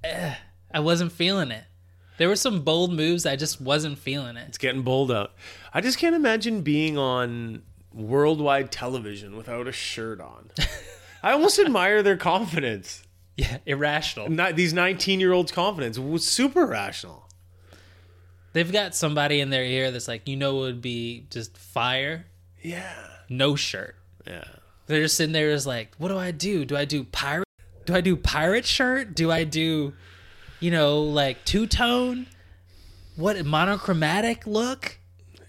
eh, 0.05 0.35
I 0.73 0.81
wasn't 0.81 1.13
feeling 1.13 1.51
it. 1.51 1.65
There 2.19 2.29
were 2.29 2.37
some 2.37 2.61
bold 2.63 2.93
moves. 2.93 3.27
I 3.27 3.37
just 3.37 3.61
wasn't 3.61 3.99
feeling 3.99 4.37
it. 4.37 4.47
it's 4.49 4.59
getting 4.59 4.83
bold 4.83 5.11
out 5.11 5.33
i 5.73 5.81
just 5.81 5.99
can't 5.99 6.15
imagine 6.15 6.63
being 6.63 6.97
on 6.97 7.63
worldwide 7.93 8.71
television 8.71 9.37
without 9.37 9.67
a 9.67 9.73
shirt 9.73 10.21
on 10.21 10.51
i 11.23 11.33
almost 11.33 11.59
admire 11.59 12.03
their 12.03 12.17
confidence 12.17 13.03
Yeah, 13.37 13.59
irrational. 13.67 14.31
not 14.31 14.55
these 14.57 14.73
19 14.73 15.19
year 15.21 15.33
olds 15.33 15.51
confidence 15.53 15.99
was 15.99 16.27
super 16.27 16.67
rational 16.67 17.29
They've 18.53 18.71
got 18.71 18.95
somebody 18.95 19.41
in 19.41 19.51
their 19.51 19.65
ear 19.65 19.91
that's 19.91 20.07
like, 20.07 20.29
you 20.29 20.37
know, 20.37 20.55
would 20.59 20.81
be 20.81 21.27
just 21.31 21.57
fire, 21.59 22.27
yeah 22.63 22.93
no 23.29 23.57
shirt. 23.57 23.97
yeah 24.27 24.45
They're 24.87 25.03
just 25.03 25.17
sitting 25.17 25.33
there, 25.33 25.53
just 25.53 25.67
like, 25.67 25.93
what 25.99 26.09
do 26.09 26.17
I 26.19 26.31
do? 26.31 26.65
Do 26.65 26.77
I 26.77 26.85
do 26.85 27.03
pirate? 27.03 27.49
Do 27.85 27.95
I 27.97 28.01
do 28.01 28.15
pirate 28.17 28.65
shirt? 28.65 29.17
Do 29.17 29.33
I 29.33 29.43
do, 29.43 29.93
you 30.65 30.71
know, 30.71 31.01
like 31.03 31.45
two 31.45 31.67
tone? 31.67 32.27
What 33.17 33.45
monochromatic 33.45 34.47
look? 34.47 34.99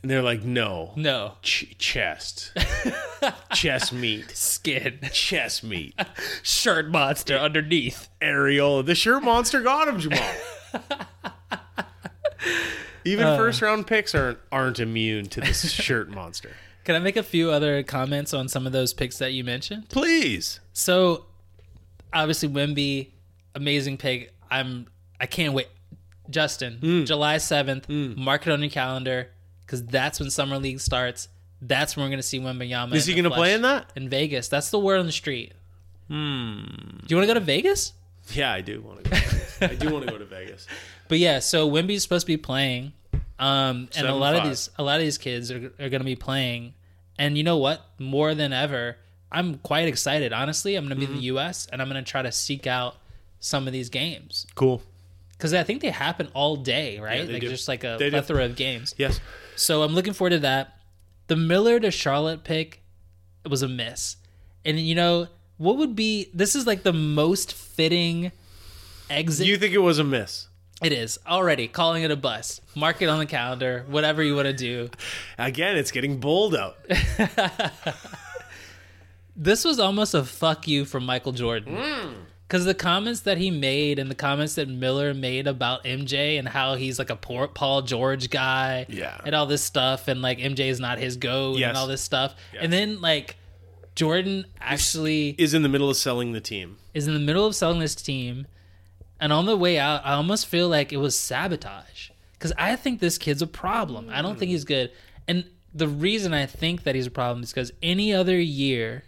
and 0.02 0.12
they're 0.12 0.22
like 0.22 0.44
no 0.44 0.92
No, 0.96 1.34
Ch- 1.42 1.76
chest 1.80 2.52
chest 3.54 3.92
meat 3.92 4.30
skin, 4.38 5.00
chest 5.12 5.64
meat 5.64 5.96
shirt 6.44 6.90
monster 6.90 7.36
underneath. 7.38 8.10
Ariel. 8.22 8.84
The 8.84 8.94
shirt 8.94 9.24
monster 9.24 9.62
got 9.62 9.88
him, 9.88 10.00
Jamaal. 10.00 10.36
Even 13.04 13.26
Uh. 13.28 13.38
first 13.38 13.62
round 13.62 13.88
picks 13.88 14.14
aren't 14.16 14.38
aren't 14.52 14.80
immune 14.80 15.26
to 15.28 15.42
this 15.42 15.72
shirt 15.86 16.10
monster. 16.10 16.52
Can 16.84 16.96
I 16.96 17.00
make 17.00 17.18
a 17.18 17.24
few 17.24 17.50
other 17.52 17.82
comments 17.84 18.34
on 18.34 18.48
some 18.48 18.68
of 18.68 18.74
those 18.74 18.94
picks 18.94 19.18
that 19.18 19.34
you 19.34 19.44
mentioned? 19.44 19.90
Please. 19.90 20.60
So, 20.74 21.26
obviously, 22.14 22.48
Wemby, 22.50 23.10
amazing 23.56 23.98
pick. 23.98 24.32
I'm, 24.52 24.86
I 25.20 25.26
can't 25.26 25.54
wait. 25.54 25.68
Justin, 26.30 26.80
Mm. 26.82 27.06
July 27.06 27.38
seventh, 27.38 27.88
mark 27.88 28.48
it 28.48 28.52
on 28.52 28.60
your 28.62 28.70
calendar 28.72 29.30
because 29.66 29.84
that's 29.86 30.20
when 30.20 30.30
summer 30.32 30.58
league 30.58 30.80
starts. 30.80 31.28
That's 31.62 31.96
when 31.96 32.06
we're 32.06 32.10
gonna 32.10 32.24
see 32.24 32.40
Wembanyama. 32.40 32.94
Is 32.96 33.06
he 33.06 33.14
gonna 33.14 33.30
play 33.32 33.54
in 33.54 33.62
that? 33.62 33.92
in 33.96 34.10
Vegas? 34.10 34.48
That's 34.48 34.70
the 34.72 34.80
word 34.80 35.00
on 35.00 35.06
the 35.06 35.12
street. 35.12 35.54
Hmm. 36.08 36.64
Do 36.64 37.06
you 37.10 37.16
want 37.18 37.28
to 37.28 37.34
go 37.34 37.34
to 37.36 37.40
Vegas? 37.40 37.94
Yeah, 38.34 38.52
I 38.52 38.62
do 38.62 38.82
want 38.82 39.04
to 39.04 39.10
go. 39.10 39.16
To 39.18 39.22
Vegas. 39.26 39.62
I 39.62 39.76
do 39.76 39.90
want 39.94 40.06
to 40.06 40.12
go 40.12 40.18
to 40.18 40.26
Vegas. 40.26 40.68
But 41.08 41.20
yeah, 41.20 41.38
so 41.38 41.70
Wemby's 41.70 42.02
supposed 42.02 42.26
to 42.26 42.34
be 42.34 42.38
playing, 42.38 42.92
um, 43.38 43.90
and 43.96 44.08
a 44.08 44.16
lot 44.16 44.36
of 44.36 44.44
these 44.44 44.72
a 44.80 44.82
lot 44.82 44.96
of 44.96 45.02
these 45.04 45.20
kids 45.20 45.52
are, 45.52 45.72
are 45.80 45.90
going 45.90 46.00
to 46.00 46.04
be 46.04 46.16
playing. 46.16 46.74
And 47.20 47.38
you 47.38 47.44
know 47.44 47.58
what? 47.58 47.86
More 48.00 48.34
than 48.34 48.52
ever, 48.54 48.98
I'm 49.32 49.60
quite 49.60 49.88
excited. 49.88 50.34
Honestly, 50.34 50.76
I'm 50.76 50.86
going 50.88 50.90
to 50.90 50.96
be 50.96 51.04
Mm-hmm. 51.06 51.14
in 51.14 51.20
the 51.20 51.26
U.S. 51.26 51.68
and 51.72 51.80
I'm 51.80 51.88
going 51.90 52.04
to 52.04 52.12
try 52.12 52.24
to 52.24 52.32
seek 52.32 52.66
out 52.66 52.96
some 53.40 53.68
of 53.68 53.74
these 53.74 53.90
games 53.90 54.48
Cool. 54.56 54.82
Because 55.38 55.54
I 55.54 55.64
think 55.64 55.82
they 55.82 55.90
happen 55.90 56.30
all 56.34 56.56
day, 56.56 57.00
right? 57.00 57.26
they 57.28 57.34
like 57.34 57.42
do. 57.42 57.50
just 57.50 57.68
like 57.68 57.84
a 57.84 57.98
They 58.00 58.06
do. 58.06 58.12
plethora 58.12 58.46
of 58.46 58.56
games. 58.56 58.94
Yes. 58.98 59.20
So 59.56 59.84
I'm 59.84 59.94
looking 59.94 60.14
forward 60.14 60.32
to 60.32 60.40
that. 60.40 60.78
The 61.28 61.36
Miller 61.36 61.80
to 61.80 61.92
Charlotte 61.92 62.44
pick 62.44 62.82
was 63.50 63.62
a 63.62 63.68
miss. 63.68 64.18
And 64.64 64.80
you 64.80 64.96
know, 64.96 65.28
what 65.58 65.78
would 65.78 65.96
be 65.96 66.30
this 66.34 66.56
is 66.56 66.66
like 66.68 66.84
the 66.84 66.94
most 66.94 67.54
fitting 67.54 68.32
exit 69.10 69.46
You 69.48 69.58
think 69.58 69.74
it 69.74 69.80
was 69.80 70.00
a 70.00 70.04
miss? 70.04 70.48
it 70.84 70.92
is 70.92 71.18
already 71.26 71.68
calling 71.70 72.04
it 72.04 72.12
a 72.12 72.16
bus. 72.18 72.60
Mark 72.76 73.02
it 73.02 73.08
on 73.08 73.18
the 73.20 73.26
calendar, 73.26 73.86
whatever 73.88 74.22
you 74.22 74.36
want 74.36 74.48
to 74.48 74.54
do. 74.54 74.90
Again, 75.38 75.78
it's 75.78 75.92
getting 75.92 76.20
bold 76.20 76.54
out. 76.56 76.78
This 79.38 79.66
was 79.66 79.80
almost 79.80 80.14
a 80.14 80.24
fuck 80.24 80.66
you 80.68 80.86
from 80.86 81.06
Michael 81.06 81.34
Jordan. 81.34 81.76
Hmm. 81.76 82.14
Because 82.48 82.66
the 82.66 82.76
comments 82.76 83.22
that 83.22 83.38
he 83.40 83.50
made 83.50 83.98
and 83.98 84.10
the 84.10 84.16
comments 84.16 84.54
that 84.56 84.70
Miller 84.70 85.14
made 85.16 85.48
about 85.48 85.84
MJ 85.84 86.38
and 86.38 86.48
how 86.48 86.76
he's 86.76 87.00
like 87.00 87.10
a 87.10 87.16
poor 87.16 87.48
Paul 87.48 87.82
George 87.82 88.30
guy 88.30 88.86
Yeah. 88.88 89.20
and 89.26 89.34
all 89.34 89.48
this 89.48 89.64
stuff 89.64 90.08
and 90.08 90.22
like 90.22 90.38
MJ 90.38 90.68
is 90.70 90.80
not 90.80 91.00
his 91.00 91.18
goat 91.18 91.58
Yes. 91.58 91.70
and 91.70 91.78
all 91.78 91.88
this 91.88 92.02
stuff. 92.04 92.36
And 92.60 92.72
then 92.72 93.02
like 93.02 93.36
Jordan 93.96 94.46
actually 94.62 95.30
Is 95.40 95.54
in 95.54 95.64
the 95.64 95.70
middle 95.70 95.90
of 95.90 95.98
selling 95.98 96.34
the 96.34 96.42
team. 96.42 96.78
is 96.94 97.08
in 97.08 97.14
the 97.14 97.20
middle 97.20 97.46
of 97.48 97.56
selling 97.56 97.80
this 97.80 97.96
team, 97.96 98.46
and 99.20 99.32
on 99.34 99.46
the 99.46 99.56
way 99.58 99.80
out, 99.80 100.02
I 100.06 100.14
almost 100.14 100.46
feel 100.46 100.68
like 100.70 100.92
it 100.94 100.98
was 100.98 101.18
sabotage 101.18 102.10
because 102.34 102.52
I 102.58 102.76
think 102.76 103.00
this 103.00 103.18
kid's 103.18 103.42
a 103.42 103.48
problem. 103.48 104.10
I 104.12 104.22
don't 104.22 104.38
think 104.38 104.52
he's 104.52 104.66
good, 104.66 104.92
and 105.28 105.46
the 105.74 105.88
reason 105.88 106.34
I 106.34 106.46
think 106.46 106.84
that 106.84 106.94
he's 106.96 107.08
a 107.08 107.12
problem 107.12 107.42
is 107.44 107.52
because 107.52 107.72
any 107.82 108.14
other 108.14 108.40
year, 108.40 109.06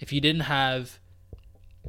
if 0.00 0.12
you 0.12 0.20
didn't 0.20 0.42
have 0.42 0.98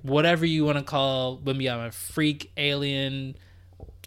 whatever 0.01 0.45
you 0.45 0.65
want 0.65 0.77
to 0.77 0.83
call 0.83 1.37
Wemby. 1.37 1.71
I'm 1.71 1.79
a 1.87 1.91
freak, 1.91 2.51
alien, 2.57 3.35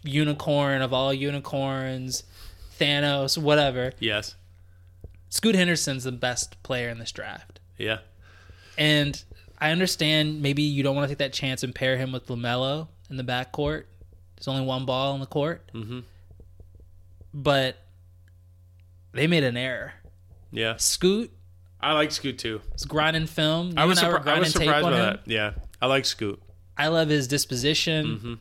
unicorn 0.03 0.81
of 0.81 0.93
all 0.93 1.13
unicorns, 1.13 2.23
Thanos, 2.79 3.37
whatever. 3.37 3.93
Yes. 3.99 4.35
Scoot 5.29 5.55
Henderson's 5.55 6.03
the 6.03 6.11
best 6.11 6.61
player 6.63 6.89
in 6.89 6.99
this 6.99 7.11
draft. 7.11 7.59
Yeah. 7.77 7.99
And 8.77 9.21
I 9.59 9.71
understand 9.71 10.41
maybe 10.41 10.61
you 10.61 10.83
don't 10.83 10.95
want 10.95 11.05
to 11.05 11.09
take 11.09 11.17
that 11.19 11.33
chance 11.33 11.63
and 11.63 11.73
pair 11.73 11.97
him 11.97 12.11
with 12.11 12.27
LaMelo 12.27 12.87
in 13.09 13.17
the 13.17 13.23
backcourt. 13.23 13.85
There's 14.35 14.47
only 14.47 14.65
one 14.65 14.85
ball 14.85 15.15
in 15.15 15.19
the 15.19 15.25
court. 15.25 15.69
Mm-hmm. 15.73 15.99
But 17.33 17.77
they 19.13 19.27
made 19.27 19.43
an 19.43 19.57
error. 19.57 19.93
Yeah. 20.51 20.75
Scoot 20.77 21.31
I 21.79 21.93
like 21.93 22.11
Scoot 22.11 22.39
too. 22.39 22.61
was 22.73 22.85
grinding 22.85 23.27
film. 23.27 23.69
You 23.69 23.73
I 23.77 23.85
was, 23.85 24.01
and 24.01 24.11
were 24.11 24.19
surpri- 24.19 24.27
I 24.27 24.39
was 24.39 24.51
surprised 24.51 24.83
by 24.83 24.91
him. 24.91 24.97
that. 24.97 25.19
Yeah. 25.25 25.51
I 25.81 25.87
like 25.87 26.05
Scoot. 26.05 26.41
I 26.77 26.87
love 26.87 27.09
his 27.09 27.27
disposition. 27.27 28.05
Mm-hmm. 28.05 28.33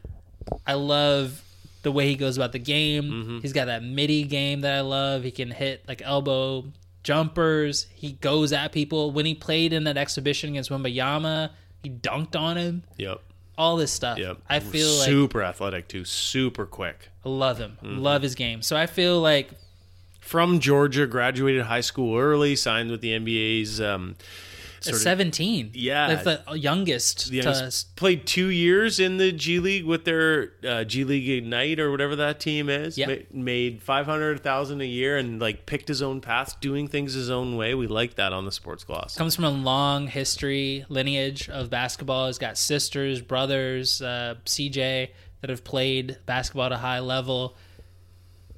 I 0.67 0.75
love 0.75 1.43
the 1.83 1.93
way 1.93 2.09
he 2.09 2.17
goes 2.17 2.37
about 2.37 2.53
the 2.53 2.59
game. 2.59 3.05
Mm-hmm. 3.05 3.39
He's 3.41 3.53
got 3.53 3.67
that 3.67 3.83
midi 3.83 4.25
game 4.25 4.61
that 4.63 4.75
I 4.75 4.81
love. 4.81 5.23
He 5.23 5.31
can 5.31 5.51
hit 5.51 5.85
like 5.89 6.03
elbow 6.05 6.65
jumpers. 7.03 7.87
He 7.95 8.13
goes 8.13 8.53
at 8.53 8.73
people. 8.73 9.11
When 9.13 9.25
he 9.27 9.35
played 9.35 9.73
in 9.73 9.85
that 9.85 9.97
exhibition 9.97 10.51
against 10.51 10.71
Wembanyama, 10.71 11.51
he 11.83 11.91
dunked 11.91 12.39
on 12.39 12.57
him. 12.57 12.83
Yep. 12.97 13.21
All 13.59 13.77
this 13.77 13.93
stuff. 13.93 14.19
Yep. 14.19 14.39
I 14.51 14.61
feel 14.61 14.89
like 14.99 15.07
super 15.07 15.43
athletic 15.43 15.89
too. 15.89 16.05
Super 16.05 16.67
quick. 16.67 17.09
I 17.25 17.29
love 17.29 17.59
him. 17.59 17.79
Mm-hmm. 17.83 17.99
Love 17.99 18.23
his 18.23 18.35
game. 18.35 18.61
So 18.61 18.77
I 18.77 18.87
feel 18.87 19.21
like 19.21 19.51
From 20.21 20.59
Georgia, 20.61 21.07
graduated 21.07 21.63
high 21.63 21.81
school 21.81 22.19
early, 22.19 22.57
signed 22.57 22.91
with 22.91 23.01
the 23.01 23.19
NBA's. 23.19 23.81
Um, 23.81 24.17
at 24.87 24.95
17. 24.95 25.71
Yeah. 25.75 26.09
That's 26.15 26.25
the 26.25 26.57
youngest. 26.57 27.31
the 27.31 27.41
to, 27.41 27.51
youngest- 27.51 27.97
played 27.97 28.27
two 28.27 28.49
years 28.49 28.99
in 29.01 29.17
the 29.17 29.33
G 29.33 29.59
League 29.61 29.85
with 29.85 30.05
their 30.05 30.53
uh, 30.67 30.85
G 30.85 31.05
League 31.05 31.29
Ignite 31.29 31.79
or 31.81 31.91
whatever 31.91 32.17
that 32.17 32.41
team 32.41 32.69
is. 32.69 32.99
Yep. 32.99 33.09
Ma- 33.33 33.43
made 33.43 33.83
five 33.83 34.07
hundred 34.07 34.43
thousand 34.43 34.81
a 34.81 34.87
year 34.87 35.17
and 35.17 35.41
like 35.41 35.67
picked 35.67 35.89
his 35.89 36.03
own 36.03 36.21
path, 36.21 36.61
doing 36.61 36.89
things 36.89 37.15
his 37.15 37.31
own 37.31 37.57
way. 37.57 37.75
We 37.75 37.87
like 37.87 38.15
that 38.17 38.33
on 38.33 38.45
the 38.45 38.53
Sports 38.53 38.85
Gloss. 38.85 39.17
comes 39.17 39.35
from 39.35 39.45
a 39.45 39.51
long 39.51 40.09
history 40.09 40.85
lineage 40.89 41.49
of 41.49 41.71
basketball. 41.71 42.27
He's 42.27 42.39
got 42.39 42.59
sisters, 42.59 43.21
brothers, 43.21 44.03
uh, 44.03 44.37
CJ 44.45 45.11
that 45.41 45.51
have 45.51 45.65
played 45.65 46.19
basketball 46.27 46.67
at 46.67 46.73
a 46.73 46.79
high 46.79 47.01
level. 47.01 47.57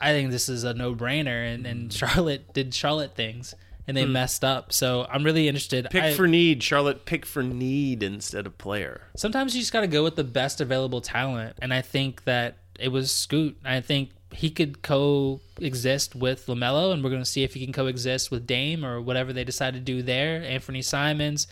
I 0.01 0.13
think 0.13 0.31
this 0.31 0.49
is 0.49 0.63
a 0.65 0.75
no 0.75 0.95
brainer, 0.95 1.53
and, 1.53 1.67
and 1.67 1.93
Charlotte 1.93 2.53
did 2.55 2.73
Charlotte 2.73 3.15
things, 3.17 3.55
and 3.89 3.97
they 3.97 4.05
hmm. 4.05 4.13
messed 4.13 4.45
up. 4.45 4.73
So 4.73 5.07
I'm 5.11 5.25
really 5.25 5.49
interested. 5.49 5.89
Pick 5.91 6.05
I- 6.05 6.15
for 6.15 6.29
need, 6.29 6.63
Charlotte. 6.63 7.07
Pick 7.07 7.27
for 7.27 7.43
need 7.43 8.03
instead 8.03 8.47
of 8.47 8.57
player. 8.59 9.01
sometimes 9.17 9.57
you 9.57 9.63
just 9.63 9.73
got 9.73 9.81
to 9.81 9.89
go 9.89 10.05
with 10.05 10.15
the 10.15 10.25
best 10.25 10.61
available 10.61 11.01
talent, 11.01 11.57
and 11.61 11.73
I 11.75 11.81
think 11.81 12.25
that 12.25 12.59
it 12.79 12.89
was 12.89 13.11
Scoot. 13.11 13.59
I 13.65 13.81
think 13.81 14.11
he 14.31 14.51
could 14.51 14.83
coexist 14.83 16.15
with 16.15 16.47
Lamelo, 16.47 16.93
and 16.93 17.03
we're 17.03 17.11
going 17.11 17.23
to 17.23 17.29
see 17.29 17.43
if 17.43 17.55
he 17.55 17.65
can 17.65 17.73
coexist 17.73 18.31
with 18.31 18.47
Dame 18.47 18.85
or 18.85 19.01
whatever 19.01 19.33
they 19.33 19.43
decide 19.43 19.75
to 19.75 19.81
do 19.81 20.03
there. 20.03 20.43
Anthony 20.43 20.83
Simons, 20.83 21.47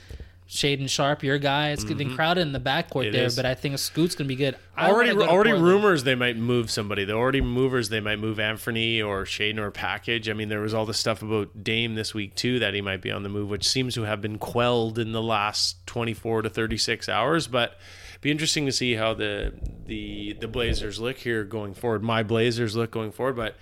Shaedon 0.49 0.89
Sharpe, 0.89 1.25
your 1.25 1.39
guy. 1.39 1.71
It's 1.71 1.83
getting 1.83 2.15
crowded 2.15 2.43
in 2.43 2.53
the 2.53 2.61
backcourt 2.61 3.07
Mm-hmm. 3.07 3.09
It 3.09 3.13
there, 3.13 3.25
is. 3.25 3.37
but 3.37 3.45
I 3.45 3.55
think 3.55 3.79
Scoot's 3.79 4.15
going 4.15 4.27
to 4.27 4.29
be 4.29 4.37
good. 4.37 4.57
I 4.77 4.89
already, 4.91 5.13
go 5.13 5.27
already 5.27 5.53
rumors 5.53 6.05
they 6.05 6.15
might 6.15 6.37
move 6.37 6.71
somebody. 6.71 7.05
The 7.05 7.15
already 7.15 7.41
movers 7.41 7.89
they 7.89 8.01
might 8.01 8.21
move 8.21 8.39
Anthony 8.39 9.03
or 9.03 9.25
Shaedon 9.25 9.59
or 9.59 9.71
Package. 9.73 10.29
I 10.29 10.35
mean, 10.35 10.49
there 10.49 10.61
was 10.61 10.73
all 10.73 10.87
this 10.87 10.99
stuff 10.99 11.23
about 11.23 11.65
Dame 11.65 11.95
this 11.97 12.15
week 12.15 12.37
too 12.37 12.61
that 12.61 12.75
he 12.75 12.81
might 12.81 13.03
be 13.03 13.11
on 13.11 13.23
the 13.25 13.29
move, 13.29 13.51
which 13.51 13.69
seems 13.69 13.95
to 13.95 14.03
have 14.03 14.21
been 14.21 14.39
quelled 14.39 14.99
in 14.99 15.13
the 15.13 15.23
last 15.23 15.85
twenty 15.87 16.15
four 16.15 16.43
to 16.43 16.49
thirty 16.49 16.79
six 16.79 17.09
hours. 17.09 17.49
But 17.49 17.77
be 18.21 18.31
interesting 18.31 18.67
to 18.67 18.73
see 18.73 18.95
how 18.95 19.15
the 19.15 19.53
the 19.87 20.35
the 20.41 20.49
Blazers 20.49 21.01
look 21.01 21.17
here 21.19 21.43
going 21.45 21.75
forward. 21.75 22.03
My 22.05 22.23
Blazers 22.23 22.77
look 22.77 22.91
going 22.93 23.11
forward, 23.13 23.37
but. 23.37 23.57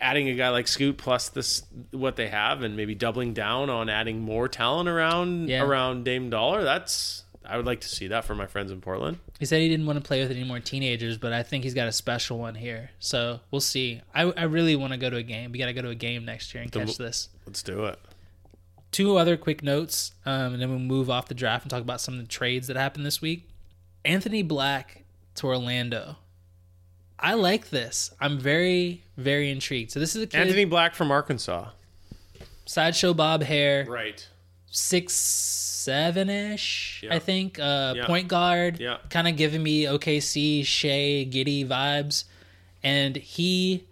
Adding 0.00 0.28
a 0.28 0.34
guy 0.34 0.50
like 0.50 0.68
Scoot 0.68 0.98
plus 0.98 1.28
this 1.30 1.62
what 1.90 2.16
they 2.16 2.28
have, 2.28 2.62
and 2.62 2.76
maybe 2.76 2.94
doubling 2.94 3.32
down 3.32 3.70
on 3.70 3.88
adding 3.88 4.20
more 4.20 4.48
talent 4.48 4.88
around 4.88 5.48
Yeah. 5.48 5.62
around 5.62 6.04
Dame 6.04 6.28
Dollar. 6.30 6.64
That's 6.64 7.22
I 7.48 7.56
would 7.56 7.66
like 7.66 7.80
to 7.82 7.88
see 7.88 8.08
that 8.08 8.24
for 8.24 8.34
my 8.34 8.46
friends 8.46 8.72
in 8.72 8.80
Portland. 8.80 9.18
He 9.38 9.46
said 9.46 9.60
he 9.60 9.68
didn't 9.68 9.86
want 9.86 9.98
to 10.02 10.04
play 10.06 10.20
with 10.20 10.32
any 10.32 10.42
more 10.42 10.58
teenagers, 10.58 11.16
but 11.16 11.32
I 11.32 11.42
think 11.44 11.62
he's 11.62 11.74
got 11.74 11.86
a 11.86 11.92
special 11.92 12.38
one 12.38 12.56
here. 12.56 12.90
So 12.98 13.38
we'll 13.52 13.60
see. 13.60 14.00
I, 14.12 14.22
I 14.22 14.42
really 14.44 14.74
want 14.74 14.92
to 14.94 14.96
go 14.98 15.08
to 15.10 15.16
a 15.16 15.22
game. 15.22 15.52
We 15.52 15.58
got 15.60 15.66
to 15.66 15.72
go 15.72 15.82
to 15.82 15.90
a 15.90 15.94
game 15.94 16.24
next 16.24 16.52
year 16.52 16.62
and 16.64 16.72
catch 16.72 16.96
this. 16.98 17.28
Let's 17.46 17.62
do 17.62 17.84
it. 17.84 17.98
two 18.90 19.16
other 19.16 19.36
quick 19.36 19.62
notes, 19.62 20.12
um, 20.24 20.54
and 20.54 20.62
then 20.62 20.70
we'll 20.70 20.78
move 20.80 21.08
off 21.08 21.28
the 21.28 21.34
draft 21.34 21.64
and 21.64 21.70
talk 21.70 21.82
about 21.82 22.00
some 22.00 22.14
of 22.14 22.20
the 22.20 22.26
trades 22.26 22.66
that 22.66 22.76
happened 22.76 23.06
this 23.06 23.20
week. 23.22 23.48
Anthony 24.04 24.42
Black 24.42 25.04
to 25.36 25.46
Orlando. 25.46 26.16
I 27.18 27.34
like 27.34 27.70
this. 27.70 28.10
I'm 28.20 28.38
very, 28.38 29.02
very 29.16 29.50
intrigued. 29.50 29.90
So 29.90 30.00
this 30.00 30.14
is 30.14 30.22
a 30.22 30.26
kid, 30.26 30.38
Anthony 30.40 30.64
Black 30.64 30.94
from 30.94 31.10
Arkansas. 31.10 31.70
sideshow 32.66 33.14
bob 33.14 33.42
hair, 33.42 33.84
Right. 33.88 34.26
six 34.70 35.14
seven 35.14 36.28
ish, 36.28 37.00
Yeah. 37.04 37.14
I 37.14 37.18
think. 37.20 37.58
Uh, 37.58 37.94
Yeah. 37.96 38.06
Point 38.06 38.28
guard, 38.28 38.80
Yeah. 38.80 38.98
kind 39.08 39.28
of 39.28 39.36
giving 39.36 39.62
me 39.62 39.84
OKC 39.86 40.62
Shea 40.64 41.24
Giddey 41.24 41.66
vibes, 41.66 42.24
and 42.82 43.16
he 43.16 43.84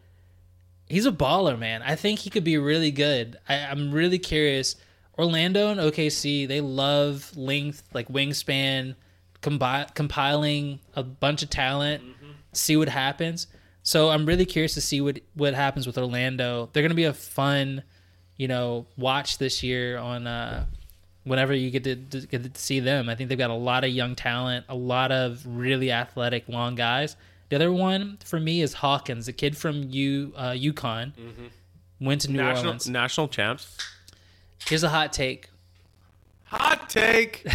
he's 0.87 1.07
a 1.07 1.12
baller, 1.12 1.59
man. 1.59 1.83
I 1.83 1.95
think 1.97 2.20
he 2.20 2.31
could 2.31 2.45
be 2.45 2.59
really 2.59 2.91
good. 2.91 3.39
I, 3.49 3.55
I'm 3.61 3.91
really 3.93 4.18
curious. 4.18 4.77
Orlando 5.18 5.68
and 5.70 5.81
OKC, 5.81 6.47
they 6.47 6.61
love 6.61 7.35
length, 7.37 7.85
like 7.95 8.09
wingspan, 8.09 8.95
combi- 9.41 9.93
compiling 9.95 10.81
a 10.95 11.03
bunch 11.05 11.43
of 11.43 11.49
talent, 11.51 12.03
see 12.57 12.77
what 12.77 12.89
happens. 12.89 13.47
So 13.83 14.11
I'm 14.11 14.27
really 14.27 14.47
curious 14.47 14.75
to 14.75 14.81
see 14.81 15.01
what 15.01 15.21
what 15.35 15.55
happens 15.55 15.87
with 15.87 15.99
Orlando. 15.99 16.71
They're 16.73 16.83
gonna 16.83 16.95
be 16.95 17.05
a 17.05 17.13
fun, 17.13 17.83
you 18.37 18.49
know, 18.49 18.87
watch 18.97 19.39
this 19.39 19.63
year 19.63 19.99
on 19.99 20.27
uh, 20.27 20.67
whenever 21.25 21.55
you 21.55 21.71
get 21.71 21.85
to, 21.85 21.97
to 21.97 22.27
get 22.27 22.55
to 22.55 22.61
see 22.61 22.81
them. 22.81 23.09
I 23.09 23.15
think 23.15 23.29
they've 23.29 23.39
got 23.39 23.51
a 23.51 23.55
lot 23.55 23.85
of 23.85 23.91
young 23.91 24.15
talent, 24.15 24.65
a 24.69 24.75
lot 24.75 25.13
of 25.13 25.43
really 25.47 25.93
athletic, 25.93 26.49
long 26.49 26.75
guys. 26.75 27.17
The 27.51 27.57
other 27.57 27.73
one 27.73 28.19
for 28.25 28.41
me 28.41 28.63
is 28.63 28.75
Hawkins, 28.75 29.29
a 29.29 29.33
kid 29.33 29.57
from 29.57 29.85
U 29.91 30.33
uh, 30.35 30.51
UConn, 30.53 31.13
went 32.01 32.23
to 32.23 32.31
New 32.31 32.39
National 32.39 32.67
Orleans. 32.67 32.89
national 32.89 33.29
champs. 33.29 33.77
Here's 34.67 34.83
a 34.83 34.89
hot 34.89 35.13
take. 35.13 35.51
Hot 36.45 36.89
take. 36.89 37.47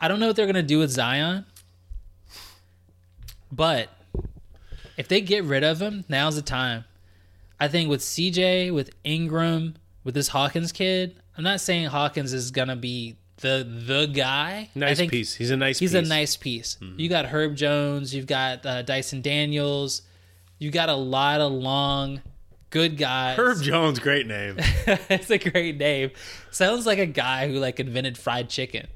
I 0.00 0.08
don't 0.08 0.18
know 0.18 0.26
what 0.26 0.36
they're 0.36 0.46
gonna 0.46 0.62
do 0.62 0.80
with 0.80 0.90
Zion, 0.90 1.46
but 3.52 3.88
if 4.96 5.08
they 5.08 5.20
get 5.20 5.44
rid 5.44 5.64
of 5.64 5.80
him, 5.80 6.04
now's 6.08 6.36
the 6.36 6.42
time. 6.42 6.84
I 7.58 7.68
think 7.68 7.88
with 7.90 8.00
CJ, 8.00 8.72
with 8.72 8.90
Ingram, 9.04 9.74
with 10.04 10.14
this 10.14 10.28
Hawkins 10.28 10.72
kid, 10.72 11.16
I'm 11.36 11.44
not 11.44 11.60
saying 11.60 11.86
Hawkins 11.86 12.32
is 12.32 12.50
gonna 12.50 12.76
be 12.76 13.16
the 13.38 13.66
the 13.86 14.06
guy. 14.06 14.70
Nice 14.74 15.00
piece. 15.06 15.34
He's 15.34 15.50
a 15.50 15.56
nice 15.56 15.78
He's 15.78 15.92
piece. 15.92 16.06
a 16.06 16.08
nice 16.08 16.36
piece. 16.36 16.76
You 16.96 17.08
got 17.08 17.26
Herb 17.26 17.56
Jones, 17.56 18.14
you've 18.14 18.26
got 18.26 18.64
uh, 18.64 18.82
Dyson 18.82 19.20
Daniels, 19.22 20.02
you 20.58 20.70
got 20.70 20.88
a 20.88 20.94
lot 20.94 21.40
of 21.40 21.52
long, 21.52 22.20
good 22.70 22.96
guys. 22.96 23.38
Herb 23.38 23.62
Jones, 23.62 23.98
great 23.98 24.26
name. 24.26 24.56
it's 24.86 25.30
a 25.30 25.38
great 25.38 25.76
name. 25.76 26.10
Sounds 26.50 26.86
like 26.86 26.98
a 26.98 27.06
guy 27.06 27.48
who 27.48 27.58
like 27.58 27.80
invented 27.80 28.16
fried 28.18 28.48
chicken. 28.48 28.86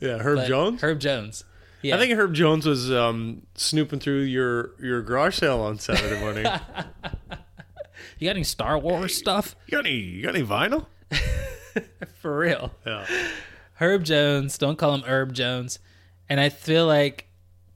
Yeah, 0.00 0.18
Herb 0.18 0.46
Jones. 0.46 0.82
Herb 0.82 0.98
Jones. 1.00 1.44
Yeah. 1.84 1.96
I 1.96 1.98
think 1.98 2.14
Herb 2.14 2.32
Jones 2.34 2.64
was 2.66 2.90
um, 2.90 3.42
snooping 3.56 4.00
through 4.00 4.22
your 4.22 4.70
your 4.80 5.02
garage 5.02 5.36
sale 5.38 5.60
on 5.60 5.78
Saturday 5.78 6.18
morning. 6.18 6.46
you 8.18 8.28
got 8.28 8.36
any 8.36 8.44
Star 8.44 8.78
Wars 8.78 9.14
stuff 9.14 9.54
you 9.66 9.72
got 9.72 9.86
any? 9.86 9.96
You 9.96 10.22
got 10.22 10.34
any 10.34 10.44
vinyl? 10.46 10.86
for 12.20 12.38
real? 12.38 12.72
Yeah. 12.86 13.06
Herb 13.74 14.04
Jones. 14.04 14.56
Don't 14.58 14.76
call 14.78 14.94
him 14.94 15.02
Herb 15.02 15.32
Jones. 15.34 15.78
And 16.28 16.40
I 16.40 16.48
feel 16.48 16.86
like 16.86 17.26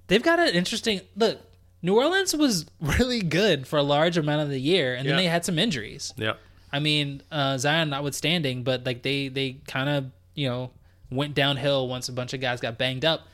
they've 0.07 0.23
got 0.23 0.39
an 0.39 0.49
interesting 0.55 1.01
look. 1.17 1.39
New 1.83 1.95
Orleans 1.97 2.35
was 2.35 2.67
really 2.81 3.21
good 3.21 3.67
for 3.67 3.79
a 3.79 3.83
large 3.83 4.17
amount 4.17 4.41
of 4.43 4.49
the 4.49 4.59
year, 4.61 4.95
and 4.95 5.07
then 5.07 5.17
Yeah. 5.17 5.23
they 5.23 5.29
had 5.29 5.45
some 5.45 5.59
injuries. 5.59 6.13
Yeah. 6.17 6.35
I 6.73 6.81
mean, 6.81 7.23
uh, 7.31 7.57
Zion 7.59 7.91
notwithstanding, 7.91 8.63
but 8.63 8.85
like 8.87 9.03
they 9.03 9.29
they 9.29 9.59
kind 9.67 9.89
of 9.89 10.07
you 10.35 10.49
know 10.49 10.71
went 11.11 11.35
downhill 11.35 11.89
once 11.89 12.09
a 12.09 12.13
bunch 12.13 12.33
of 12.35 12.41
guys 12.41 12.61
got 12.61 12.79
banged 12.79 13.05
up. 13.05 13.27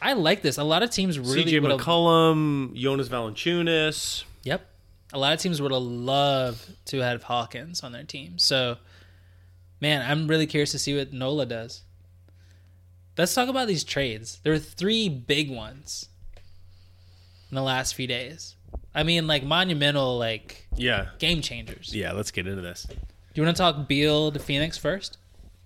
I 0.00 0.12
like 0.14 0.42
this. 0.42 0.58
A 0.58 0.64
lot 0.64 0.82
of 0.82 0.90
teams 0.90 1.18
really 1.18 1.44
CJ 1.44 1.62
would 1.62 1.70
have. 1.72 1.80
McCollum, 1.80 2.74
Jonas 2.74 3.08
Valanciunas. 3.08 4.24
Yep. 4.44 4.64
A 5.12 5.18
lot 5.18 5.32
of 5.32 5.40
teams 5.40 5.60
would 5.60 5.72
have 5.72 5.82
loved 5.82 6.84
to 6.86 6.98
have 6.98 7.22
Hawkins 7.24 7.82
on 7.82 7.92
their 7.92 8.04
team. 8.04 8.38
So, 8.38 8.76
man, 9.80 10.08
I'm 10.08 10.28
really 10.28 10.46
curious 10.46 10.70
to 10.72 10.78
see 10.78 10.96
what 10.96 11.12
Nola 11.12 11.46
does. 11.46 11.82
Let's 13.16 13.34
talk 13.34 13.48
about 13.48 13.66
these 13.66 13.82
trades. 13.84 14.38
There 14.44 14.52
were 14.52 14.58
three 14.58 15.08
big 15.08 15.50
ones 15.50 16.08
in 17.50 17.54
the 17.56 17.62
last 17.62 17.94
few 17.94 18.06
days. 18.06 18.54
I 18.94 19.02
mean, 19.02 19.26
like 19.26 19.42
monumental, 19.42 20.18
like 20.18 20.66
Yeah. 20.76 21.08
game 21.18 21.40
changers. 21.42 21.92
Yeah. 21.94 22.12
Let's 22.12 22.30
get 22.30 22.46
into 22.46 22.62
this. 22.62 22.84
Do 22.88 22.96
you 23.34 23.42
want 23.42 23.56
to 23.56 23.60
talk 23.60 23.88
Beal 23.88 24.30
to 24.30 24.38
Phoenix 24.38 24.78
first? 24.78 25.18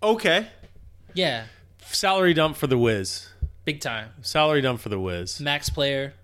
Okay. 0.02 0.46
Yeah. 1.14 1.44
salary 1.84 2.32
dump 2.32 2.56
for 2.56 2.66
the 2.68 2.78
Wiz. 2.78 3.28
Big 3.64 3.80
time. 3.80 4.10
Salary 4.22 4.60
dump 4.60 4.80
for 4.80 4.88
the 4.88 4.98
Wiz. 4.98 5.40
Max 5.40 5.70
player. 5.70 6.14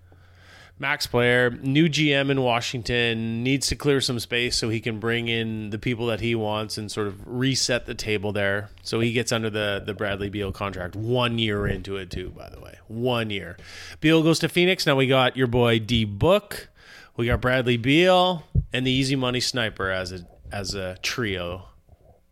Max 0.81 1.07
Player, 1.07 1.49
new 1.49 1.89
GM 1.89 2.31
in 2.31 2.41
Washington, 2.41 3.43
needs 3.43 3.67
to 3.67 3.75
clear 3.75 3.99
some 3.99 4.17
space 4.17 4.55
so 4.55 4.69
he 4.69 4.79
can 4.79 4.97
bring 4.97 5.27
in 5.27 5.71
the 5.71 5.77
people 5.77 6.07
that 6.07 6.21
he 6.21 6.35
wants 6.35 6.77
and 6.77 6.89
sort 6.89 7.07
of 7.07 7.19
reset 7.25 7.85
the 7.85 7.93
table 7.93 8.31
there. 8.31 8.69
So 8.81 9.01
he 9.01 9.11
gets 9.11 9.33
under 9.33 9.49
the, 9.49 9.83
the 9.85 9.93
Bradley 9.93 10.29
Beal 10.29 10.53
contract 10.53 10.95
one 10.95 11.37
year 11.37 11.67
into 11.67 11.97
it, 11.97 12.09
too, 12.09 12.29
by 12.29 12.49
the 12.49 12.61
way. 12.61 12.77
One 12.87 13.29
year. 13.29 13.57
Beal 13.99 14.23
goes 14.23 14.39
to 14.39 14.47
Phoenix. 14.47 14.85
Now 14.85 14.95
we 14.95 15.05
got 15.05 15.35
your 15.35 15.47
boy 15.47 15.79
D 15.79 16.05
Book. 16.05 16.69
We 17.17 17.25
got 17.25 17.41
Bradley 17.41 17.75
Beal 17.75 18.45
and 18.71 18.87
the 18.87 18.91
easy 18.91 19.17
money 19.17 19.41
sniper 19.41 19.91
as 19.91 20.13
a 20.13 20.25
as 20.49 20.75
a 20.75 20.97
trio. 21.01 21.65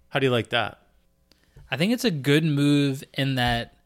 How 0.07 0.19
do 0.19 0.25
you 0.25 0.31
like 0.31 0.49
that? 0.49 0.79
I 1.69 1.75
think 1.75 1.91
it's 1.91 2.05
a 2.05 2.11
good 2.11 2.45
move 2.45 3.03
in 3.13 3.35
that 3.35 3.76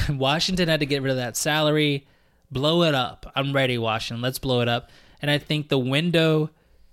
Washington 0.08 0.68
had 0.68 0.80
to 0.80 0.86
get 0.86 1.02
rid 1.02 1.10
of 1.10 1.16
that 1.16 1.36
salary, 1.36 2.06
blow 2.50 2.82
it 2.82 2.94
up. 2.94 3.30
I'm 3.34 3.52
ready, 3.52 3.78
Washington. 3.78 4.22
Let's 4.22 4.38
blow 4.38 4.60
it 4.60 4.68
up. 4.68 4.90
And 5.20 5.30
I 5.30 5.38
think 5.38 5.68
the 5.68 5.78
window 5.78 6.50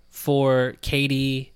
for 0.09 0.75
KD 0.81 1.49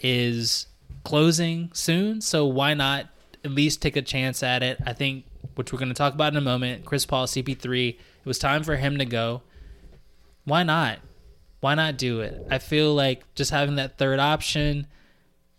is 0.00 0.66
closing 1.04 1.70
soon. 1.72 2.20
So 2.20 2.46
why 2.46 2.74
not 2.74 3.06
at 3.44 3.50
least 3.50 3.82
take 3.82 3.96
a 3.96 4.02
chance 4.02 4.42
at 4.42 4.62
it? 4.62 4.78
I 4.84 4.92
think, 4.92 5.24
which 5.54 5.72
we're 5.72 5.78
going 5.78 5.88
to 5.88 5.94
talk 5.94 6.14
about 6.14 6.32
in 6.32 6.36
a 6.36 6.42
moment, 6.42 6.84
Chris 6.84 7.06
Paul, 7.06 7.26
CP3, 7.26 7.90
it 7.90 8.26
was 8.26 8.38
time 8.38 8.62
for 8.62 8.76
him 8.76 8.98
to 8.98 9.04
go. 9.04 9.42
Why 10.44 10.62
not? 10.62 10.98
Why 11.60 11.74
not 11.74 11.98
do 11.98 12.20
it? 12.20 12.46
I 12.50 12.58
feel 12.58 12.94
like 12.94 13.22
just 13.34 13.50
having 13.50 13.76
that 13.76 13.98
third 13.98 14.20
option. 14.20 14.86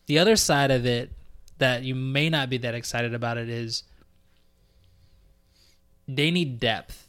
The 0.06 0.20
other 0.20 0.36
side 0.36 0.72
of 0.72 0.86
it 0.86 1.12
that 1.58 1.84
you 1.84 1.94
may 1.94 2.30
not 2.30 2.50
be 2.50 2.58
that 2.58 2.74
excited 2.74 3.14
about 3.14 3.38
it 3.38 3.50
is 3.50 3.84
they 6.16 6.32
need 6.32 6.60
depth. 6.60 7.08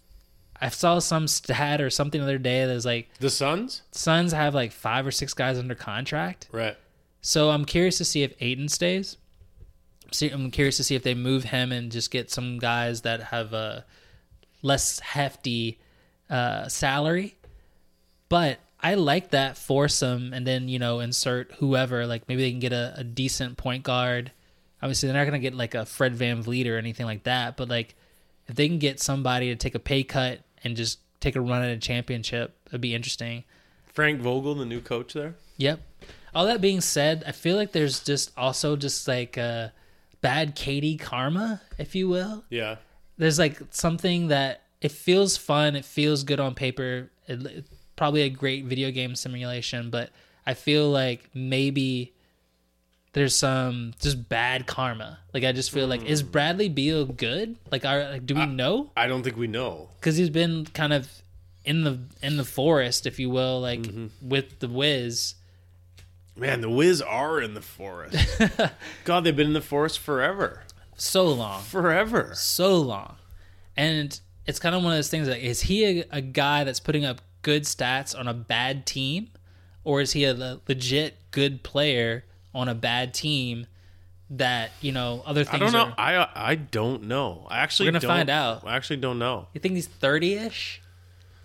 I 0.60 0.68
saw 0.68 0.98
some 0.98 1.26
stat 1.26 1.80
or 1.80 1.88
something 1.88 2.20
the 2.20 2.26
other 2.26 2.38
day 2.38 2.66
that 2.66 2.74
was 2.74 2.84
like 2.84 3.08
The 3.18 3.30
Suns? 3.30 3.82
Suns 3.92 4.32
have 4.32 4.54
like 4.54 4.72
five 4.72 5.06
or 5.06 5.10
six 5.10 5.32
guys 5.32 5.58
under 5.58 5.74
contract. 5.74 6.48
Right. 6.52 6.76
So 7.22 7.50
I'm 7.50 7.64
curious 7.64 7.98
to 7.98 8.04
see 8.04 8.22
if 8.22 8.34
Ayton 8.40 8.68
stays. 8.68 9.16
See, 10.12 10.28
I'm 10.28 10.50
curious 10.50 10.76
to 10.78 10.84
see 10.84 10.96
if 10.96 11.02
they 11.02 11.14
move 11.14 11.44
him 11.44 11.72
and 11.72 11.90
just 11.90 12.10
get 12.10 12.30
some 12.30 12.58
guys 12.58 13.02
that 13.02 13.22
have 13.24 13.52
a 13.52 13.84
less 14.62 14.98
hefty 15.00 15.78
uh, 16.28 16.68
salary. 16.68 17.36
But 18.28 18.58
I 18.80 18.94
like 18.94 19.30
that 19.30 19.56
foursome, 19.56 20.32
and 20.32 20.46
then 20.46 20.68
you 20.68 20.78
know 20.78 21.00
insert 21.00 21.52
whoever. 21.52 22.06
Like 22.06 22.28
maybe 22.28 22.42
they 22.42 22.50
can 22.50 22.60
get 22.60 22.72
a, 22.72 22.94
a 22.96 23.04
decent 23.04 23.56
point 23.56 23.82
guard. 23.82 24.32
Obviously, 24.82 25.08
they're 25.08 25.18
not 25.18 25.24
gonna 25.24 25.38
get 25.38 25.54
like 25.54 25.74
a 25.74 25.84
Fred 25.84 26.14
VanVleet 26.14 26.66
or 26.68 26.76
anything 26.76 27.06
like 27.06 27.24
that. 27.24 27.56
But 27.56 27.68
like 27.68 27.94
if 28.50 28.56
they 28.56 28.68
can 28.68 28.78
get 28.78 29.00
somebody 29.00 29.48
to 29.48 29.56
take 29.56 29.74
a 29.74 29.78
pay 29.78 30.02
cut 30.02 30.40
and 30.64 30.76
just 30.76 30.98
take 31.20 31.36
a 31.36 31.40
run 31.40 31.62
at 31.62 31.70
a 31.70 31.78
championship, 31.78 32.56
it'd 32.66 32.80
be 32.80 32.94
interesting. 32.94 33.44
Frank 33.86 34.20
Vogel, 34.20 34.54
the 34.54 34.64
new 34.66 34.80
coach 34.80 35.12
there? 35.14 35.34
Yep. 35.56 35.80
All 36.34 36.46
that 36.46 36.60
being 36.60 36.80
said, 36.80 37.24
I 37.26 37.32
feel 37.32 37.56
like 37.56 37.72
there's 37.72 38.00
just 38.04 38.30
also 38.36 38.76
just 38.76 39.06
like 39.08 39.36
a 39.36 39.72
bad 40.20 40.54
KD 40.56 41.00
karma, 41.00 41.60
if 41.78 41.94
you 41.94 42.08
will. 42.08 42.44
Yeah. 42.50 42.76
There's 43.18 43.38
like 43.38 43.60
something 43.70 44.28
that 44.28 44.62
it 44.80 44.92
feels 44.92 45.36
fun, 45.36 45.76
it 45.76 45.84
feels 45.84 46.22
good 46.24 46.40
on 46.40 46.54
paper, 46.54 47.10
it, 47.26 47.44
it- 47.46 47.66
probably 47.96 48.22
a 48.22 48.30
great 48.30 48.64
video 48.64 48.90
game 48.90 49.14
simulation, 49.14 49.90
but 49.90 50.08
I 50.46 50.54
feel 50.54 50.88
like 50.90 51.28
maybe 51.34 52.14
there's 53.12 53.34
some 53.34 53.94
just 54.00 54.28
bad 54.28 54.66
karma. 54.66 55.18
Like 55.34 55.44
I 55.44 55.52
just 55.52 55.70
feel 55.70 55.86
like 55.86 56.04
is 56.04 56.22
mm. 56.22 56.30
Bradley 56.30 56.68
Beal 56.68 57.04
good? 57.04 57.56
Like 57.70 57.84
are 57.84 58.10
like 58.10 58.26
do 58.26 58.34
we 58.34 58.46
know? 58.46 58.90
I 58.96 59.06
don't 59.06 59.22
think 59.22 59.36
we 59.36 59.46
know. 59.46 59.88
because 59.98 60.16
he's 60.16 60.30
been 60.30 60.66
kind 60.66 60.92
of 60.92 61.08
in 61.64 61.84
the 61.84 62.00
in 62.22 62.36
the 62.36 62.44
forest, 62.44 63.06
if 63.06 63.18
you 63.18 63.30
will, 63.30 63.60
like 63.60 63.80
mm-hmm. 63.80 64.06
with 64.28 64.60
the 64.60 64.68
Wiz. 64.68 65.34
Man, 66.36 66.60
the 66.60 66.70
Wiz 66.70 67.02
are 67.02 67.40
in 67.40 67.54
the 67.54 67.60
forest. 67.60 68.40
God, 69.04 69.24
they've 69.24 69.36
been 69.36 69.48
in 69.48 69.52
the 69.52 69.60
forest 69.60 69.98
forever. 69.98 70.62
So 70.96 71.26
long, 71.28 71.62
Forever. 71.62 72.32
so 72.34 72.76
long, 72.76 73.16
and 73.74 74.18
it's 74.46 74.58
kind 74.58 74.74
of 74.74 74.82
one 74.82 74.92
of 74.92 74.98
those 74.98 75.08
things. 75.08 75.28
Like, 75.28 75.42
is 75.42 75.62
he 75.62 76.00
a, 76.00 76.04
a 76.10 76.20
guy 76.20 76.64
that's 76.64 76.80
putting 76.80 77.06
up 77.06 77.22
good 77.42 77.62
stats 77.64 78.18
on 78.18 78.28
a 78.28 78.34
bad 78.34 78.84
team, 78.84 79.30
or 79.82 80.02
is 80.02 80.12
he 80.12 80.24
a 80.24 80.34
le- 80.34 80.60
legit 80.68 81.16
good 81.30 81.62
player 81.62 82.24
on 82.54 82.68
a 82.68 82.74
bad 82.74 83.14
team? 83.14 83.66
That 84.34 84.70
you 84.80 84.92
know 84.92 85.24
other 85.26 85.42
things. 85.42 85.56
I 85.56 85.58
don't 85.58 85.72
know. 85.72 85.92
Are, 85.98 86.28
I 86.36 86.52
I 86.52 86.54
don't 86.54 87.04
know. 87.04 87.48
I 87.50 87.58
actually 87.58 87.88
We're 87.88 87.92
gonna 87.92 88.00
don't- 88.00 88.10
find 88.10 88.30
out. 88.30 88.64
I 88.64 88.76
actually 88.76 88.98
don't 88.98 89.18
know. 89.18 89.48
you 89.54 89.60
think 89.60 89.74
he's 89.74 89.88
thirty 89.88 90.34
ish, 90.34 90.80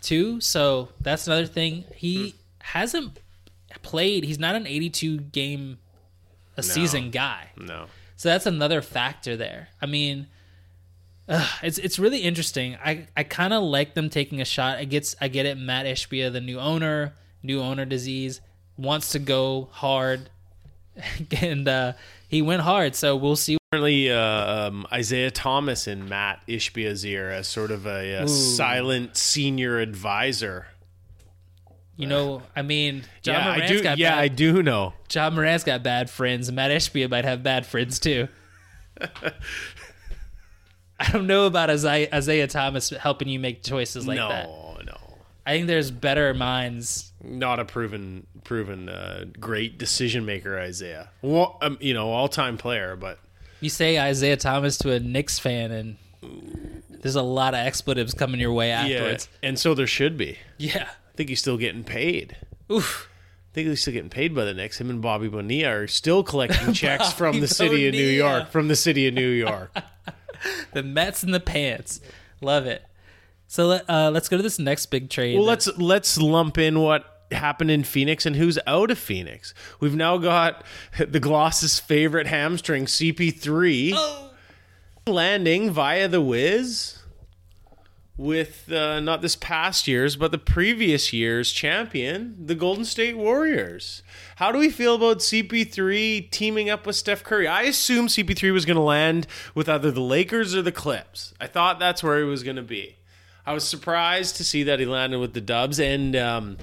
too? 0.03 0.39
So 0.39 0.89
that's 1.01 1.25
another 1.25 1.47
thing. 1.47 1.85
He 1.95 2.29
hmm. 2.29 2.37
hasn't 2.59 3.19
played. 3.81 4.23
He's 4.23 4.37
not 4.37 4.53
an 4.53 4.67
eighty-two 4.67 5.17
game 5.17 5.79
a 6.57 6.63
season 6.63 7.11
guy. 7.11 7.49
No. 7.57 7.85
So 8.15 8.29
that's 8.29 8.45
another 8.45 8.81
factor 8.81 9.35
there. 9.35 9.69
I 9.81 9.85
mean, 9.87 10.27
ugh, 11.27 11.49
it's 11.61 11.77
it's 11.77 11.99
really 11.99 12.19
interesting. 12.19 12.77
I 12.83 13.07
I 13.15 13.23
kind 13.23 13.53
of 13.53 13.63
like 13.63 13.93
them 13.93 14.09
taking 14.09 14.41
a 14.41 14.45
shot. 14.45 14.77
I 14.77 14.85
gets 14.85 15.15
I 15.19 15.27
get 15.27 15.45
it. 15.45 15.57
Matt 15.57 15.85
Ishbia, 15.85 16.31
the 16.31 16.41
new 16.41 16.59
owner, 16.59 17.13
new 17.43 17.61
owner 17.61 17.85
disease, 17.85 18.41
wants 18.77 19.11
to 19.11 19.19
go 19.19 19.69
hard, 19.71 20.29
and 21.41 21.67
uh, 21.67 21.93
he 22.27 22.41
went 22.41 22.61
hard. 22.61 22.95
So 22.95 23.15
we'll 23.15 23.35
see. 23.35 23.57
Currently, 23.71 24.11
uh, 24.11 24.67
um, 24.67 24.87
Isaiah 24.91 25.31
Thomas 25.31 25.87
and 25.87 26.07
Matt 26.07 26.41
Ishbia's 26.47 27.05
ear 27.05 27.29
as 27.29 27.47
sort 27.47 27.71
of 27.71 27.85
a, 27.85 28.23
a 28.23 28.27
silent 28.27 29.17
senior 29.17 29.79
advisor. 29.79 30.67
You 31.97 32.07
know, 32.07 32.41
I 32.55 32.61
mean, 32.61 33.03
John 33.21 33.35
yeah, 33.35 33.63
I 33.63 33.67
do. 33.67 33.81
got 33.81 33.97
Yeah, 33.97 34.15
bad, 34.15 34.19
I 34.19 34.27
do 34.27 34.61
know. 34.61 34.93
Ja 35.11 35.29
Morant's 35.29 35.63
got 35.63 35.81
bad 35.81 36.09
friends. 36.09 36.51
Matt 36.51 36.71
Ishbia 36.71 37.09
might 37.09 37.23
have 37.23 37.41
bad 37.41 37.65
friends 37.65 37.99
too. 37.99 38.27
I 40.99 41.11
don't 41.11 41.27
know 41.27 41.45
about 41.45 41.69
Isaiah, 41.69 42.09
Isaiah 42.13 42.47
Thomas 42.47 42.89
helping 42.89 43.27
you 43.27 43.39
make 43.39 43.63
choices 43.63 44.07
like 44.07 44.17
no, 44.17 44.29
that. 44.29 44.49
I 45.45 45.51
think 45.51 45.67
there's 45.67 45.91
better 45.91 46.33
minds 46.33 47.11
not 47.23 47.59
a 47.59 47.65
proven, 47.65 48.27
proven 48.43 48.89
uh, 48.89 49.25
great 49.39 49.77
decision 49.77 50.25
maker. 50.25 50.57
Isaiah, 50.59 51.09
well, 51.21 51.57
um, 51.61 51.77
you 51.81 51.93
know, 51.93 52.11
all 52.11 52.27
time 52.27 52.57
player, 52.57 52.95
but 52.95 53.19
You 53.61 53.69
say 53.69 53.99
Isaiah 53.99 54.37
Thomas 54.37 54.77
to 54.79 54.91
a 54.91 54.99
Knicks 54.99 55.39
fan, 55.39 55.71
and 55.71 55.97
there's 56.89 57.15
a 57.15 57.21
lot 57.21 57.53
of 57.53 57.59
expletives 57.59 58.13
coming 58.13 58.39
your 58.39 58.53
way 58.53 58.69
yeah, 58.69 58.81
afterwards. 58.81 59.29
and 59.43 59.59
so 59.59 59.73
there 59.73 59.87
should 59.87 60.17
be. 60.17 60.37
Yeah. 60.57 60.87
I 60.89 61.17
think 61.17 61.29
he's 61.29 61.39
still 61.39 61.57
getting 61.57 61.83
paid. 61.83 62.35
Oof. 62.71 63.09
I 63.51 63.53
think 63.53 63.69
he's 63.69 63.81
still 63.81 63.93
getting 63.93 64.09
paid 64.09 64.35
by 64.35 64.43
the 64.43 64.53
Knicks. 64.53 64.81
Him 64.81 64.89
and 64.89 65.01
Bobby 65.01 65.29
Bonilla 65.29 65.69
are 65.69 65.87
still 65.87 66.23
collecting 66.23 66.73
checks 66.73 67.13
from 67.13 67.39
the 67.39 67.47
city 67.47 67.87
of 67.87 67.93
New 67.93 68.09
York. 68.09 68.49
From 68.49 68.67
the 68.67 68.75
city 68.75 69.07
of 69.07 69.13
New 69.13 69.29
York. 69.29 69.71
The 70.73 70.83
Mets 70.83 71.23
and 71.23 71.33
the 71.33 71.39
pants. 71.39 72.01
Love 72.39 72.67
it. 72.67 72.83
So 73.47 73.67
let, 73.67 73.89
uh, 73.89 74.09
let's 74.11 74.27
go 74.29 74.37
to 74.37 74.43
this 74.43 74.59
next 74.59 74.87
big 74.87 75.09
trade. 75.09 75.35
well, 75.37 75.45
let's 75.45 75.67
let's 75.77 76.17
lump 76.17 76.57
in 76.57 76.79
what 76.79 77.05
happened 77.31 77.71
in 77.71 77.83
Phoenix 77.83 78.25
and 78.25 78.35
who's 78.35 78.57
out 78.67 78.91
of 78.91 78.97
Phoenix. 78.97 79.53
We've 79.79 79.95
now 79.95 80.17
got 80.17 80.63
the 80.97 81.19
Gloss's 81.19 81.79
favorite 81.79 82.27
hamstring, 82.27 82.85
CP3, 82.85 83.93
Oh. 83.95 84.31
landing 85.07 85.69
via 85.71 86.07
the 86.07 86.21
Wiz 86.21 86.99
with 88.17 88.71
uh, 88.71 88.99
not 89.01 89.21
this 89.21 89.35
past 89.35 89.87
year's, 89.89 90.15
but 90.15 90.31
the 90.31 90.37
previous 90.37 91.11
year's 91.11 91.51
champion, 91.51 92.35
the 92.45 92.55
Golden 92.55 92.85
State 92.85 93.17
Warriors. 93.17 94.03
How 94.37 94.51
do 94.53 94.57
we 94.59 94.69
feel 94.69 94.95
about 94.95 95.17
CP3 95.19 96.31
teaming 96.31 96.69
up 96.69 96.87
with 96.87 96.95
Steph 96.95 97.23
Curry? 97.25 97.45
I 97.47 97.63
assume 97.63 98.07
CP3 98.07 98.53
was 98.53 98.63
going 98.65 98.77
to 98.77 98.81
land 98.81 99.27
with 99.53 99.67
either 99.67 99.91
the 99.91 99.99
Lakers 100.01 100.55
or 100.55 100.61
the 100.61 100.71
Clips. 100.71 101.33
I 101.41 101.47
thought 101.47 101.77
that's 101.77 102.01
where 102.03 102.17
he 102.19 102.23
was 102.23 102.41
going 102.43 102.55
to 102.55 102.61
be. 102.61 102.95
I 103.45 103.53
was 103.53 103.63
surprised 103.67 104.37
to 104.37 104.43
see 104.43 104.63
that 104.63 104.79
he 104.79 104.85
landed 104.85 105.19
with 105.19 105.33
the 105.33 105.41
Dubs, 105.41 105.79
and 105.79 106.15
um, 106.15 106.57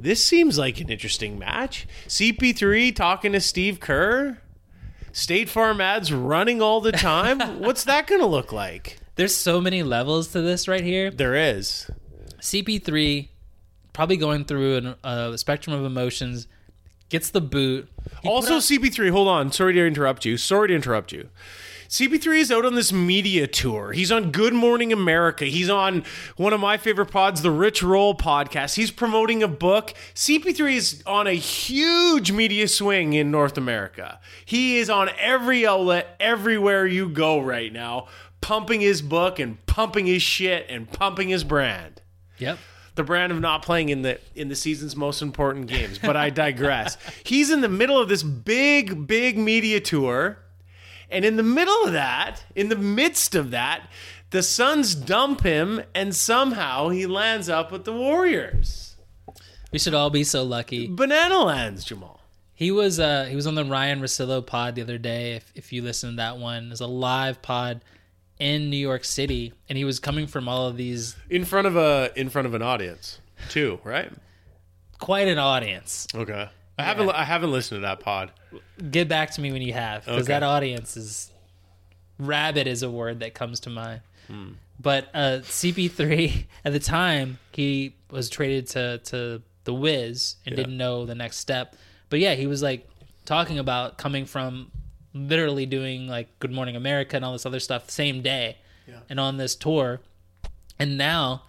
this 0.00 0.24
seems 0.24 0.56
like 0.58 0.80
an 0.80 0.88
interesting 0.88 1.38
match. 1.38 1.86
CP3 2.08 2.94
talking 2.94 3.32
to 3.32 3.40
Steve 3.40 3.80
Kerr. 3.80 4.38
State 5.12 5.48
Farm 5.48 5.80
ads 5.80 6.12
running 6.12 6.60
all 6.60 6.80
the 6.80 6.92
time. 6.92 7.40
What's 7.60 7.84
that 7.84 8.06
going 8.06 8.20
to 8.20 8.26
look 8.26 8.52
like? 8.52 8.98
there's 9.16 9.34
so 9.34 9.62
many 9.62 9.82
levels 9.82 10.28
to 10.28 10.42
this 10.42 10.68
right 10.68 10.84
here. 10.84 11.10
There 11.10 11.34
is. 11.34 11.90
CP3 12.40 13.28
probably 13.94 14.18
going 14.18 14.44
through 14.44 14.76
an, 14.76 14.94
a 15.02 15.38
spectrum 15.38 15.74
of 15.74 15.86
emotions. 15.86 16.46
gets 17.08 17.30
the 17.30 17.40
boot. 17.40 17.88
He 18.22 18.28
Also, 18.28 18.56
out- 18.56 18.60
CP3, 18.62 19.10
hold 19.10 19.28
on. 19.28 19.50
Sorry 19.52 19.72
to 19.72 19.86
interrupt 19.86 20.26
you. 20.26 20.36
Sorry 20.36 20.68
to 20.68 20.74
interrupt 20.74 21.12
you. 21.12 21.30
CP3 21.88 22.38
is 22.38 22.52
out 22.52 22.64
on 22.64 22.74
this 22.74 22.92
media 22.92 23.46
tour. 23.46 23.92
He's 23.92 24.10
on 24.10 24.30
Good 24.32 24.52
Morning 24.52 24.92
America. 24.92 25.44
He's 25.44 25.70
on 25.70 26.04
one 26.36 26.52
of 26.52 26.60
my 26.60 26.76
favorite 26.76 27.10
pods, 27.10 27.42
the 27.42 27.50
Rich 27.50 27.82
Roll 27.82 28.14
podcast. 28.14 28.74
He's 28.74 28.90
promoting 28.90 29.42
a 29.42 29.48
book. 29.48 29.94
CP3 30.14 30.74
is 30.74 31.02
on 31.06 31.26
a 31.26 31.32
huge 31.32 32.32
media 32.32 32.68
swing 32.68 33.12
in 33.12 33.30
North 33.30 33.56
America. 33.56 34.20
He 34.44 34.78
is 34.78 34.90
on 34.90 35.10
every 35.18 35.66
outlet, 35.66 36.16
everywhere 36.20 36.86
you 36.86 37.08
go 37.08 37.40
right 37.40 37.72
now, 37.72 38.08
pumping 38.40 38.80
his 38.80 39.02
book 39.02 39.38
and 39.38 39.64
pumping 39.66 40.06
his 40.06 40.22
shit 40.22 40.66
and 40.68 40.90
pumping 40.90 41.28
his 41.28 41.44
brand 41.44 42.00
yep. 42.38 42.58
the 42.94 43.02
brand 43.02 43.32
of 43.32 43.40
not 43.40 43.62
playing 43.62 43.88
in 43.88 44.02
the 44.02 44.18
in 44.34 44.48
the 44.48 44.56
season's 44.56 44.96
most 44.96 45.22
important 45.22 45.66
games. 45.66 45.98
But 45.98 46.16
I 46.16 46.30
digress. 46.30 46.96
He's 47.24 47.50
in 47.50 47.60
the 47.60 47.68
middle 47.68 47.98
of 47.98 48.08
this 48.08 48.22
big, 48.22 49.06
big 49.06 49.38
media 49.38 49.80
tour, 49.80 50.38
and 51.10 51.24
in 51.24 51.36
the 51.36 51.42
middle 51.42 51.84
of 51.84 51.92
that, 51.92 52.44
in 52.54 52.68
the 52.68 52.76
midst 52.76 53.34
of 53.34 53.50
that, 53.50 53.88
the 54.30 54.42
Suns 54.42 54.94
dump 54.94 55.42
him, 55.42 55.82
and 55.94 56.14
somehow 56.14 56.88
he 56.88 57.06
lands 57.06 57.48
up 57.48 57.70
with 57.70 57.84
the 57.84 57.92
Warriors. 57.92 58.96
We 59.72 59.78
should 59.78 59.94
all 59.94 60.10
be 60.10 60.24
so 60.24 60.42
lucky. 60.42 60.88
Banana 60.88 61.38
lands, 61.40 61.84
Jamaal. 61.84 62.18
He 62.54 62.70
was 62.70 62.98
uh 62.98 63.26
he 63.28 63.36
was 63.36 63.46
on 63.46 63.54
the 63.54 63.64
Ryen 63.64 64.00
Russillo 64.00 64.44
pod 64.44 64.74
the 64.76 64.82
other 64.82 64.96
day. 64.98 65.34
If 65.34 65.52
if 65.54 65.72
you 65.72 65.82
listen 65.82 66.10
to 66.10 66.16
that 66.16 66.38
one, 66.38 66.66
it 66.66 66.70
was 66.70 66.80
a 66.80 66.86
live 66.86 67.42
pod 67.42 67.82
in 68.38 68.70
New 68.70 68.76
York 68.78 69.04
City, 69.04 69.52
and 69.68 69.76
he 69.76 69.84
was 69.84 69.98
coming 69.98 70.26
from 70.26 70.48
all 70.48 70.66
of 70.66 70.76
these 70.76 71.16
In 71.28 71.44
front 71.44 71.66
of 71.66 71.76
a 71.76 72.10
in 72.16 72.30
front 72.30 72.46
of 72.46 72.54
an 72.54 72.62
audience, 72.62 73.18
too, 73.50 73.78
right? 73.84 74.10
quite 74.98 75.28
an 75.28 75.36
audience. 75.38 76.06
Okay. 76.14 76.48
I 76.78 76.82
haven't 76.82 77.08
I 77.10 77.24
haven't 77.24 77.50
listened 77.52 77.78
to 77.78 77.86
that 77.86 78.00
pod. 78.00 78.30
Get 78.90 79.08
back 79.08 79.30
to 79.32 79.40
me 79.40 79.50
when 79.52 79.62
you 79.62 79.72
have, 79.72 80.04
because 80.04 80.24
Okay. 80.24 80.32
that 80.34 80.42
audience 80.42 80.96
is 80.96 81.30
rabid 82.18 82.66
is 82.66 82.82
a 82.82 82.90
word 82.90 83.20
that 83.20 83.34
comes 83.34 83.60
to 83.60 83.70
mind. 83.70 84.00
But 84.78 85.08
uh, 85.14 85.40
CP3 85.42 86.44
at 86.64 86.72
the 86.72 86.80
time 86.80 87.38
he 87.52 87.94
was 88.10 88.28
traded 88.28 88.66
to 88.68 88.98
to 89.04 89.42
the 89.64 89.72
Wiz 89.74 90.36
and 90.44 90.52
Yeah. 90.52 90.56
didn't 90.56 90.76
know 90.76 91.06
the 91.06 91.14
next 91.14 91.38
step. 91.38 91.76
But 92.10 92.18
yeah, 92.20 92.34
he 92.34 92.46
was 92.46 92.62
like 92.62 92.88
talking 93.24 93.58
about 93.58 93.96
coming 93.98 94.26
from 94.26 94.70
literally 95.14 95.64
doing 95.66 96.06
like 96.08 96.28
Good 96.40 96.52
Morning 96.52 96.76
America 96.76 97.16
and 97.16 97.24
all 97.24 97.32
this 97.32 97.46
other 97.46 97.58
stuff 97.60 97.86
the 97.86 97.92
same 97.92 98.20
day, 98.22 98.58
Yeah. 98.86 99.00
and 99.08 99.18
on 99.18 99.38
this 99.38 99.54
tour, 99.54 100.00
and 100.78 100.98
now 100.98 101.44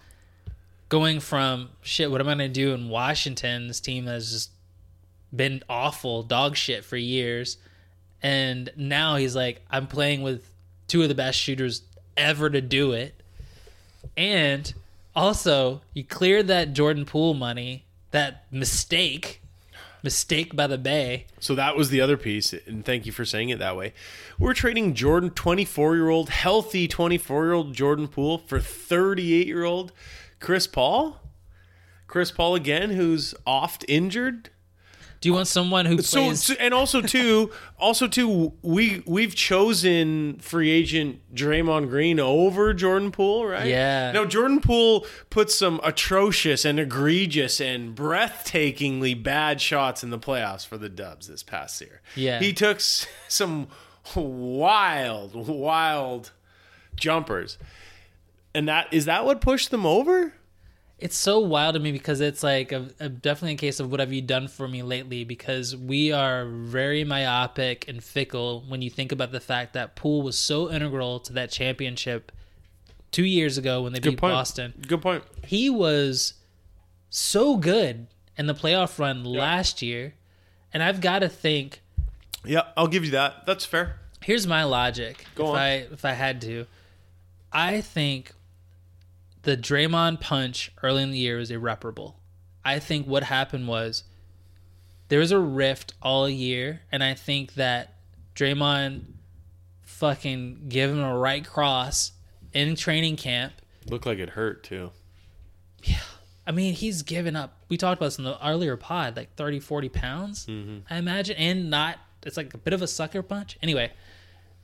going 0.88 1.20
from 1.20 1.68
shit. 1.82 2.10
What 2.10 2.20
am 2.22 2.28
I 2.28 2.32
gonna 2.32 2.48
do 2.48 2.72
in 2.72 2.88
Washington? 2.88 3.68
This 3.68 3.78
team 3.80 4.06
has 4.06 4.32
just 4.32 4.50
been 5.34 5.62
awful 5.68 6.22
dog 6.22 6.56
shit 6.56 6.84
for 6.84 6.96
years 6.96 7.58
and 8.22 8.70
now 8.76 9.16
he's 9.16 9.36
like 9.36 9.60
i'm 9.70 9.86
playing 9.86 10.22
with 10.22 10.50
two 10.86 11.02
of 11.02 11.08
the 11.08 11.14
best 11.14 11.38
shooters 11.38 11.82
ever 12.16 12.48
to 12.48 12.60
do 12.60 12.92
it 12.92 13.22
and 14.16 14.74
also 15.14 15.82
you 15.94 16.02
cleared 16.02 16.46
that 16.46 16.72
jordan 16.72 17.04
poole 17.04 17.34
money 17.34 17.84
that 18.10 18.44
mistake 18.50 19.42
mistake 20.02 20.54
by 20.56 20.66
the 20.66 20.78
bay 20.78 21.26
So 21.40 21.54
that 21.56 21.76
was 21.76 21.90
the 21.90 22.00
other 22.00 22.16
piece, 22.16 22.52
and 22.52 22.84
thank 22.84 23.04
you 23.06 23.12
for 23.12 23.24
saying 23.24 23.50
it 23.50 23.58
that 23.58 23.76
way. 23.76 23.92
We're 24.38 24.54
trading 24.54 24.94
Jordan, 24.94 25.30
24 25.30 25.96
year 25.96 26.08
old, 26.08 26.28
healthy 26.30 26.86
24 26.88 27.44
year 27.44 27.52
old 27.52 27.74
Jordan 27.74 28.08
Poole 28.08 28.38
for 28.38 28.60
38 28.60 29.46
year 29.46 29.64
old 29.64 29.92
Chris 30.40 30.66
Paul. 30.66 31.20
Chris 32.06 32.30
Paul 32.30 32.54
again, 32.54 32.90
who's 32.90 33.34
oft 33.46 33.84
injured. 33.88 34.50
Do 35.20 35.28
you 35.28 35.32
want 35.34 35.48
someone 35.48 35.84
who 35.86 36.00
So, 36.02 36.26
plays 36.26 36.44
so- 36.44 36.54
and 36.60 36.72
also 36.72 37.00
too, 37.00 37.50
also 37.78 38.06
too, 38.06 38.52
we 38.62 39.02
we've 39.06 39.34
chosen 39.34 40.38
free 40.40 40.70
agent 40.70 41.20
Draymond 41.34 41.88
Green 41.88 42.20
over 42.20 42.72
Jordan 42.72 43.10
Poole, 43.10 43.46
right? 43.46 43.66
Yeah. 43.66 44.12
Now 44.12 44.24
Jordan 44.24 44.60
Poole 44.60 45.04
put 45.30 45.50
some 45.50 45.80
atrocious 45.82 46.64
and 46.64 46.78
egregious 46.78 47.60
and 47.60 47.96
breathtakingly 47.96 49.20
bad 49.20 49.60
shots 49.60 50.02
in 50.04 50.10
the 50.10 50.18
playoffs 50.18 50.66
for 50.66 50.78
the 50.78 50.88
Dubs 50.88 51.26
this 51.28 51.42
past 51.42 51.80
year. 51.80 52.00
Yeah. 52.14 52.38
he 52.38 52.52
took 52.52 52.78
some 53.28 53.68
wild, 54.14 55.34
wild 55.34 56.32
jumpers, 56.96 57.58
and 58.54 58.68
that 58.68 58.86
is 58.92 59.04
that 59.06 59.24
what 59.24 59.40
pushed 59.40 59.70
them 59.70 59.84
over? 59.86 60.34
It's 60.98 61.16
so 61.16 61.38
wild 61.38 61.74
to 61.74 61.80
me 61.80 61.92
because 61.92 62.20
it's 62.20 62.42
like 62.42 62.72
a, 62.72 62.88
a 62.98 63.08
definitely 63.08 63.54
a 63.54 63.58
case 63.58 63.78
of 63.78 63.90
what 63.90 64.00
have 64.00 64.12
you 64.12 64.20
done 64.20 64.48
for 64.48 64.66
me 64.66 64.82
lately 64.82 65.24
because 65.24 65.76
we 65.76 66.12
are 66.12 66.46
very 66.46 67.04
myopic 67.04 67.86
and 67.88 68.02
fickle 68.02 68.64
when 68.66 68.82
you 68.82 68.90
think 68.90 69.12
about 69.12 69.30
the 69.30 69.40
fact 69.40 69.74
that 69.74 69.94
Poole 69.94 70.22
was 70.22 70.36
so 70.36 70.70
integral 70.70 71.20
to 71.20 71.32
that 71.34 71.50
championship 71.50 72.32
two 73.12 73.24
years 73.24 73.58
ago 73.58 73.82
when 73.82 73.92
they 73.92 74.00
beat 74.00 74.18
point. 74.18 74.32
Boston. 74.32 74.74
Good 74.86 75.00
point. 75.00 75.22
He 75.44 75.70
was 75.70 76.34
so 77.10 77.56
good 77.56 78.08
in 78.36 78.46
the 78.46 78.54
playoff 78.54 78.98
run 78.98 79.24
last 79.24 79.82
year, 79.82 80.14
and 80.72 80.82
I've 80.82 81.00
got 81.00 81.20
to 81.20 81.28
think. 81.28 81.80
Yeah, 82.44 82.62
I'll 82.76 82.88
give 82.88 83.04
you 83.04 83.12
that. 83.12 83.46
That's 83.46 83.64
fair. 83.64 84.00
Here's 84.22 84.46
my 84.46 84.64
logic. 84.64 85.24
Go 85.34 85.44
if 85.44 85.50
on. 85.50 85.56
I 85.58 85.70
if 85.74 86.04
I 86.04 86.12
had 86.12 86.40
to, 86.42 86.66
I 87.52 87.80
think 87.80 88.32
the 89.48 89.56
Draymond 89.56 90.20
punch 90.20 90.70
early 90.82 91.02
in 91.02 91.10
the 91.10 91.16
year 91.16 91.38
was 91.38 91.50
irreparable. 91.50 92.20
I 92.66 92.78
think 92.78 93.06
what 93.06 93.22
happened 93.22 93.66
was 93.66 94.04
there 95.08 95.20
was 95.20 95.32
a 95.32 95.38
rift 95.38 95.94
all 96.02 96.28
year, 96.28 96.82
and 96.92 97.02
I 97.02 97.14
think 97.14 97.54
that 97.54 97.94
Draymond 98.34 99.04
fucking 99.80 100.66
gave 100.68 100.90
him 100.90 101.00
a 101.00 101.16
right 101.16 101.46
cross 101.46 102.12
in 102.52 102.76
training 102.76 103.16
camp. 103.16 103.54
Looked 103.88 104.04
like 104.04 104.18
it 104.18 104.28
hurt 104.28 104.64
too. 104.64 104.90
Yeah. 105.82 105.96
I 106.46 106.52
mean, 106.52 106.74
he's 106.74 107.00
given 107.00 107.34
up. 107.34 107.56
We 107.70 107.78
talked 107.78 107.98
about 107.98 108.08
this 108.08 108.18
in 108.18 108.24
the 108.24 108.46
earlier 108.46 108.76
pod, 108.76 109.16
like 109.16 109.34
30, 109.36 109.60
40 109.60 109.88
pounds, 109.88 110.44
mm-hmm. 110.44 110.80
I 110.90 110.98
imagine. 110.98 111.36
And 111.38 111.70
not, 111.70 111.96
it's 112.22 112.36
like 112.36 112.52
a 112.52 112.58
bit 112.58 112.74
of 112.74 112.82
a 112.82 112.86
sucker 112.86 113.22
punch. 113.22 113.56
Anyway, 113.62 113.92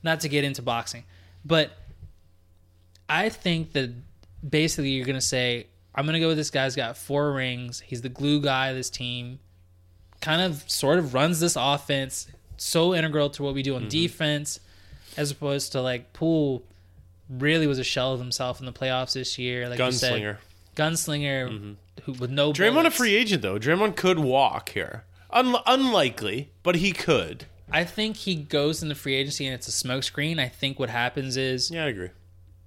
not 0.03 0.19
to 0.19 0.29
get 0.29 0.43
into 0.43 0.61
boxing, 0.61 1.05
but 1.43 1.71
I 3.09 3.29
think 3.29 3.73
that 3.73 3.91
basically 4.47 4.89
you're 4.89 5.05
going 5.05 5.15
to 5.15 5.21
say, 5.21 5.67
I'm 5.93 6.05
going 6.05 6.13
to 6.13 6.19
go 6.19 6.27
with 6.27 6.37
this 6.37 6.49
guy's 6.49 6.75
got 6.75 6.97
four 6.97 7.31
rings. 7.31 7.79
He's 7.79 8.01
the 8.01 8.09
glue 8.09 8.41
guy 8.41 8.67
of 8.67 8.75
this 8.75 8.89
team, 8.89 9.39
kind 10.21 10.41
of 10.41 10.69
sort 10.69 10.99
of 10.99 11.13
runs 11.13 11.39
this 11.39 11.55
offense, 11.55 12.27
so 12.57 12.93
integral 12.93 13.29
to 13.31 13.43
what 13.43 13.53
we 13.53 13.63
do 13.63 13.75
on 13.75 13.81
mm-hmm. 13.81 13.89
defense, 13.89 14.59
as 15.17 15.31
opposed 15.31 15.71
to 15.71 15.81
like 15.81 16.13
Poole 16.13 16.63
really 17.29 17.67
was 17.67 17.79
a 17.79 17.83
shell 17.83 18.13
of 18.13 18.19
himself 18.19 18.59
in 18.59 18.65
the 18.65 18.73
playoffs 18.73 19.13
this 19.13 19.37
year. 19.37 19.69
Like 19.69 19.79
you 19.79 19.91
said, 19.91 20.13
Gunslinger. 20.13 20.37
gunslinger 20.75 21.49
mm-hmm. 21.49 21.73
who 22.03 22.13
with 22.13 22.29
no 22.29 22.51
Draymond 22.51 22.85
a 22.85 22.91
free 22.91 23.15
agent 23.15 23.41
though. 23.41 23.57
Draymond 23.57 23.95
could 23.95 24.19
walk 24.19 24.69
here. 24.69 25.05
Un- 25.31 25.55
unlikely, 25.65 26.51
but 26.63 26.75
he 26.75 26.91
could. 26.91 27.45
I 27.71 27.83
think 27.83 28.17
he 28.17 28.35
goes 28.35 28.83
in 28.83 28.89
the 28.89 28.95
free 28.95 29.15
agency 29.15 29.45
and 29.45 29.55
it's 29.55 29.67
a 29.67 29.71
smokescreen. 29.71 30.39
I 30.39 30.47
think 30.47 30.77
what 30.77 30.89
happens 30.89 31.35
is 31.35 31.71
Yeah, 31.71 31.85
I 31.85 31.87
agree. 31.87 32.09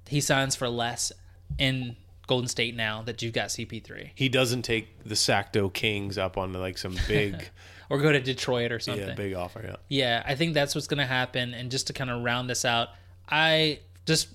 he 0.08 0.20
signs 0.20 0.56
for 0.56 0.68
less 0.68 1.12
in 1.58 1.96
Golden 2.26 2.48
State 2.48 2.76
now 2.76 3.02
that 3.02 3.22
you've 3.22 3.32
got 3.32 3.48
CP3, 3.48 4.10
He 4.14 4.28
doesn't 4.28 4.62
take 4.62 5.02
the 5.04 5.14
Sacto 5.14 5.72
Kings 5.72 6.18
up 6.18 6.36
on 6.36 6.52
like 6.52 6.76
some 6.78 6.96
big, 7.08 7.48
or 7.88 7.98
go 7.98 8.12
to 8.12 8.20
Detroit 8.20 8.70
or 8.70 8.78
something. 8.78 9.08
yeah, 9.08 9.14
big 9.14 9.34
offer. 9.34 9.62
Yeah. 9.64 9.76
Yeah, 9.88 10.22
I 10.26 10.34
think 10.34 10.54
that's 10.54 10.74
what's 10.74 10.86
going 10.86 10.98
to 10.98 11.06
happen. 11.06 11.54
And 11.54 11.70
just 11.70 11.86
to 11.86 11.92
kind 11.92 12.10
of 12.10 12.22
round 12.22 12.50
this 12.50 12.64
out, 12.64 12.88
I 13.28 13.80
just 14.06 14.28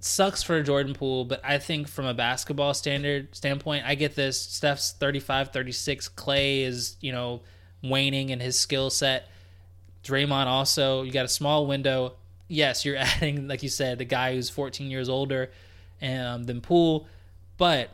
sucks 0.00 0.42
for 0.42 0.62
Jordan 0.62 0.94
Poole, 0.94 1.24
but 1.24 1.40
I 1.44 1.58
think 1.58 1.88
from 1.88 2.06
a 2.06 2.14
basketball 2.14 2.74
standard 2.74 3.34
standpoint, 3.34 3.84
I 3.86 3.94
get 3.94 4.14
this. 4.14 4.38
Steph's 4.40 4.92
35, 4.92 5.50
36. 5.52 6.08
Clay 6.08 6.62
is, 6.62 6.96
you 7.00 7.12
know, 7.12 7.40
waning 7.82 8.28
in 8.30 8.40
his 8.40 8.58
skill 8.58 8.90
set. 8.90 9.28
Draymond 10.04 10.46
also, 10.46 11.02
you 11.02 11.12
got 11.12 11.24
a 11.24 11.28
small 11.28 11.66
window. 11.66 12.16
Yes, 12.48 12.84
you're 12.84 12.96
adding, 12.98 13.48
like 13.48 13.62
you 13.62 13.68
said, 13.68 13.98
the 13.98 14.04
guy 14.04 14.34
who's 14.34 14.50
14 14.50 14.90
years 14.90 15.08
older 15.08 15.50
um, 16.02 16.44
than 16.44 16.60
Poole, 16.60 17.06
but 17.58 17.90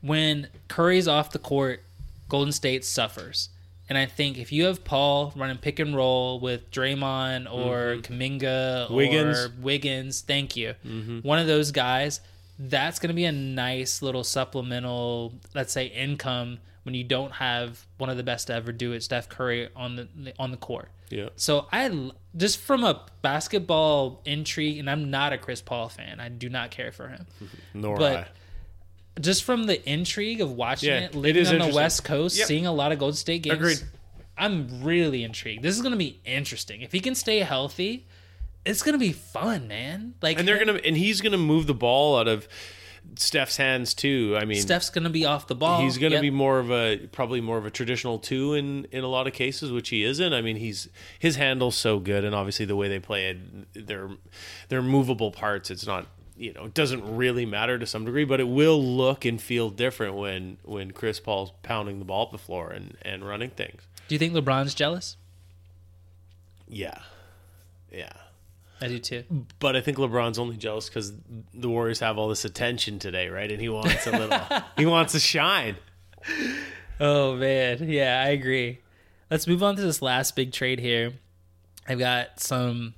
when 0.00 0.48
Curry's 0.68 1.06
off 1.08 1.30
the 1.30 1.38
court, 1.38 1.82
Golden 2.28 2.52
State 2.52 2.84
suffers. 2.84 3.50
And 3.88 3.98
I 3.98 4.06
think 4.06 4.38
if 4.38 4.52
you 4.52 4.66
have 4.66 4.84
Paul 4.84 5.32
running 5.34 5.58
pick 5.58 5.80
and 5.80 5.96
roll 5.96 6.38
with 6.38 6.70
Draymond 6.70 7.52
or 7.52 7.96
Kuminga 8.02 8.88
or 8.88 8.94
Wiggins. 8.94 9.48
Wiggins, 9.60 10.20
thank 10.20 10.56
you. 10.56 10.74
One 11.22 11.40
of 11.40 11.48
those 11.48 11.72
guys, 11.72 12.20
that's 12.56 13.00
going 13.00 13.08
to 13.08 13.14
be 13.14 13.24
a 13.24 13.32
nice 13.32 14.00
little 14.00 14.22
supplemental, 14.22 15.34
let's 15.54 15.72
say, 15.72 15.86
income 15.86 16.58
when 16.90 16.96
you 16.96 17.04
don't 17.04 17.30
have 17.30 17.86
one 17.98 18.10
of 18.10 18.16
the 18.16 18.24
best 18.24 18.48
to 18.48 18.54
ever 18.54 18.72
do 18.72 18.90
it, 18.92 19.02
Steph 19.04 19.28
Curry 19.28 19.68
on 19.76 19.94
the 19.94 20.32
on 20.40 20.50
the 20.50 20.56
court. 20.56 20.88
Yeah. 21.08 21.28
So 21.36 21.68
I 21.72 22.10
just 22.36 22.58
from 22.58 22.82
a 22.82 23.06
basketball 23.22 24.20
intrigue, 24.24 24.78
and 24.78 24.90
I'm 24.90 25.08
not 25.10 25.32
a 25.32 25.38
Chris 25.38 25.60
Paul 25.60 25.88
fan. 25.88 26.18
I 26.18 26.28
do 26.28 26.48
not 26.48 26.70
care 26.72 26.90
for 26.90 27.08
him. 27.08 27.26
Nor 27.74 27.96
But 27.96 28.16
I. 28.16 28.26
just 29.20 29.44
from 29.44 29.66
the 29.66 29.88
intrigue 29.88 30.40
of 30.40 30.52
watching 30.52 30.88
Yeah, 30.90 30.98
it, 31.00 31.14
it 31.14 31.18
living 31.18 31.42
is 31.42 31.52
on 31.52 31.58
the. 31.60 31.74
West 31.74 32.02
Coast, 32.04 32.36
Yep. 32.38 32.46
seeing 32.48 32.66
a 32.66 32.72
lot 32.72 32.90
of 32.90 32.98
Golden 32.98 33.16
State 33.16 33.42
games. 33.42 33.54
Agreed. 33.56 33.82
I'm 34.36 34.82
really 34.82 35.22
intrigued. 35.22 35.62
This 35.62 35.76
is 35.76 35.82
gonna 35.82 35.96
be 35.96 36.18
interesting. 36.24 36.80
If 36.82 36.90
he 36.92 36.98
can 37.00 37.14
stay 37.14 37.38
healthy, 37.40 38.06
it's 38.66 38.82
gonna 38.82 38.98
be 38.98 39.12
fun, 39.12 39.68
man. 39.68 40.14
Like 40.22 40.38
And 40.40 40.48
they're 40.48 40.58
gonna 40.58 40.80
and 40.84 40.96
he's 40.96 41.20
gonna 41.20 41.38
move 41.38 41.66
the 41.66 41.74
ball 41.74 42.18
out 42.18 42.26
of 42.28 42.48
Steph's 43.16 43.56
hands 43.56 43.92
too. 43.94 44.36
I 44.40 44.44
mean, 44.44 44.60
Steph's 44.60 44.88
gonna 44.90 45.10
be 45.10 45.24
off 45.26 45.46
the 45.46 45.54
ball. 45.54 45.80
he's 45.82 45.98
going 45.98 46.10
to 46.12 46.16
Yep. 46.16 46.22
be 46.22 46.30
more 46.30 46.58
of 46.58 46.70
a 46.70 47.06
probably 47.12 47.40
more 47.40 47.58
of 47.58 47.66
a 47.66 47.70
traditional 47.70 48.18
two 48.18 48.54
in 48.54 48.86
in 48.92 49.04
a 49.04 49.08
lot 49.08 49.26
of 49.26 49.32
cases, 49.32 49.72
which 49.72 49.88
he 49.90 50.04
isn't. 50.04 50.32
I 50.32 50.40
mean, 50.42 50.56
he's 50.56 50.88
his 51.18 51.36
handle's 51.36 51.76
so 51.76 51.98
good, 51.98 52.24
and 52.24 52.34
obviously 52.34 52.64
the 52.66 52.76
way 52.76 52.88
they 52.88 52.98
play 53.00 53.30
it, 53.30 53.86
they're 53.86 54.10
they're 54.68 54.82
movable 54.82 55.30
parts. 55.30 55.70
It's 55.70 55.86
not 55.86 56.06
you 56.36 56.52
know 56.54 56.64
it 56.66 56.74
doesn't 56.74 57.16
really 57.16 57.44
matter 57.44 57.78
to 57.78 57.86
some 57.86 58.04
degree, 58.04 58.24
but 58.24 58.40
it 58.40 58.48
will 58.48 58.82
look 58.82 59.24
and 59.24 59.40
feel 59.42 59.68
different 59.70 60.14
when 60.14 60.56
when 60.64 60.90
Chris 60.92 61.20
Paul's 61.20 61.52
pounding 61.62 61.98
the 61.98 62.04
ball 62.04 62.26
up 62.26 62.32
the 62.32 62.38
floor 62.38 62.70
and 62.70 62.96
and 63.02 63.26
running 63.26 63.50
things. 63.50 63.82
Do 64.08 64.14
you 64.14 64.18
think 64.18 64.32
LeBron's 64.32 64.74
jealous? 64.74 65.16
Yeah, 66.68 66.98
yeah. 67.92 68.12
I 68.80 68.88
do 68.88 68.98
too. 68.98 69.24
But 69.58 69.76
I 69.76 69.80
think 69.80 69.98
LeBron's 69.98 70.38
only 70.38 70.56
jealous 70.56 70.88
because 70.88 71.12
the 71.52 71.68
Warriors 71.68 72.00
have 72.00 72.18
all 72.18 72.28
this 72.28 72.44
attention 72.44 72.98
today, 72.98 73.28
right? 73.28 73.50
And 73.50 73.60
he 73.60 73.68
wants 73.68 74.06
a 74.06 74.12
little, 74.12 74.40
he 74.76 74.86
wants 74.86 75.12
to 75.12 75.20
shine. 75.20 75.76
Oh 76.98 77.36
man, 77.36 77.88
yeah, 77.88 78.22
I 78.24 78.30
agree. 78.30 78.80
Let's 79.30 79.46
move 79.46 79.62
on 79.62 79.76
to 79.76 79.82
this 79.82 80.02
last 80.02 80.34
big 80.34 80.52
trade 80.52 80.80
here. 80.80 81.12
I've 81.88 81.98
got 81.98 82.40
some 82.40 82.94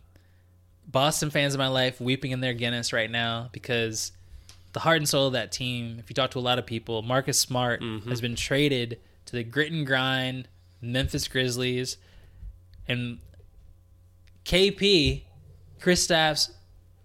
Boston 0.86 1.30
fans 1.30 1.54
in 1.54 1.58
my 1.58 1.68
life 1.68 2.00
weeping 2.00 2.30
in 2.30 2.40
their 2.40 2.54
Guinness 2.54 2.92
right 2.92 3.10
now 3.10 3.48
because 3.52 4.12
the 4.72 4.80
heart 4.80 4.98
and 4.98 5.08
soul 5.08 5.28
of 5.28 5.32
that 5.34 5.52
team. 5.52 5.96
If 5.98 6.08
you 6.10 6.14
talk 6.14 6.30
to 6.32 6.38
a 6.38 6.40
lot 6.40 6.58
of 6.58 6.66
people, 6.66 7.02
Marcus 7.02 7.38
Smart 7.38 7.80
mm-hmm. 7.80 8.08
has 8.08 8.20
been 8.20 8.36
traded 8.36 8.98
to 9.26 9.32
the 9.32 9.44
grit 9.44 9.72
and 9.72 9.86
grind 9.86 10.48
Memphis 10.82 11.28
Grizzlies, 11.28 11.96
and 12.88 13.18
KP, 14.44 15.22
Kristaps 15.82 16.50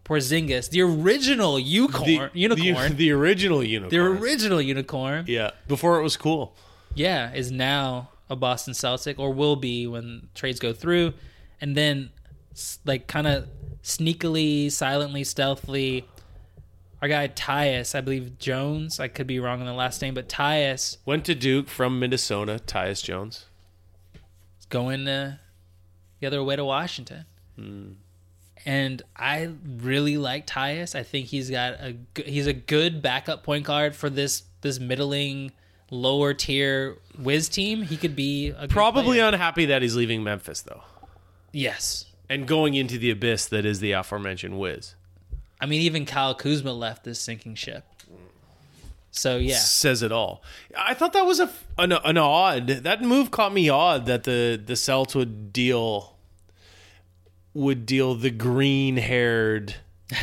Porzingis, 0.06 0.70
the 0.70 0.82
original 0.82 1.60
unicorn, 1.60 2.06
The, 2.34 2.40
unicorn, 2.40 2.92
the, 2.92 2.96
the 2.96 3.12
original 3.12 3.64
unicorn. 3.64 3.90
the 3.90 3.98
original 4.00 4.62
unicorn. 4.62 5.26
Yeah, 5.28 5.52
before 5.68 6.00
it 6.00 6.04
was 6.04 6.16
cool. 6.16 6.56
yeah, 6.96 7.34
is 7.34 7.52
now 7.52 8.10
a 8.30 8.36
Boston 8.36 8.74
Celtic 8.74 9.20
or 9.20 9.34
will 9.34 9.56
be 9.56 9.88
when 9.88 10.30
trades 10.36 10.60
go 10.60 10.72
through. 10.74 11.14
And 11.60 11.76
then, 11.76 12.10
like, 12.86 13.08
kind 13.08 13.26
of 13.28 13.48
sneakily, 13.84 14.72
silently, 14.72 15.24
stealthily, 15.24 16.06
our 17.02 17.08
guy 17.08 17.28
Tyus, 17.28 17.94
I 17.96 18.02
believe 18.02 18.38
Jones, 18.40 19.00
I 19.00 19.08
could 19.08 19.28
be 19.28 19.40
wrong 19.40 19.60
on 19.60 19.66
the 19.66 19.74
last 19.74 20.02
name, 20.02 20.14
but 20.14 20.28
Tyus 20.30 20.98
Went 21.06 21.26
to 21.26 21.36
Duke 21.36 21.68
from 21.68 22.00
Minnesota, 22.00 22.60
Tyus 22.66 23.04
Jones. 23.04 23.46
going 24.70 25.08
uh, 25.08 25.38
the 26.20 26.28
other 26.28 26.44
way 26.44 26.56
to 26.56 26.66
Washington. 26.66 27.26
And 28.68 29.02
I 29.16 29.50
really 29.78 30.18
like 30.18 30.46
Tyus. 30.46 30.94
I 30.94 31.04
think 31.04 31.28
he's 31.28 31.50
got 31.50 31.76
a 31.76 31.96
he's 32.26 32.48
a 32.48 32.54
good 32.54 33.02
backup 33.02 33.44
point 33.44 33.64
guard 33.66 33.96
for 33.96 34.10
this 34.10 34.44
this 34.60 34.78
middling 34.78 35.54
lower 35.90 36.34
tier 36.34 36.98
whiz 37.18 37.48
team. 37.48 37.84
He 37.84 37.96
could 37.96 38.14
be 38.14 38.50
a 38.50 38.68
Probably 38.68 39.20
player. 39.20 39.30
unhappy 39.30 39.68
that 39.68 39.82
he's 39.82 39.96
leaving 39.96 40.22
Memphis 40.22 40.64
though, 40.64 40.82
yes. 41.54 42.08
and 42.28 42.46
going 42.46 42.74
into 42.74 42.98
the 42.98 43.10
abyss 43.10 43.46
that 43.48 43.66
is 43.66 43.80
the 43.80 43.94
aforementioned 43.94 44.60
Wiz. 44.60 44.96
I 45.62 45.66
mean, 45.66 45.82
even 45.84 46.06
Kyle 46.06 46.36
Kuzma 46.36 46.74
left 46.74 47.06
this 47.06 47.22
sinking 47.22 47.56
ship. 47.56 47.86
So 49.12 49.38
yeah, 49.38 49.56
Says 49.56 50.04
it 50.04 50.12
all. 50.12 50.44
I 50.78 50.94
thought 50.94 51.14
that 51.14 51.26
was 51.26 51.40
a 51.40 51.50
an, 51.78 51.94
an 51.94 52.18
odd. 52.18 52.68
That 52.68 53.02
move 53.02 53.32
caught 53.32 53.54
me 53.54 53.70
odd 53.70 54.08
that 54.08 54.26
the 54.26 54.62
the 54.64 54.76
Celts 54.76 55.16
would 55.16 55.54
deal 55.54 56.17
would 57.58 57.86
deal 57.86 58.16
the 58.16 58.30
green 58.30 58.98
haired. 58.98 59.76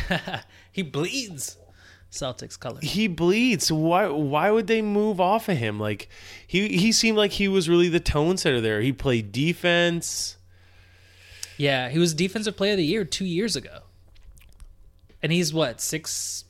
he 0.71 0.81
bleeds 0.81 1.57
Celtics 2.15 2.57
color. 2.57 2.79
He 2.81 3.07
bleeds. 3.07 3.71
Why 3.71 4.07
why 4.07 4.49
would 4.49 4.67
they 4.67 4.81
move 4.81 5.19
off 5.19 5.49
of 5.49 5.57
him? 5.57 5.79
Like 5.79 6.09
he 6.47 6.69
he 6.69 6.91
seemed 6.91 7.17
like 7.17 7.33
he 7.33 7.47
was 7.47 7.69
really 7.69 7.89
the 7.89 7.99
tone 7.99 8.37
setter 8.37 8.61
there. 8.61 8.81
He 8.81 8.93
played 8.93 9.31
defense. 9.31 10.37
Yeah, 11.57 11.89
he 11.89 11.99
was 11.99 12.13
defensive 12.13 12.57
player 12.57 12.71
of 12.71 12.77
the 12.77 12.85
year 12.85 13.05
two 13.05 13.25
years 13.25 13.55
ago, 13.55 13.81
and 15.21 15.31
he's 15.31 15.53
what 15.53 15.79
six, 15.79 16.44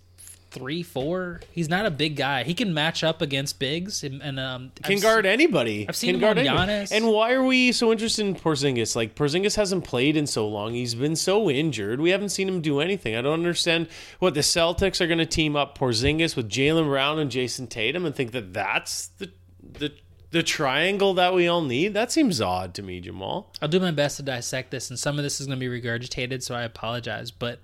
three, 0.56 0.82
four. 0.82 1.41
He's 1.51 1.70
not 1.70 1.86
a 1.86 1.91
big 1.91 2.16
guy. 2.16 2.43
He 2.43 2.53
can 2.53 2.74
match 2.74 3.03
up 3.03 3.22
against 3.22 3.60
bigs 3.60 4.03
and, 4.03 4.22
and 4.24 4.39
um 4.39 4.72
Can 4.82 4.95
I've 4.95 5.01
guard 5.03 5.26
anybody. 5.26 5.86
I've 5.88 5.95
seen 5.95 6.08
Can 6.08 6.16
him 6.16 6.22
guard 6.22 6.38
on. 6.39 6.45
Giannis. 6.45 6.91
And 6.91 7.08
why 7.08 7.34
are 7.34 7.43
we 7.43 7.72
so 7.72 7.91
interested 7.91 8.26
in 8.26 8.36
Porzingis? 8.36 8.95
Like 8.95 9.16
Porzingis 9.16 9.56
hasn't 9.56 9.84
played 9.84 10.18
in 10.18 10.26
so 10.26 10.47
long. 10.47 10.74
He's 10.74 10.95
been 10.95 11.16
so 11.16 11.49
injured. 11.49 11.99
We 11.99 12.10
haven't 12.10 12.30
seen 12.30 12.47
him 12.47 12.62
do 12.62 12.80
anything. 12.80 13.16
I 13.16 13.22
don't 13.22 13.34
understand 13.34 13.88
what 14.20 14.34
the 14.34 14.39
Celtics 14.39 15.01
are 15.01 15.08
going 15.08 15.20
to 15.20 15.26
team 15.26 15.56
up 15.56 15.78
Porzingis 15.78 16.36
with 16.36 16.49
Jaylen 16.49 16.86
Brown 16.86 17.20
and 17.20 17.30
Jayson 17.30 17.68
Tatum 17.68 18.06
and 18.06 18.16
think 18.16 18.32
that 18.32 18.53
that's 18.53 19.08
the 19.08 19.32
the 19.62 19.91
the 20.32 20.43
triangle 20.43 21.14
that 21.14 21.34
we 21.34 21.47
all 21.47 21.62
need. 21.62 21.93
That 21.93 22.12
seems 22.12 22.41
odd 22.41 22.74
to 22.74 22.82
me, 22.82 23.01
Jamaal. 23.01 23.45
I'll 23.62 23.70
do 23.70 23.80
my 23.80 23.91
best 23.91 24.18
to 24.18 24.24
dissect 24.24 24.72
this, 24.72 24.89
and 24.89 24.99
some 24.99 25.18
of 25.18 25.24
this 25.24 25.39
is 25.39 25.47
going 25.47 25.60
to 25.60 25.70
be 25.70 25.82
regurgitated, 25.82 26.43
so 26.43 26.56
I 26.56 26.64
apologize. 26.64 27.32
But 27.32 27.62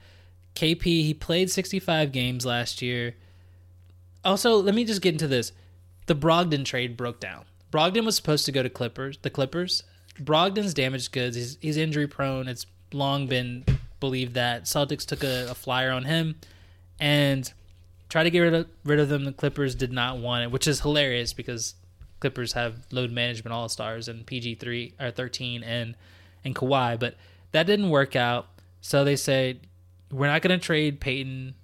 KP, 0.61 0.83
he 0.83 1.15
played 1.15 1.49
65 1.49 2.11
games 2.11 2.45
last 2.45 2.83
year. 2.83 3.15
Also, 4.23 4.57
let 4.57 4.75
me 4.75 4.85
just 4.85 5.01
get 5.01 5.15
into 5.15 5.27
this. 5.27 5.53
The 6.05 6.13
Brogdon 6.13 6.63
trade 6.63 6.95
broke 6.95 7.19
down. 7.19 7.45
Brogdon 7.71 8.05
was 8.05 8.15
supposed 8.15 8.45
to 8.45 8.51
go 8.51 8.61
to 8.61 8.69
Clippers, 8.69 9.17
the 9.23 9.31
Clippers. 9.31 9.81
Brogdon's 10.21 10.75
damaged 10.75 11.11
goods. 11.13 11.35
He's, 11.35 11.57
he's 11.61 11.77
injury 11.77 12.05
prone. 12.05 12.47
It's 12.47 12.67
long 12.93 13.25
been 13.25 13.65
believed 13.99 14.35
that 14.35 14.65
Celtics 14.65 15.03
took 15.03 15.23
a, 15.23 15.49
a 15.49 15.55
flyer 15.55 15.89
on 15.89 16.03
him 16.03 16.35
and 16.99 17.51
tried 18.09 18.25
to 18.25 18.29
get 18.29 18.41
rid 18.41 18.53
of, 18.53 18.67
rid 18.83 18.99
of 18.99 19.09
them. 19.09 19.25
The 19.25 19.31
Clippers 19.31 19.73
did 19.73 19.91
not 19.91 20.19
want 20.19 20.43
it, 20.43 20.51
which 20.51 20.67
is 20.67 20.81
hilarious 20.81 21.33
because 21.33 21.73
Clippers 22.19 22.53
have 22.53 22.75
load 22.91 23.11
management 23.11 23.51
all 23.51 23.67
stars 23.67 24.07
and 24.07 24.27
PG 24.27 24.55
three 24.55 24.93
or 24.99 25.09
thirteen 25.09 25.63
and 25.63 25.95
and 26.45 26.55
Kawhi, 26.55 26.99
but 26.99 27.15
that 27.51 27.65
didn't 27.65 27.89
work 27.89 28.15
out. 28.15 28.47
So 28.81 29.03
they 29.03 29.15
said 29.15 29.61
we're 30.11 30.27
not 30.27 30.41
going 30.41 30.57
to 30.57 30.63
trade 30.63 30.99
Payton 30.99 31.55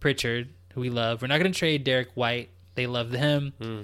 Pritchard, 0.00 0.48
who 0.74 0.80
we 0.80 0.90
love. 0.90 1.22
We're 1.22 1.28
not 1.28 1.38
going 1.38 1.52
to 1.52 1.58
trade 1.58 1.84
Derrick 1.84 2.08
White. 2.14 2.50
They 2.74 2.86
love 2.86 3.10
him. 3.10 3.52
Hmm. 3.60 3.80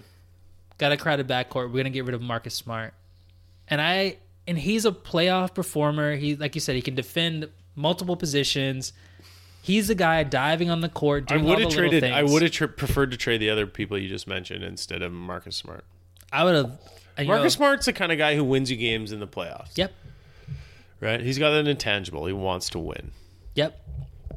Got 0.78 0.92
a 0.92 0.96
crowded 0.96 1.26
backcourt. 1.26 1.68
We're 1.68 1.68
going 1.68 1.84
to 1.84 1.90
get 1.90 2.04
rid 2.04 2.14
of 2.14 2.22
Marcus 2.22 2.54
Smart, 2.54 2.92
and 3.68 3.80
I 3.80 4.18
and 4.46 4.58
he's 4.58 4.84
a 4.84 4.92
playoff 4.92 5.54
performer. 5.54 6.16
He 6.16 6.36
like 6.36 6.54
you 6.54 6.60
said, 6.60 6.76
he 6.76 6.82
can 6.82 6.94
defend 6.94 7.48
multiple 7.74 8.16
positions. 8.16 8.92
He's 9.62 9.88
the 9.88 9.94
guy 9.94 10.22
diving 10.22 10.70
on 10.70 10.80
the 10.80 10.88
court. 10.88 11.24
I 11.32 11.34
Doing 11.34 11.46
all 11.46 11.50
would 11.56 11.60
have 11.64 11.72
traded. 11.72 12.04
I 12.04 12.22
would 12.22 12.42
have 12.42 12.52
tr- 12.52 12.66
preferred 12.66 13.10
to 13.10 13.16
trade 13.16 13.40
the 13.40 13.50
other 13.50 13.66
people 13.66 13.98
you 13.98 14.08
just 14.08 14.28
mentioned 14.28 14.62
instead 14.62 15.02
of 15.02 15.12
Marcus 15.12 15.56
Smart. 15.56 15.84
I 16.32 16.44
would 16.44 16.54
have. 16.54 16.78
Marcus 17.26 17.26
know, 17.26 17.48
Smart's 17.48 17.86
the 17.86 17.92
kind 17.92 18.12
of 18.12 18.18
guy 18.18 18.36
who 18.36 18.44
wins 18.44 18.70
you 18.70 18.76
games 18.76 19.10
in 19.10 19.20
the 19.20 19.26
playoffs. 19.26 19.76
Yep. 19.76 19.92
Right. 21.00 21.20
He's 21.20 21.38
got 21.38 21.52
an 21.52 21.66
intangible. 21.66 22.26
He 22.26 22.32
wants 22.32 22.70
to 22.70 22.78
win. 22.78 23.10
Yep. 23.56 23.78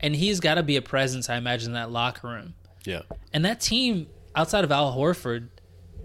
And 0.02 0.16
he's 0.16 0.40
got 0.40 0.56
to 0.56 0.64
be 0.64 0.76
a 0.78 0.82
presence, 0.82 1.30
I 1.30 1.38
imagine, 1.38 1.70
in 1.70 1.74
that 1.76 1.92
locker 1.92 2.28
room. 2.28 2.56
Yeah. 2.86 3.02
And 3.34 3.46
that 3.46 3.60
team, 3.62 4.08
outside 4.36 4.64
of 4.64 4.72
Al 4.72 4.96
Horford, 4.98 5.50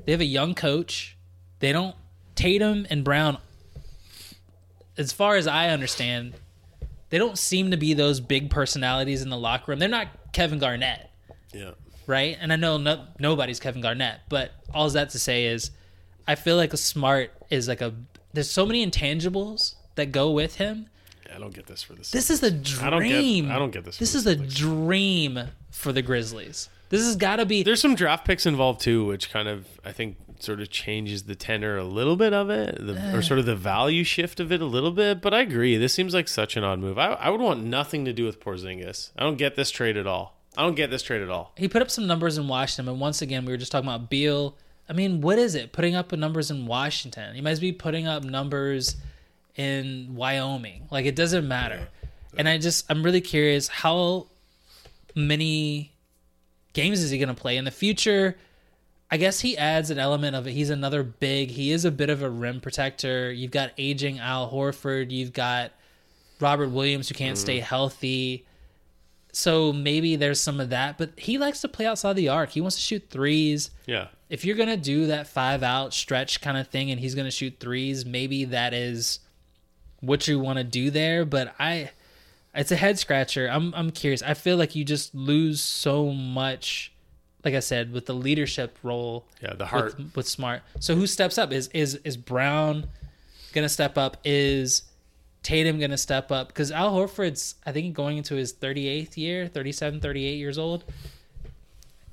they 0.05 0.13
have 0.13 0.21
a 0.21 0.25
young 0.27 0.55
coach. 0.55 1.17
They 1.61 1.73
don't. 1.73 1.97
Tatum 2.35 2.87
and 2.91 3.05
Brown, 3.05 3.39
as 4.97 5.13
far 5.13 5.37
as 5.37 5.47
I 5.47 5.69
understand, 5.71 6.35
they 7.11 7.19
don't 7.19 7.39
seem 7.39 7.71
to 7.71 7.77
be 7.77 7.95
those 7.95 8.21
big 8.21 8.51
personalities 8.51 9.23
in 9.23 9.31
the 9.31 9.39
locker 9.39 9.71
room. 9.73 9.79
They're 9.79 9.89
not 9.89 10.09
Kevin 10.33 10.59
Garnett, 10.59 11.11
Yeah. 11.53 11.73
right? 12.07 12.37
And 12.41 12.53
I 12.53 12.57
know 12.57 12.77
no, 12.77 13.07
nobody's 13.21 13.61
Kevin 13.61 13.81
Garnett, 13.83 14.21
but 14.29 14.51
all 14.73 14.89
that 14.91 15.11
to 15.11 15.19
say 15.19 15.47
is, 15.47 15.71
I 16.27 16.35
feel 16.35 16.57
like 16.57 16.73
a 16.73 16.77
smart 16.77 17.31
is 17.51 17.69
like 17.69 17.81
a. 17.81 17.95
There's 18.33 18.51
so 18.51 18.67
many 18.67 18.85
intangibles 18.85 19.75
that 19.95 20.11
go 20.11 20.31
with 20.33 20.57
him. 20.57 20.89
I 21.35 21.39
don't 21.39 21.55
get 21.55 21.67
this 21.67 21.83
for 21.83 21.95
this. 21.95 22.11
This 22.11 22.31
is 22.31 22.41
the 22.41 22.51
dream. 22.51 22.85
I 22.87 22.91
don't 22.91 23.03
get- 23.09 23.55
I 23.55 23.59
don't 23.59 23.71
get 23.73 23.85
this 23.85 23.99
This 23.99 24.15
is 24.15 24.25
the 24.25 24.35
the 24.35 24.47
dream 24.47 25.41
for 25.71 25.93
the 25.93 26.03
Grizzlies. 26.03 26.69
This 26.91 27.03
has 27.03 27.17
got 27.17 27.37
to 27.37 27.47
be. 27.47 27.63
There's 27.63 27.81
some 27.81 27.95
draft 27.95 28.25
picks 28.27 28.47
involved 28.47 28.81
too, 28.81 29.05
which 29.07 29.31
kind 29.31 29.49
of 29.49 29.67
I 29.85 29.93
think 29.93 30.17
sort 30.39 30.61
of 30.61 30.71
changes 30.71 31.23
the 31.25 31.35
tenor 31.35 31.77
a 31.79 31.85
little 31.85 32.17
bit 32.17 32.33
of 32.35 32.51
it, 32.51 32.77
the, 32.79 33.17
or 33.17 33.23
sort 33.23 33.39
of 33.41 33.47
the 33.47 33.57
value 33.57 34.05
shift 34.05 34.39
of 34.41 34.53
it 34.53 34.61
a 34.61 34.65
little 34.67 34.91
bit. 34.91 35.21
But 35.23 35.33
I 35.35 35.41
agree, 35.41 35.77
this 35.77 35.93
seems 35.95 36.13
like 36.15 36.29
such 36.29 36.57
an 36.57 36.65
odd 36.65 36.79
move. 36.81 36.99
I, 36.99 37.13
I 37.15 37.31
would 37.31 37.41
want 37.41 37.65
nothing 37.65 38.05
to 38.05 38.13
do 38.13 38.25
with 38.25 38.41
Porzingis. 38.41 39.11
I 39.17 39.23
don't 39.23 39.37
get 39.39 39.57
this 39.57 39.71
trade 39.71 39.97
at 39.97 40.07
all. 40.07 40.39
I 40.57 40.63
don't 40.63 40.77
get 40.77 40.91
this 40.91 41.03
trade 41.03 41.23
at 41.23 41.31
all. 41.31 41.53
he 41.57 41.67
put 41.67 41.83
up 41.83 41.91
some 41.91 42.07
numbers 42.07 42.39
in 42.39 42.47
Washington, 42.47 42.89
and 42.93 43.01
once 43.01 43.23
again, 43.23 43.45
we 43.45 43.53
were 43.53 43.57
just 43.57 43.73
talking 43.73 43.89
about 43.89 44.09
Beal. 44.11 44.57
I 44.89 44.93
mean, 44.93 45.21
what 45.21 45.39
is 45.39 45.55
it? 45.57 45.73
Putting 45.73 45.97
up 45.97 46.13
numbers 46.13 46.51
in 46.51 46.67
Washington. 46.67 47.35
He 47.35 47.41
might 47.41 47.59
be 47.59 47.73
putting 47.73 48.07
up 48.07 48.23
numbers 48.23 48.97
in 49.57 50.15
Wyoming. 50.15 50.89
Like 50.91 51.07
it 51.07 51.17
doesn't 51.17 51.47
matter. 51.47 51.89
And 52.37 52.49
I 52.49 52.59
just, 52.59 52.91
I'm 52.91 53.03
really 53.03 53.21
curious 53.21 53.69
how 53.69 54.27
many 55.15 55.93
games 56.73 57.03
is 57.03 57.11
he 57.11 57.19
going 57.19 57.29
to 57.29 57.35
play 57.35 57.57
in 57.57 57.65
the 57.65 57.71
future? 57.71 58.37
I 59.11 59.17
guess 59.17 59.41
he 59.41 59.57
adds 59.57 59.91
an 59.91 59.99
element 59.99 60.35
of 60.35 60.47
it. 60.47 60.53
He's 60.53 60.71
another 60.71 61.05
big. 61.05 61.51
He 61.51 61.71
is 61.71 61.85
a 61.85 61.93
bit 61.93 62.11
of 62.11 62.23
a 62.23 62.31
rim 62.31 62.61
protector. 62.61 63.31
You've 63.33 63.53
got 63.53 63.71
aging 63.79 64.19
Al 64.19 64.51
Horford. 64.51 65.13
You've 65.13 65.33
got 65.33 65.71
Robert 66.41 66.71
Williams 66.71 67.09
who 67.09 67.15
can't 67.15 67.39
stay 67.39 67.61
mm. 67.61 67.63
healthy. 67.63 68.45
So 69.33 69.73
maybe 69.73 70.17
there's 70.17 70.41
some 70.41 70.61
of 70.61 70.71
that, 70.71 70.97
but 70.97 71.11
he 71.19 71.39
likes 71.39 71.61
to 71.63 71.69
play 71.69 71.87
outside 71.87 72.15
the 72.15 72.29
arc. 72.29 72.51
He 72.51 72.61
wants 72.61 72.77
to 72.77 72.83
shoot 72.83 73.05
threes. 73.11 73.71
Yeah. 73.87 74.09
If 74.31 74.45
you're 74.45 74.57
gonna 74.57 74.77
do 74.77 75.07
that 75.09 75.27
five 75.27 75.63
out 75.63 75.93
stretch 75.93 76.41
kind 76.41 76.57
of 76.57 76.69
thing, 76.69 76.91
and 76.91 77.01
he's 77.01 77.15
gonna 77.15 77.33
shoot 77.33 77.57
threes, 77.59 78.07
maybe 78.07 78.45
that 78.47 78.73
is 78.73 79.19
what 80.07 80.27
you 80.29 80.39
want 80.39 80.59
to 80.59 80.65
do 80.65 80.91
there. 80.91 81.25
But 81.25 81.55
I, 81.59 81.91
it's 82.55 82.71
a 82.73 82.77
head 82.77 82.99
scratcher. 82.99 83.47
I'm 83.49 83.75
I'm 83.75 83.91
curious. 83.91 84.23
I 84.23 84.35
feel 84.35 84.57
like 84.57 84.75
you 84.75 84.85
just 84.85 85.15
lose 85.15 85.61
so 85.61 86.11
much. 86.13 86.93
Like 87.45 87.55
I 87.55 87.61
said, 87.61 87.93
with 87.93 88.07
the 88.07 88.15
leadership 88.15 88.79
role, 88.83 89.27
Yeah, 89.43 89.53
the 89.55 89.67
heart. 89.67 89.99
with, 89.99 90.17
with 90.17 90.29
Smart. 90.29 90.63
So 90.81 90.95
who 90.95 91.07
steps 91.07 91.37
up? 91.37 91.53
Is 91.53 91.69
is 91.75 91.97
is 92.05 92.17
Brown 92.17 92.87
gonna 93.53 93.69
step 93.69 93.99
up? 93.99 94.17
Is 94.25 94.83
Tatum 95.43 95.79
gonna 95.79 95.99
step 95.99 96.33
up? 96.33 96.49
Because 96.49 96.71
Al 96.73 96.93
Horford's 96.95 97.57
I 97.67 97.73
think 97.73 97.95
going 97.95 98.17
into 98.17 98.35
his 98.35 98.55
38th 98.55 99.19
year, 99.19 99.47
37, 99.47 100.01
38 100.01 100.37
years 100.39 100.57
old. 100.57 100.85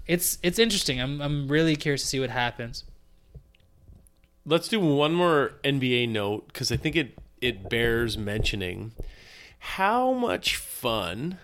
It's 0.05 0.37
it's 0.43 0.59
interesting. 0.59 0.99
I'm 0.99 1.21
I'm 1.21 1.47
really 1.47 1.77
curious 1.77 2.01
to 2.01 2.07
see 2.07 2.19
what 2.19 2.29
happens. 2.29 2.83
Let's 4.45 4.67
do 4.67 4.79
one 4.79 5.13
more 5.13 5.53
NBA 5.63 6.09
note 6.09 6.47
because 6.47 6.71
I 6.71 6.75
think 6.77 6.95
it 6.95 7.17
it 7.41 7.69
bears 7.69 8.17
mentioning. 8.17 8.93
How 9.59 10.13
much 10.13 10.55
fun 10.55 11.37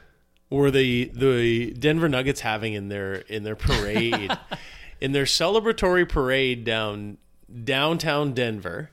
were 0.50 0.72
the 0.72 1.12
the 1.14 1.72
Denver 1.74 2.08
Nuggets 2.08 2.42
having 2.42 2.74
in 2.74 2.90
their 2.90 3.16
in 3.16 3.44
their 3.44 3.56
parade, 3.56 4.32
in 5.02 5.12
their 5.12 5.26
celebratory 5.26 6.08
parade 6.08 6.64
down 6.64 7.18
downtown 7.64 8.34
Denver? 8.34 8.92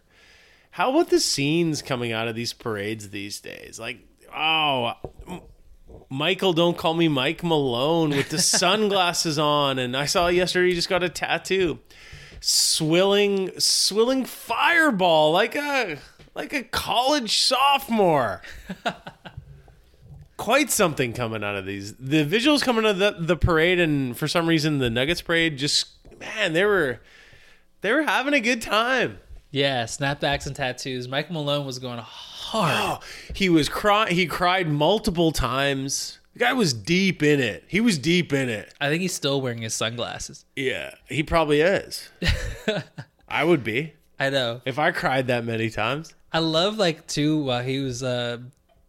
How 0.72 0.90
about 0.90 1.11
the 1.11 1.20
scenes 1.20 1.82
coming 1.82 2.11
out 2.11 2.26
of 2.26 2.34
these 2.34 2.52
parades 2.52 3.11
these 3.11 3.40
days? 3.40 3.78
Like, 3.78 3.98
oh, 4.34 4.94
Michael, 6.09 6.52
don't 6.52 6.76
call 6.76 6.94
me 6.94 7.07
Mike 7.07 7.44
Malone 7.44 8.11
with 8.11 8.30
the 8.30 8.38
sunglasses 8.40 9.38
on, 9.38 9.78
and 9.78 9.96
I 9.96 10.07
saw 10.07 10.26
yesterday 10.26 10.70
he 10.70 10.74
just 10.74 10.88
got 10.88 11.05
a 11.05 11.09
tattoo 11.09 11.78
swilling 12.46 13.50
swilling 13.59 14.22
fireball 14.22 15.32
like 15.32 15.55
a 15.57 15.96
like 16.35 16.53
a 16.53 16.62
college 16.62 17.37
sophomore. 17.39 18.43
Quite 20.37 20.70
something 20.70 21.12
coming 21.12 21.45
out 21.45 21.55
of 21.55 21.64
these. 21.64 21.95
The 21.95 22.24
visuals 22.24 22.62
coming 22.62 22.85
out 22.85 22.93
of 22.93 22.99
the, 22.99 23.16
the 23.18 23.37
parade 23.37 23.78
and 23.78 24.16
for 24.16 24.26
some 24.26 24.49
reason 24.49 24.78
the 24.78 24.91
Nuggets 24.91 25.22
parade 25.22 25.57
just 25.59 25.87
man, 26.18 26.53
they 26.53 26.64
were 26.64 27.01
they 27.82 27.93
were 27.93 28.03
having 28.03 28.35
a 28.35 28.41
good 28.41 28.61
time. 28.61 29.18
Yeah, 29.53 29.85
snapbacks 29.85 30.47
and 30.47 30.57
tattoos. 30.57 31.07
Mike 31.07 31.30
Malone 31.30 31.64
was 31.64 31.78
going 31.78 32.01
hard. 32.01 33.01
Oh, 33.03 33.07
he 33.35 33.49
was 33.49 33.68
cry 33.68 34.11
he 34.11 34.26
cried 34.26 34.68
multiple 34.68 35.30
times. 35.30 36.18
The 36.32 36.41
guy 36.41 36.53
was 36.53 36.74
deep 36.74 37.22
in 37.22 37.39
it. 37.39 37.62
He 37.68 37.80
was 37.80 37.97
deep 37.97 38.32
in 38.32 38.49
it. 38.49 38.74
I 38.80 38.89
think 38.89 39.03
he's 39.03 39.14
still 39.14 39.41
wearing 39.41 39.62
his 39.62 39.72
sunglasses. 39.72 40.45
Yeah, 40.57 40.95
he 41.09 41.22
probably 41.22 41.61
is. 41.61 42.09
I 43.28 43.45
would 43.45 43.62
be 43.62 43.95
I 44.18 44.30
know. 44.30 44.62
if 44.64 44.80
I 44.80 44.91
cried 44.91 45.28
that 45.28 45.45
many 45.45 45.70
times. 45.70 46.12
I 46.35 46.41
love 46.41 46.76
like 46.76 47.07
too 47.07 47.45
while 47.45 47.62
he 47.62 47.78
was 47.78 48.03
uh 48.03 48.39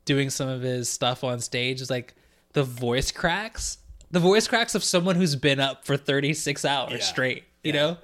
doing 0.03 0.29
some 0.29 0.49
of 0.49 0.61
his 0.61 0.89
stuff 0.89 1.23
on 1.23 1.39
stage 1.39 1.79
is 1.81 1.89
like 1.89 2.13
the 2.53 2.63
voice 2.63 3.11
cracks. 3.11 3.77
The 4.11 4.19
voice 4.19 4.47
cracks 4.47 4.75
of 4.75 4.83
someone 4.83 5.15
who's 5.15 5.35
been 5.35 5.59
up 5.59 5.85
for 5.85 5.97
36 5.97 6.63
hours 6.65 6.91
Yeah. 6.93 6.99
straight, 6.99 7.43
you 7.63 7.73
know? 7.73 7.97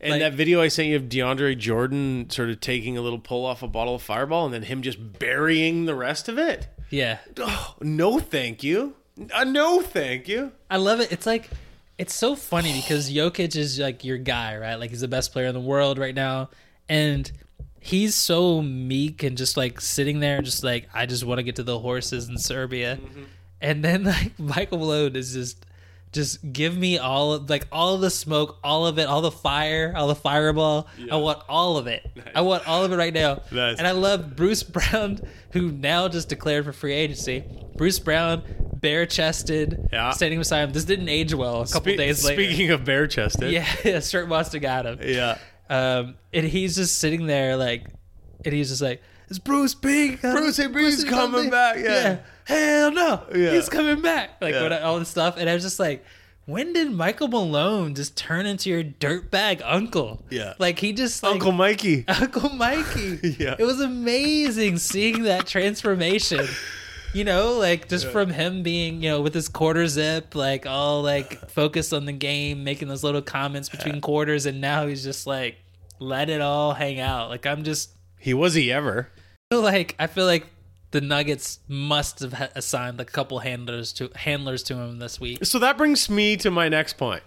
And 0.00 0.12
Like- 0.12 0.20
that 0.20 0.32
video 0.34 0.60
I 0.62 0.68
sent 0.68 0.88
you 0.88 0.96
of 0.96 1.04
DeAndre 1.04 1.56
Jordan 1.58 2.28
sort 2.30 2.50
of 2.50 2.60
taking 2.60 2.96
a 2.96 3.00
little 3.02 3.18
pull 3.18 3.44
off 3.46 3.62
a 3.62 3.68
bottle 3.68 3.94
of 3.94 4.02
Fireball 4.02 4.44
and 4.46 4.54
then 4.54 4.62
him 4.64 4.80
just 4.82 5.18
burying 5.18 5.84
the 5.86 5.94
rest 5.94 6.28
of 6.28 6.38
it. 6.38 6.68
Yeah. 6.90 7.18
Oh, 7.38 7.74
no, 7.80 8.18
thank 8.18 8.62
you. 8.62 8.94
Uh, 9.34 9.44
no, 9.44 9.80
thank 9.82 10.26
you. 10.28 10.52
I 10.70 10.76
love 10.78 11.00
it. 11.00 11.10
It's 11.12 11.26
like 11.26 11.50
it's 11.98 12.14
so 12.14 12.34
funny 12.34 12.72
because 12.80 13.10
Jokic 13.10 13.54
is 13.56 13.78
like 13.78 14.04
your 14.04 14.16
guy, 14.18 14.56
right? 14.56 14.76
Like 14.76 14.88
he's 14.90 15.02
the 15.02 15.08
best 15.08 15.32
player 15.32 15.46
in 15.46 15.54
the 15.54 15.60
world 15.60 15.98
right 15.98 16.14
now, 16.14 16.48
and 16.88 17.30
he's 17.80 18.14
so 18.14 18.62
meek 18.62 19.22
and 19.22 19.36
just 19.36 19.56
like 19.56 19.80
sitting 19.80 20.20
there, 20.20 20.36
and 20.36 20.44
just 20.44 20.62
like 20.62 20.88
I 20.94 21.06
just 21.06 21.24
want 21.24 21.38
to 21.38 21.42
get 21.42 21.56
to 21.56 21.62
the 21.62 21.78
horses 21.78 22.28
in 22.28 22.38
Serbia, 22.38 22.96
mm-hmm. 22.96 23.22
and 23.60 23.84
then 23.84 24.04
like 24.04 24.38
Michael 24.38 24.78
Malone 24.78 25.16
is 25.16 25.32
just 25.32 25.66
just 26.12 26.52
give 26.52 26.76
me 26.76 26.98
all 26.98 27.34
of 27.34 27.48
like 27.48 27.66
all 27.70 27.94
of 27.94 28.00
the 28.00 28.10
smoke, 28.10 28.58
all 28.64 28.86
of 28.86 28.98
it, 28.98 29.06
all 29.06 29.20
the 29.20 29.30
fire, 29.30 29.92
all 29.96 30.08
the 30.08 30.14
fireball. 30.14 30.88
I 31.10 31.16
want 31.16 31.42
all 31.48 31.76
of 31.76 31.86
it. 31.86 32.04
I 32.34 32.40
want 32.40 32.66
all 32.66 32.84
of 32.84 32.92
it 32.92 32.96
right 32.96 33.14
now. 33.14 33.42
Nice. 33.52 33.78
And 33.78 33.86
I 33.86 33.92
love 33.92 34.34
Bruce 34.36 34.62
Brown, 34.62 35.20
who 35.52 35.70
now 35.70 36.08
just 36.08 36.28
declared 36.28 36.64
for 36.64 36.72
free 36.72 36.94
agency. 36.94 37.44
Bruce 37.76 38.00
Brown, 38.00 38.42
bare 38.74 39.06
chested, 39.06 39.88
Yeah. 39.92 40.10
standing 40.10 40.40
beside 40.40 40.64
him. 40.64 40.72
This 40.72 40.84
didn't 40.84 41.08
age 41.08 41.32
well. 41.32 41.62
A 41.62 41.66
couple 41.66 41.92
Spe- 41.92 41.98
days 41.98 42.24
later, 42.24 42.42
Speaking 42.42 42.70
of 42.70 42.84
bare 42.84 43.06
chested. 43.06 43.52
yeah, 43.84 44.00
shirt 44.00 44.28
must 44.28 44.52
have 44.52 44.62
got 44.62 44.86
him. 44.86 44.98
Yeah. 45.02 45.38
Um, 45.70 46.16
and 46.34 46.44
he's 46.46 46.74
just 46.76 46.98
sitting 46.98 47.26
there 47.26 47.56
like, 47.56 47.86
and 48.44 48.52
he's 48.52 48.68
just 48.70 48.82
like, 48.82 49.00
"Is 49.28 49.38
Bruce 49.38 49.74
big? 49.74 50.20
Bruce, 50.20 50.56
hey, 50.56 50.66
Bruce 50.66 50.98
is 50.98 51.04
coming 51.04 51.32
coming?" 51.32 51.50
back, 51.50 51.76
yeah. 51.78 52.18
hell 52.44 52.90
no, 52.92 53.22
Yeah. 53.34 53.52
he's 53.52 53.68
coming 53.68 54.02
back. 54.02 54.30
Like 54.40 54.54
Yeah. 54.54 54.62
what, 54.62 54.72
all 54.82 54.98
this 54.98 55.08
stuff, 55.08 55.36
and 55.38 55.48
I 55.48 55.54
was 55.54 55.62
just 55.62 55.78
like, 55.78 56.04
when 56.46 56.72
did 56.72 56.90
Michael 56.90 57.28
Malone 57.28 57.94
just 57.94 58.16
turn 58.16 58.44
into 58.46 58.68
your 58.70 58.82
dirtbag 58.82 59.60
uncle? 59.64 60.24
Yeah. 60.30 60.54
like 60.58 60.80
he 60.80 60.92
just 60.92 61.22
like, 61.22 61.34
Uncle 61.34 61.52
Mikey. 61.52 62.04
Uncle 62.08 62.50
Mikey. 62.50 63.20
Yeah. 63.38 63.54
It 63.56 63.64
was 63.64 63.80
amazing 63.80 64.78
seeing 64.78 65.22
that 65.22 65.46
transformation. 65.46 66.46
You 67.12 67.24
know, 67.24 67.54
like 67.54 67.88
just 67.88 68.06
from 68.08 68.30
him 68.30 68.62
being, 68.62 69.02
you 69.02 69.10
know, 69.10 69.20
with 69.20 69.34
his 69.34 69.48
quarter 69.48 69.86
zip, 69.88 70.34
like 70.34 70.64
all 70.66 71.02
like 71.02 71.50
focused 71.50 71.92
on 71.92 72.04
the 72.04 72.12
game, 72.12 72.62
making 72.64 72.88
those 72.88 73.02
little 73.02 73.22
comments 73.22 73.68
between 73.68 74.00
quarters, 74.00 74.46
and 74.46 74.60
now 74.60 74.86
he's 74.86 75.02
just 75.02 75.26
like, 75.26 75.56
let 75.98 76.30
it 76.30 76.40
all 76.40 76.72
hang 76.74 77.00
out. 77.00 77.28
Like 77.28 77.46
I'm 77.46 77.64
just 77.64 77.90
He 78.18 78.32
was 78.32 78.54
he 78.54 78.70
ever. 78.72 79.10
I 79.50 79.54
feel 79.54 79.62
like 79.62 79.96
I 79.98 80.06
feel 80.06 80.26
like 80.26 80.46
the 80.92 81.00
Nuggets 81.00 81.58
must 81.68 82.20
have 82.20 82.32
ha- 82.32 82.48
assigned 82.54 83.00
a 83.00 83.04
couple 83.04 83.40
handlers 83.40 83.92
to 83.94 84.10
handlers 84.14 84.62
to 84.64 84.74
him 84.76 84.98
this 84.98 85.20
week. 85.20 85.44
So 85.44 85.58
that 85.58 85.76
brings 85.76 86.08
me 86.08 86.36
to 86.38 86.50
my 86.50 86.68
next 86.68 86.94
point. 86.96 87.22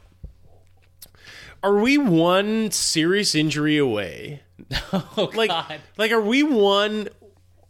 Are 1.62 1.78
we 1.78 1.98
one 1.98 2.72
serious 2.72 3.36
injury 3.36 3.78
away 3.78 4.42
Oh 4.94 5.32
like 5.36 5.50
God. 5.50 5.80
like 5.98 6.12
are 6.12 6.22
we 6.22 6.44
one 6.44 7.08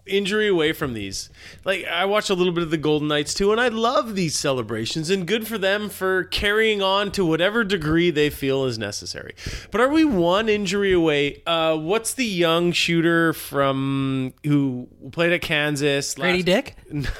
injury 0.05 0.47
away 0.47 0.73
from 0.73 0.93
these. 0.93 1.29
Like 1.63 1.85
i 1.85 2.05
watch 2.05 2.29
a 2.29 2.33
little 2.33 2.53
bit 2.53 2.63
of 2.63 2.71
the 2.71 2.77
golden 2.77 3.07
knights 3.07 3.33
too 3.33 3.51
and 3.51 3.61
i 3.61 3.67
love 3.69 4.15
these 4.15 4.35
celebrations 4.37 5.09
and 5.09 5.25
good 5.25 5.47
for 5.47 5.57
them 5.57 5.89
for 5.89 6.25
carrying 6.25 6.81
on 6.81 7.11
to 7.13 7.25
whatever 7.25 7.63
degree 7.63 8.11
they 8.11 8.29
feel 8.29 8.65
is 8.65 8.77
necessary. 8.77 9.33
But 9.71 9.81
are 9.81 9.89
we 9.89 10.03
one 10.05 10.49
injury 10.49 10.93
away? 10.93 11.41
Uh 11.47 11.77
what's 11.77 12.13
the 12.13 12.25
young 12.25 12.71
shooter 12.71 13.33
from 13.33 14.33
who 14.43 14.87
played 15.11 15.31
at 15.33 15.41
kansas 15.41 16.15
Gradey 16.15 16.35
last- 16.37 16.45
Dick? 16.45 16.75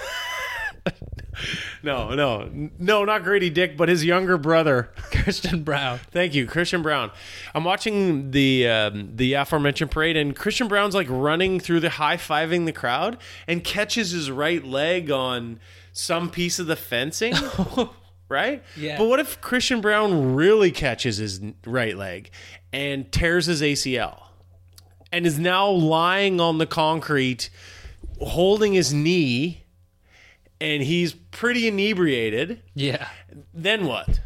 no 1.84 2.15
no 2.15 2.49
no 2.79 3.05
not 3.05 3.23
Gradey 3.23 3.53
Dick 3.53 3.77
but 3.77 3.89
his 3.89 4.03
younger 4.03 4.38
brother 4.38 4.91
Christian 4.95 5.63
Braun. 5.63 5.99
Thank 6.11 6.34
you, 6.34 6.47
Christian 6.47 6.81
Braun. 6.81 7.11
I'm 7.53 7.63
watching 7.63 8.31
the 8.31 8.67
um, 8.67 9.15
the 9.15 9.34
aforementioned 9.34 9.91
parade, 9.91 10.17
and 10.17 10.36
Christian 10.36 10.67
Braun's 10.67 10.95
like 10.95 11.07
running 11.09 11.59
through 11.59 11.81
the 11.81 11.91
high 11.91 12.17
fiving 12.17 12.65
the 12.65 12.71
crowd, 12.73 13.17
and 13.47 13.63
catches 13.63 14.11
his 14.11 14.31
right 14.31 14.63
leg 14.63 15.11
on 15.11 15.59
some 15.91 16.29
piece 16.29 16.59
of 16.59 16.67
the 16.67 16.75
fencing. 16.75 17.34
right? 18.29 18.63
Yeah. 18.75 18.97
But 18.97 19.07
what 19.07 19.19
if 19.19 19.39
Christian 19.41 19.81
Braun 19.81 20.34
really 20.34 20.71
catches 20.71 21.17
his 21.17 21.39
right 21.65 21.95
leg 21.95 22.31
and 22.71 23.11
tears 23.11 23.45
his 23.45 23.61
ACL, 23.61 24.23
and 25.11 25.25
is 25.25 25.38
now 25.38 25.69
lying 25.69 26.41
on 26.41 26.57
the 26.57 26.65
concrete, 26.65 27.49
holding 28.19 28.73
his 28.73 28.93
knee, 28.93 29.62
and 30.64 30.82
he's 30.84 31.14
pretty 31.14 31.68
inebriated? 31.68 32.61
Yeah. 32.74 33.07
Then 33.53 33.86
what? 33.86 34.22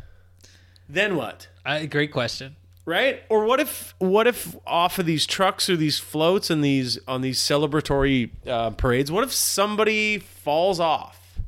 Then 0.88 1.16
what? 1.16 1.48
I, 1.66 1.86
great 1.86 2.12
question. 2.14 2.56
right 2.86 3.24
or 3.30 3.44
what 3.46 3.60
if 3.60 3.94
what 4.00 4.26
if 4.28 4.56
off 4.66 5.00
of 5.00 5.06
these 5.06 5.26
trucks 5.26 5.70
or 5.70 5.76
these 5.76 6.00
floats 6.00 6.50
and 6.50 6.64
these 6.64 6.98
on 7.08 7.20
these 7.22 7.40
celebratory 7.40 8.30
uh, 8.48 8.70
parades 8.72 9.12
what 9.12 9.24
if 9.26 9.34
somebody 9.34 10.18
falls 10.20 10.80
off 10.80 11.40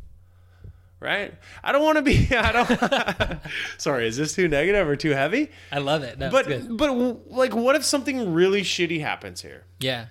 right 0.99 1.33
i 1.63 1.71
don't 1.71 1.83
want 1.85 1.95
to 1.95 2.01
be 2.01 2.27
i 2.35 2.51
don't 2.51 3.39
sorry 3.77 4.05
is 4.07 4.17
this 4.17 4.35
too 4.35 4.49
negative 4.49 4.85
or 4.89 4.97
too 4.97 5.11
heavy 5.11 5.49
I 5.71 5.77
love 5.77 6.03
it. 6.03 6.19
No, 6.19 6.29
but 6.29 6.45
good. 6.47 6.75
but 6.77 6.91
like 7.31 7.55
what 7.55 7.77
if 7.77 7.85
something 7.85 8.33
really 8.33 8.61
shitty 8.63 8.99
happens 8.99 9.41
here 9.41 9.63
Yeah. 9.79 10.07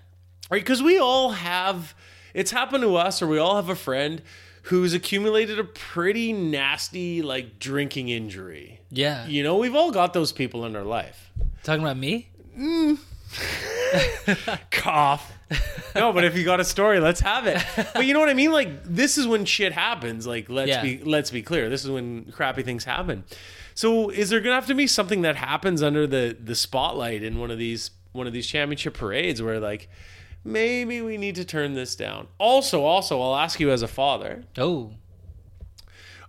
right 0.50 0.62
because 0.62 0.82
we 0.82 0.98
all 0.98 1.32
have 1.32 1.94
it's 2.34 2.50
happened 2.50 2.82
to 2.82 2.96
us 2.96 3.20
or 3.22 3.26
we 3.26 3.38
all 3.38 3.56
have 3.56 3.68
a 3.68 3.74
friend 3.76 4.22
who's 4.64 4.92
accumulated 4.92 5.58
a 5.58 5.64
pretty 5.64 6.32
nasty 6.32 7.22
like 7.22 7.58
drinking 7.58 8.08
injury. 8.08 8.80
Yeah. 8.90 9.26
You 9.26 9.42
know, 9.42 9.56
we've 9.56 9.74
all 9.74 9.90
got 9.90 10.12
those 10.12 10.32
people 10.32 10.64
in 10.66 10.76
our 10.76 10.84
life. 10.84 11.30
Talking 11.62 11.82
about 11.82 11.96
me? 11.96 12.28
Mm. 12.58 12.98
Cough. 14.70 15.32
no, 15.94 16.12
but 16.12 16.24
if 16.24 16.36
you 16.36 16.44
got 16.44 16.60
a 16.60 16.64
story, 16.64 17.00
let's 17.00 17.20
have 17.20 17.46
it. 17.46 17.62
But 17.94 18.04
you 18.06 18.12
know 18.14 18.20
what 18.20 18.28
I 18.28 18.34
mean? 18.34 18.52
Like 18.52 18.84
this 18.84 19.16
is 19.18 19.26
when 19.26 19.44
shit 19.44 19.72
happens. 19.72 20.26
Like 20.26 20.48
let's 20.50 20.68
Yeah. 20.68 20.82
be 20.82 20.98
let's 21.02 21.30
be 21.30 21.42
clear. 21.42 21.68
This 21.70 21.84
is 21.84 21.90
when 21.90 22.30
crappy 22.32 22.62
things 22.62 22.84
happen. 22.84 23.24
So 23.74 24.10
is 24.10 24.28
there 24.30 24.40
gonna 24.40 24.54
have 24.54 24.66
to 24.66 24.74
be 24.74 24.86
something 24.86 25.22
that 25.22 25.36
happens 25.36 25.82
under 25.82 26.06
the 26.06 26.36
the 26.38 26.54
spotlight 26.54 27.22
in 27.22 27.38
one 27.38 27.50
of 27.50 27.58
these 27.58 27.90
one 28.12 28.26
of 28.26 28.32
these 28.32 28.46
championship 28.46 28.94
parades 28.94 29.40
where 29.40 29.58
like 29.60 29.88
maybe 30.44 31.00
we 31.02 31.16
need 31.16 31.34
to 31.36 31.44
turn 31.44 31.74
this 31.74 31.94
down. 31.96 32.28
Also, 32.38 32.84
also 32.84 33.20
I'll 33.20 33.36
ask 33.36 33.60
you 33.60 33.70
as 33.70 33.82
a 33.82 33.88
father, 33.88 34.44
Oh. 34.56 34.92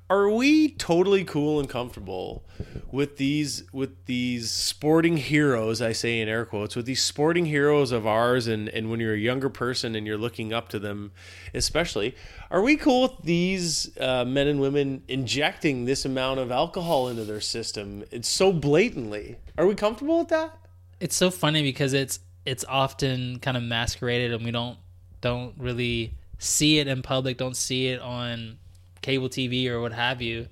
are 0.09 0.29
we 0.29 0.69
totally 0.69 1.23
cool 1.23 1.59
and 1.59 1.69
comfortable 1.69 2.43
with 2.91 3.17
these 3.17 3.63
with 3.71 4.05
these 4.07 4.49
sporting 4.49 5.17
heroes 5.17 5.81
i 5.83 5.91
say 5.91 6.19
in 6.19 6.27
air 6.27 6.43
quotes 6.43 6.75
with 6.75 6.85
these 6.87 7.01
sporting 7.01 7.45
heroes 7.45 7.91
of 7.91 8.07
ours 8.07 8.47
and 8.47 8.67
and 8.69 8.89
when 8.89 8.99
you're 8.99 9.13
a 9.13 9.17
younger 9.19 9.49
person 9.49 9.95
and 9.95 10.07
you're 10.07 10.17
looking 10.17 10.51
up 10.51 10.67
to 10.69 10.79
them 10.79 11.11
especially 11.53 12.15
are 12.49 12.61
we 12.63 12.75
cool 12.75 13.03
with 13.03 13.11
these 13.23 13.95
uh, 13.99 14.25
men 14.25 14.47
and 14.47 14.59
women 14.59 15.03
injecting 15.07 15.85
this 15.85 16.03
amount 16.03 16.39
of 16.39 16.49
alcohol 16.51 17.07
into 17.07 17.23
their 17.23 17.39
system 17.41 18.03
it's 18.11 18.27
so 18.27 18.51
blatantly 18.51 19.37
are 19.59 19.67
we 19.67 19.75
comfortable 19.75 20.17
with 20.19 20.29
that 20.29 20.51
It's 20.99 21.15
so 21.15 21.29
funny 21.29 21.61
because 21.61 21.93
it's 21.93 22.19
it's 22.49 22.65
often 22.67 23.37
kind 23.39 23.55
of 23.55 23.61
masqueraded 23.61 24.33
and 24.33 24.43
we 24.43 24.49
don't 24.49 24.77
don't 25.21 25.53
really 25.57 26.15
see 26.39 26.79
it 26.79 26.87
in 26.87 27.03
public, 27.03 27.37
don't 27.37 27.55
see 27.55 27.89
it 27.89 28.01
on 28.01 28.57
cable 29.01 29.29
TV 29.29 29.67
or 29.67 29.79
what 29.81 29.93
have 29.93 30.19
you. 30.19 30.47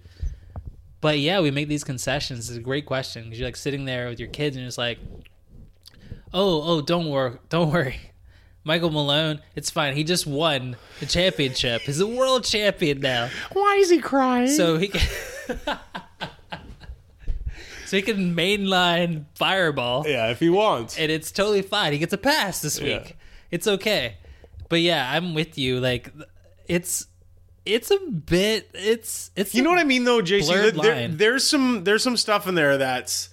But 1.02 1.18
yeah, 1.18 1.40
we 1.40 1.50
make 1.50 1.68
these 1.68 1.84
concessions. 1.84 2.50
It's 2.50 2.58
a 2.58 2.62
great 2.62 2.86
question 2.86 3.24
because 3.24 3.40
you're 3.40 3.48
like 3.48 3.56
sitting 3.56 3.86
there 3.86 4.10
with 4.10 4.20
your 4.20 4.30
kids 4.30 4.56
and 4.56 4.66
just 4.66 4.78
like, 4.78 5.00
oh, 6.34 6.62
oh, 6.64 6.82
don't 6.82 7.10
worry, 7.10 7.38
don't 7.50 7.72
worry. 7.72 8.00
Michael 8.64 8.92
Malone, 8.92 9.40
it's 9.56 9.72
fine. 9.72 9.96
He 9.96 10.04
just 10.04 10.28
won 10.28 10.76
the 11.00 11.06
championship. 11.06 11.84
He's 11.84 12.02
a 12.02 12.08
world 12.08 12.44
champion 12.44 13.00
now. 13.00 13.30
why 13.54 13.78
is 13.80 13.90
he 13.90 14.00
crying 14.00 14.50
So 14.50 14.78
he 14.78 14.90
can 14.90 15.02
So 17.88 17.96
he 17.98 18.04
can 18.04 18.36
mainline 18.36 19.26
fireball 19.36 20.06
yeah 20.08 20.30
if 20.30 20.40
he 20.40 20.50
wants 20.50 20.98
and 21.00 21.12
it's 21.12 21.32
totally 21.32 21.62
fine. 21.62 21.94
He 21.94 22.00
gets 22.00 22.14
a 22.14 22.18
pass 22.18 22.62
this 22.62 22.80
week. 22.80 23.04
Yeah. 23.10 23.12
It's 23.50 23.66
okay. 23.68 24.18
But 24.70 24.82
yeah, 24.82 25.10
I'm 25.12 25.34
with 25.34 25.58
you. 25.58 25.80
Like 25.80 26.12
it's 26.68 27.08
it's 27.66 27.90
a 27.92 27.98
bit 27.98 28.70
it's 28.74 29.32
it's 29.36 29.56
You 29.56 29.64
know 29.64 29.70
what 29.70 29.80
I 29.80 29.84
mean, 29.84 30.04
though, 30.04 30.22
JC. 30.22 30.48
blurred 30.74 30.76
There- 30.76 31.08
there's 31.08 31.48
some 31.48 31.84
there's 31.86 32.04
some 32.04 32.18
stuff 32.18 32.48
in 32.48 32.56
there 32.56 32.78
that's 32.78 33.30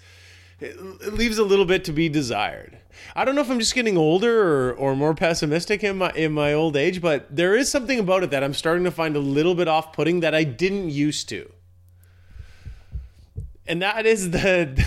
it 0.61 0.77
it 1.01 1.15
leaves 1.15 1.39
a 1.39 1.45
little 1.45 1.65
bit 1.65 1.85
to 1.85 1.93
be 1.93 2.09
desired. 2.09 2.79
I 3.17 3.25
don't 3.25 3.35
know 3.35 3.41
if 3.43 3.51
I'm 3.51 3.59
just 3.59 3.75
getting 3.75 3.97
older 3.97 4.71
or, 4.71 4.73
or 4.75 4.97
more 4.97 5.15
pessimistic 5.15 5.83
in 5.85 5.99
my 5.99 6.11
in 6.13 6.33
my 6.33 6.53
old 6.53 6.77
age, 6.77 7.01
but 7.01 7.27
there 7.35 7.57
is 7.57 7.69
something 7.71 7.99
about 7.99 8.23
it 8.23 8.31
that 8.31 8.43
I'm 8.45 8.55
starting 8.55 8.85
to 8.85 8.91
find 8.93 9.17
a 9.17 9.21
little 9.21 9.55
bit 9.57 9.67
off 9.69 9.93
putting 9.93 10.21
that 10.21 10.35
I 10.35 10.45
didn't 10.45 10.91
used 10.91 11.29
to. 11.31 11.51
And 13.67 13.83
that 13.83 14.07
is 14.07 14.31
the 14.31 14.85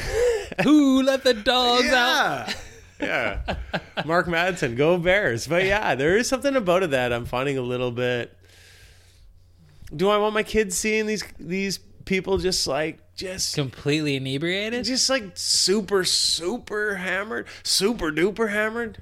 Who 0.63 1.03
let 1.03 1.23
the 1.23 1.34
dogs 1.34 1.91
out? 1.91 2.55
yeah. 2.99 3.41
yeah. 3.47 3.55
Mark 4.05 4.28
Madsen, 4.28 4.75
go 4.75 4.97
Bears. 4.97 5.47
But 5.47 5.65
yeah, 5.65 5.95
there 5.95 6.17
is 6.17 6.28
something 6.28 6.55
about 6.55 6.84
it 6.84 6.91
that 6.91 7.13
I'm 7.13 7.25
finding 7.25 7.57
a 7.57 7.61
little 7.61 7.91
bit. 7.91 8.36
Do 9.95 10.09
I 10.09 10.17
want 10.17 10.34
my 10.34 10.43
kids 10.43 10.75
seeing 10.75 11.05
these 11.05 11.23
these 11.39 11.78
people 12.05 12.38
just 12.38 12.67
like 12.67 12.99
just 13.15 13.55
Completely 13.55 14.15
inebriated? 14.15 14.86
just 14.86 15.09
like 15.09 15.32
super 15.36 16.03
super 16.03 16.95
hammered, 16.95 17.47
super 17.63 18.11
duper 18.11 18.49
hammered? 18.49 19.01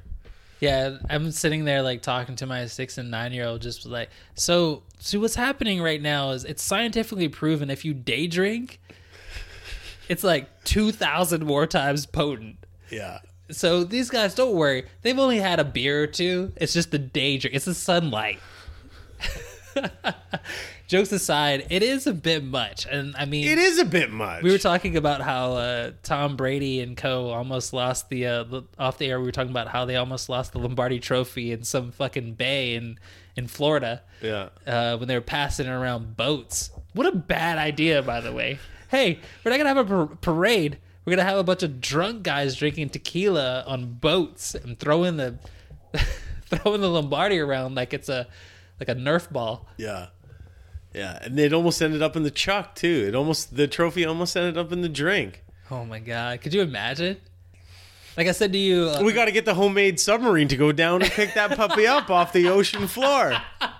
Yeah, 0.60 0.98
I'm 1.10 1.32
sitting 1.32 1.66
there 1.66 1.82
like 1.82 2.02
talking 2.02 2.36
to 2.38 2.46
my 2.46 2.66
six 2.66 2.98
and 2.98 3.12
nine 3.12 3.34
year 3.34 3.46
old, 3.46 3.62
just 3.62 3.86
like, 3.86 4.10
so, 4.36 4.84
so 5.00 5.20
what's 5.20 5.36
happening 5.36 5.82
right 5.82 6.02
now 6.02 6.32
is 6.32 6.46
it's 6.46 6.64
scientifically 6.64 7.28
proven 7.28 7.70
if 7.70 7.84
you 7.84 7.94
day 7.94 8.26
drink, 8.26 8.80
it's 10.10 10.24
like 10.24 10.64
2,000 10.66 11.46
more 11.46 11.68
times 11.68 12.06
potent. 12.06 12.58
Yeah. 12.90 13.20
So 13.52 13.84
these 13.84 14.10
guys, 14.10 14.34
don't 14.36 14.56
worry. 14.56 14.86
They've 15.02 15.18
only 15.20 15.40
had 15.40 15.60
a 15.60 15.64
beer 15.64 16.04
or 16.04 16.08
two. 16.08 16.52
It's 16.56 16.74
just 16.74 16.92
the 16.92 17.00
day 17.00 17.38
drink. 17.38 17.56
It's 17.56 17.66
the 17.66 17.74
sunlight. 17.74 18.40
Jokes 20.88 21.12
aside, 21.12 21.66
it 21.72 21.82
is 21.82 22.06
a 22.06 22.14
bit 22.14 22.44
much. 22.44 22.86
And 22.86 23.16
I 23.18 23.26
mean, 23.26 23.48
It 23.48 23.58
is 23.58 23.80
a 23.80 23.86
bit 23.86 24.12
much. 24.12 24.44
we 24.44 24.52
were 24.52 24.60
talking 24.60 24.96
about 24.98 25.22
how 25.22 25.54
uh, 25.54 25.92
Tom 26.04 26.36
Brady 26.36 26.80
and 26.80 26.96
co 26.96 27.30
almost 27.30 27.74
lost 27.74 28.10
the, 28.10 28.28
uh, 28.28 28.44
the 28.44 28.64
off 28.78 29.00
the 29.00 29.08
air. 29.08 29.20
We 29.20 29.26
were 29.26 29.32
talking 29.32 29.50
about 29.52 29.68
how 29.68 29.86
they 29.86 29.96
almost 29.96 30.30
lost 30.30 30.54
the 30.54 30.60
Lombardi 30.60 31.00
Trophy 31.00 31.52
in 31.52 31.64
some 31.64 31.92
fucking 31.92 32.34
bay 32.34 32.76
in 32.76 33.00
in 33.36 33.48
Florida 33.48 34.02
yeah. 34.22 34.50
uh, 34.66 34.98
when 34.98 35.08
they 35.08 35.16
were 35.16 35.22
passing 35.22 35.68
around 35.68 36.16
boats. 36.16 36.72
What 36.94 37.06
a 37.06 37.12
bad 37.12 37.58
idea, 37.58 38.02
by 38.02 38.22
the 38.22 38.32
way. 38.32 38.60
Hey, 38.96 39.20
we're 39.44 39.52
not 39.52 39.58
gonna 39.58 39.74
have 39.74 39.78
a 39.92 40.06
par- 40.06 40.16
parade. 40.22 40.78
We're 41.04 41.18
gonna 41.18 41.28
have 41.28 41.38
a 41.38 41.44
bunch 41.44 41.64
of 41.64 41.82
drunk 41.82 42.24
guys 42.24 42.56
drinking 42.56 42.92
tequila 42.92 43.66
on 43.68 43.96
boats 43.96 44.56
and 44.56 44.80
throwing 44.80 45.18
the 45.18 45.38
throwing 46.46 46.80
the 46.80 46.88
Lombardi 46.90 47.38
around 47.40 47.76
like 47.76 47.94
it's 47.94 48.08
a 48.08 48.26
like 48.80 48.88
a 48.88 48.96
Nerf 48.96 49.30
ball. 49.30 49.68
Yeah. 49.76 50.08
Yeah, 50.94 51.20
and 51.22 51.38
it 51.38 51.52
almost 51.52 51.82
ended 51.82 52.02
up 52.02 52.16
in 52.16 52.24
the 52.24 52.32
chuck 52.32 52.74
too. 52.74 53.04
It 53.06 53.16
almost 53.16 53.58
the 53.58 53.68
trophy 53.68 54.06
almost 54.06 54.38
ended 54.38 54.58
up 54.58 54.72
in 54.72 54.80
the 54.80 54.88
drink. 54.88 55.44
Oh 55.70 55.84
my 55.84 56.00
god! 56.00 56.40
Could 56.40 56.54
you 56.54 56.62
imagine? 56.62 57.18
Like 58.16 58.28
I 58.28 58.32
said 58.32 58.54
to 58.54 58.58
you, 58.58 58.92
uh, 58.92 59.02
We 59.04 59.12
got 59.12 59.26
to 59.26 59.34
get 59.34 59.44
the 59.44 59.56
homemade 59.56 60.00
submarine 60.00 60.48
to 60.48 60.56
go 60.56 60.72
down 60.72 61.02
and 61.02 61.12
pick 61.12 61.34
that 61.34 61.58
puppy 61.58 61.86
up 61.86 62.10
off 62.10 62.32
the 62.32 62.48
ocean 62.48 62.88
floor. 62.88 63.36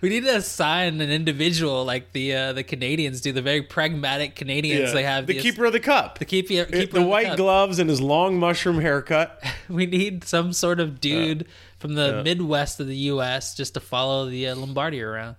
we 0.00 0.08
need 0.08 0.24
to 0.24 0.36
assign 0.36 1.00
an 1.00 1.10
individual 1.10 1.84
like 1.84 2.12
the 2.12 2.34
uh, 2.34 2.52
the 2.52 2.62
Canadians 2.62 3.20
do. 3.20 3.32
The 3.32 3.42
very 3.42 3.62
pragmatic 3.62 4.34
Canadians. 4.34 4.92
They 4.92 5.02
have 5.02 5.26
the 5.26 5.34
these- 5.34 5.42
keeper 5.42 5.64
of 5.64 5.72
the 5.72 5.80
cup. 5.80 6.18
the 6.18 6.24
keeper, 6.24 6.64
keeper 6.64 6.94
the 6.98 7.02
of 7.02 7.06
white 7.08 7.36
gloves 7.36 7.78
and 7.78 7.88
his 7.90 8.00
long 8.00 8.38
mushroom 8.38 8.80
haircut. 8.80 9.42
We 9.68 9.86
need 9.86 10.24
some 10.24 10.52
sort 10.52 10.80
of 10.80 11.00
dude 11.00 11.46
from 11.78 11.94
the 11.94 12.22
Midwest 12.24 12.80
of 12.80 12.88
the 12.88 12.96
U.S. 12.96 13.54
just 13.54 13.74
to 13.74 13.80
follow 13.80 14.28
the 14.28 14.48
uh, 14.48 14.56
Lombardi 14.56 15.00
around. 15.00 15.36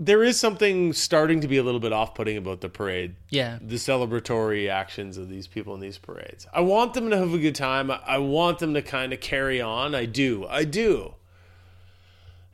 There 0.00 0.24
is 0.24 0.38
something 0.38 0.92
starting 0.92 1.40
to 1.42 1.48
be 1.48 1.56
a 1.56 1.62
little 1.62 1.78
bit 1.78 1.92
off-putting 1.92 2.36
about 2.36 2.60
the 2.60 2.68
parade. 2.68 3.14
Yeah, 3.30 3.58
The 3.62 3.76
celebratory 3.76 4.68
actions 4.68 5.16
of 5.16 5.28
these 5.28 5.46
people 5.46 5.72
in 5.74 5.80
these 5.80 5.98
parades. 5.98 6.48
I 6.52 6.62
want 6.62 6.94
them 6.94 7.10
to 7.10 7.16
have 7.16 7.32
a 7.32 7.38
good 7.38 7.54
time. 7.54 7.92
I 7.92 8.18
want 8.18 8.58
them 8.58 8.74
to 8.74 8.82
kind 8.82 9.12
of 9.12 9.20
carry 9.20 9.60
on. 9.60 9.94
I 9.94 10.06
do. 10.06 10.46
I 10.48 10.64
do. 10.64 11.14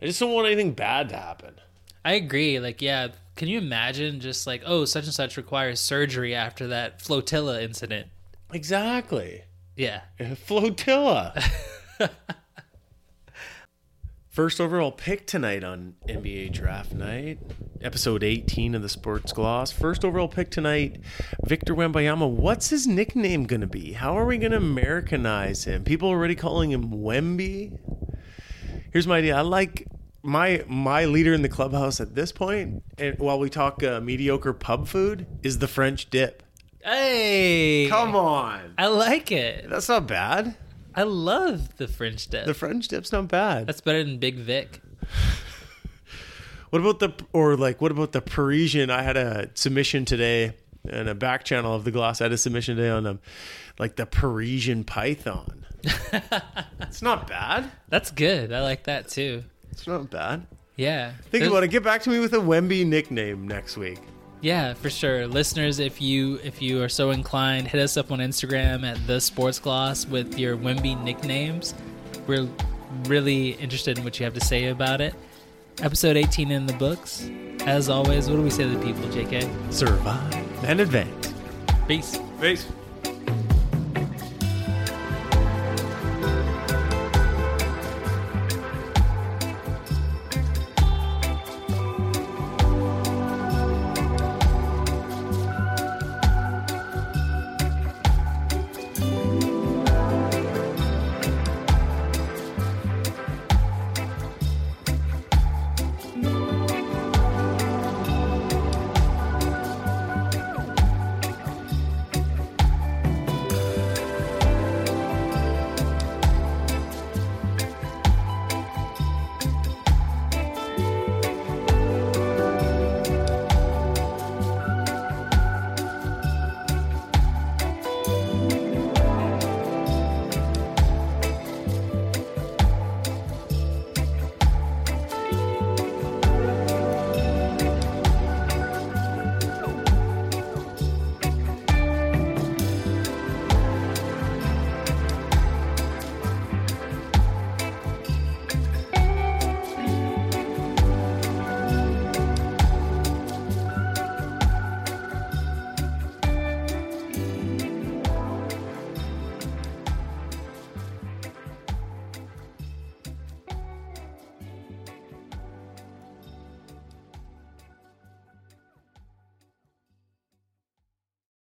I 0.01 0.07
just 0.07 0.21
don't 0.21 0.33
want 0.33 0.47
anything 0.47 0.73
bad 0.73 1.09
to 1.11 1.17
happen. 1.17 1.55
I 2.05 2.15
agree. 2.15 2.59
Like, 2.59 2.81
yeah, 2.81 3.09
can 3.37 3.49
you 3.49 3.59
imagine 3.59 4.21
just 4.21 4.47
like, 4.47 4.63
oh, 4.65 4.85
such 4.85 5.05
and 5.05 5.15
such 5.15 5.37
requires 5.37 5.81
surgery 5.81 6.35
after 6.35 6.67
that 6.69 7.03
flotilla 7.03 7.61
incident? 7.63 8.09
Exactly. 8.53 9.43
Yeah, 9.77 10.03
Flotilla. 10.47 11.41
First 14.31 14.61
overall 14.61 14.93
pick 14.93 15.27
tonight 15.27 15.65
on 15.65 15.95
NBA 16.09 16.53
Draft 16.53 16.93
Night, 16.93 17.41
episode 17.83 18.23
18 18.23 18.75
of 18.77 18.83
the 18.83 18.89
Sports 18.89 19.33
Gloss. 19.33 19.73
First 19.73 20.05
overall 20.05 20.29
pick 20.29 20.51
tonight, 20.51 21.01
Victor 21.45 21.75
Wembanyama. 21.75 22.31
What's 22.31 22.71
his 22.71 22.87
nickname 22.87 23.45
going 23.45 23.61
to 23.61 23.67
be? 23.67 23.93
How 23.93 24.17
are 24.17 24.25
we 24.25 24.39
going 24.39 24.53
to 24.53 24.59
Americanize 24.59 25.65
him? 25.65 25.83
People 25.83 26.09
already 26.09 26.37
calling 26.37 26.71
him 26.71 26.91
Wemby. 26.91 27.79
Here's 28.93 29.07
my 29.07 29.19
idea. 29.19 29.37
I 29.37 29.43
like 29.43 29.87
my 30.23 30.65
my 30.69 31.05
leader 31.07 31.33
in 31.33 31.43
the 31.43 31.49
clubhouse 31.49 32.01
at 32.01 32.15
this 32.15 32.33
point, 32.33 32.83
and 32.99 33.19
while 33.19 33.39
we 33.39 33.49
talk 33.51 33.83
uh, 33.83 34.01
mediocre 34.01 34.53
pub 34.53 34.89
food, 34.89 35.27
is 35.43 35.59
the 35.59 35.69
French 35.69 36.11
dip. 36.11 36.43
hey, 36.85 37.87
Come 37.89 38.15
on, 38.17 38.75
I 38.79 38.87
like 38.89 39.31
it. 39.33 39.69
that's 39.71 39.89
not 39.89 40.07
bad. 40.07 40.57
I 40.95 41.05
love 41.05 41.77
the 41.77 41.87
French 41.89 42.27
dip. 42.27 42.47
The 42.47 42.55
French 42.55 42.89
dip's 42.89 43.13
not 43.13 43.29
bad. 43.29 43.67
That's 43.69 43.81
better 43.81 44.03
than 44.03 44.19
Big 44.19 44.37
Vic. 44.37 44.81
What 46.71 46.81
about 46.81 47.01
the 47.01 47.13
or 47.33 47.57
like 47.57 47.81
what 47.81 47.91
about 47.91 48.13
the 48.13 48.21
Parisian? 48.21 48.91
I 48.91 49.03
had 49.03 49.17
a 49.17 49.51
submission 49.55 50.05
today 50.05 50.53
and 50.89 51.09
a 51.09 51.17
back 51.17 51.43
channel 51.43 51.75
of 51.75 51.83
the 51.83 51.91
gloss. 51.91 52.21
I 52.21 52.27
had 52.27 52.33
a 52.33 52.39
submission 52.39 52.77
today 52.77 52.91
on 52.91 53.03
them, 53.03 53.19
like 53.81 53.97
the 53.97 54.07
Parisian 54.07 54.85
Python. 54.85 55.60
it's 56.81 57.03
not 57.03 57.27
bad. 57.27 57.71
That's 57.89 58.11
good. 58.11 58.53
I 58.53 58.63
like 58.63 58.85
that 58.85 59.09
too. 59.09 59.45
It's 59.71 59.87
not 59.87 60.11
bad. 60.11 60.47
Yeah. 60.77 61.13
Think 61.31 61.45
about 61.45 61.63
it. 61.63 61.69
Get 61.69 61.83
back 61.83 62.03
to 62.03 62.11
me 62.11 62.21
with 62.21 62.33
a 62.33 62.39
Wemby 62.39 62.87
nickname 62.87 63.47
next 63.47 63.77
week. 63.77 63.99
Yeah, 64.41 64.73
for 64.73 64.89
sure. 64.89 65.27
Listeners, 65.27 65.79
if 65.79 66.01
you 66.01 66.41
if 66.43 66.63
you 66.63 66.83
are 66.83 66.89
so 66.89 67.11
inclined, 67.11 67.69
hit 67.69 67.81
us 67.81 67.97
up 67.97 68.11
on 68.11 68.21
Instagram 68.21 68.85
at 68.85 69.07
the 69.07 69.21
Sports 69.21 69.59
Gloss 69.59 70.07
with 70.07 70.39
your 70.39 70.57
Wemby 70.57 71.03
nicknames. 71.03 71.75
We're 72.27 72.49
really 73.05 73.51
interested 73.53 73.99
in 73.99 74.05
what 74.05 74.19
you 74.19 74.25
have 74.25 74.35
to 74.35 74.41
say 74.41 74.69
about 74.69 75.01
it. 75.01 75.15
Episode 75.83 76.17
18 76.17 76.51
in 76.51 76.67
the 76.67 76.73
books. 76.75 77.31
As 77.67 77.89
always, 77.91 78.29
what 78.31 78.37
do 78.37 78.43
we 78.43 78.51
say 78.51 78.65
to 78.65 78.71
the 78.71 78.85
people, 78.85 79.03
JK? 79.09 79.73
Survive 79.73 80.65
and 80.65 80.81
advance. 80.81 81.35
Peace. 81.87 82.19
Peace. 82.41 82.67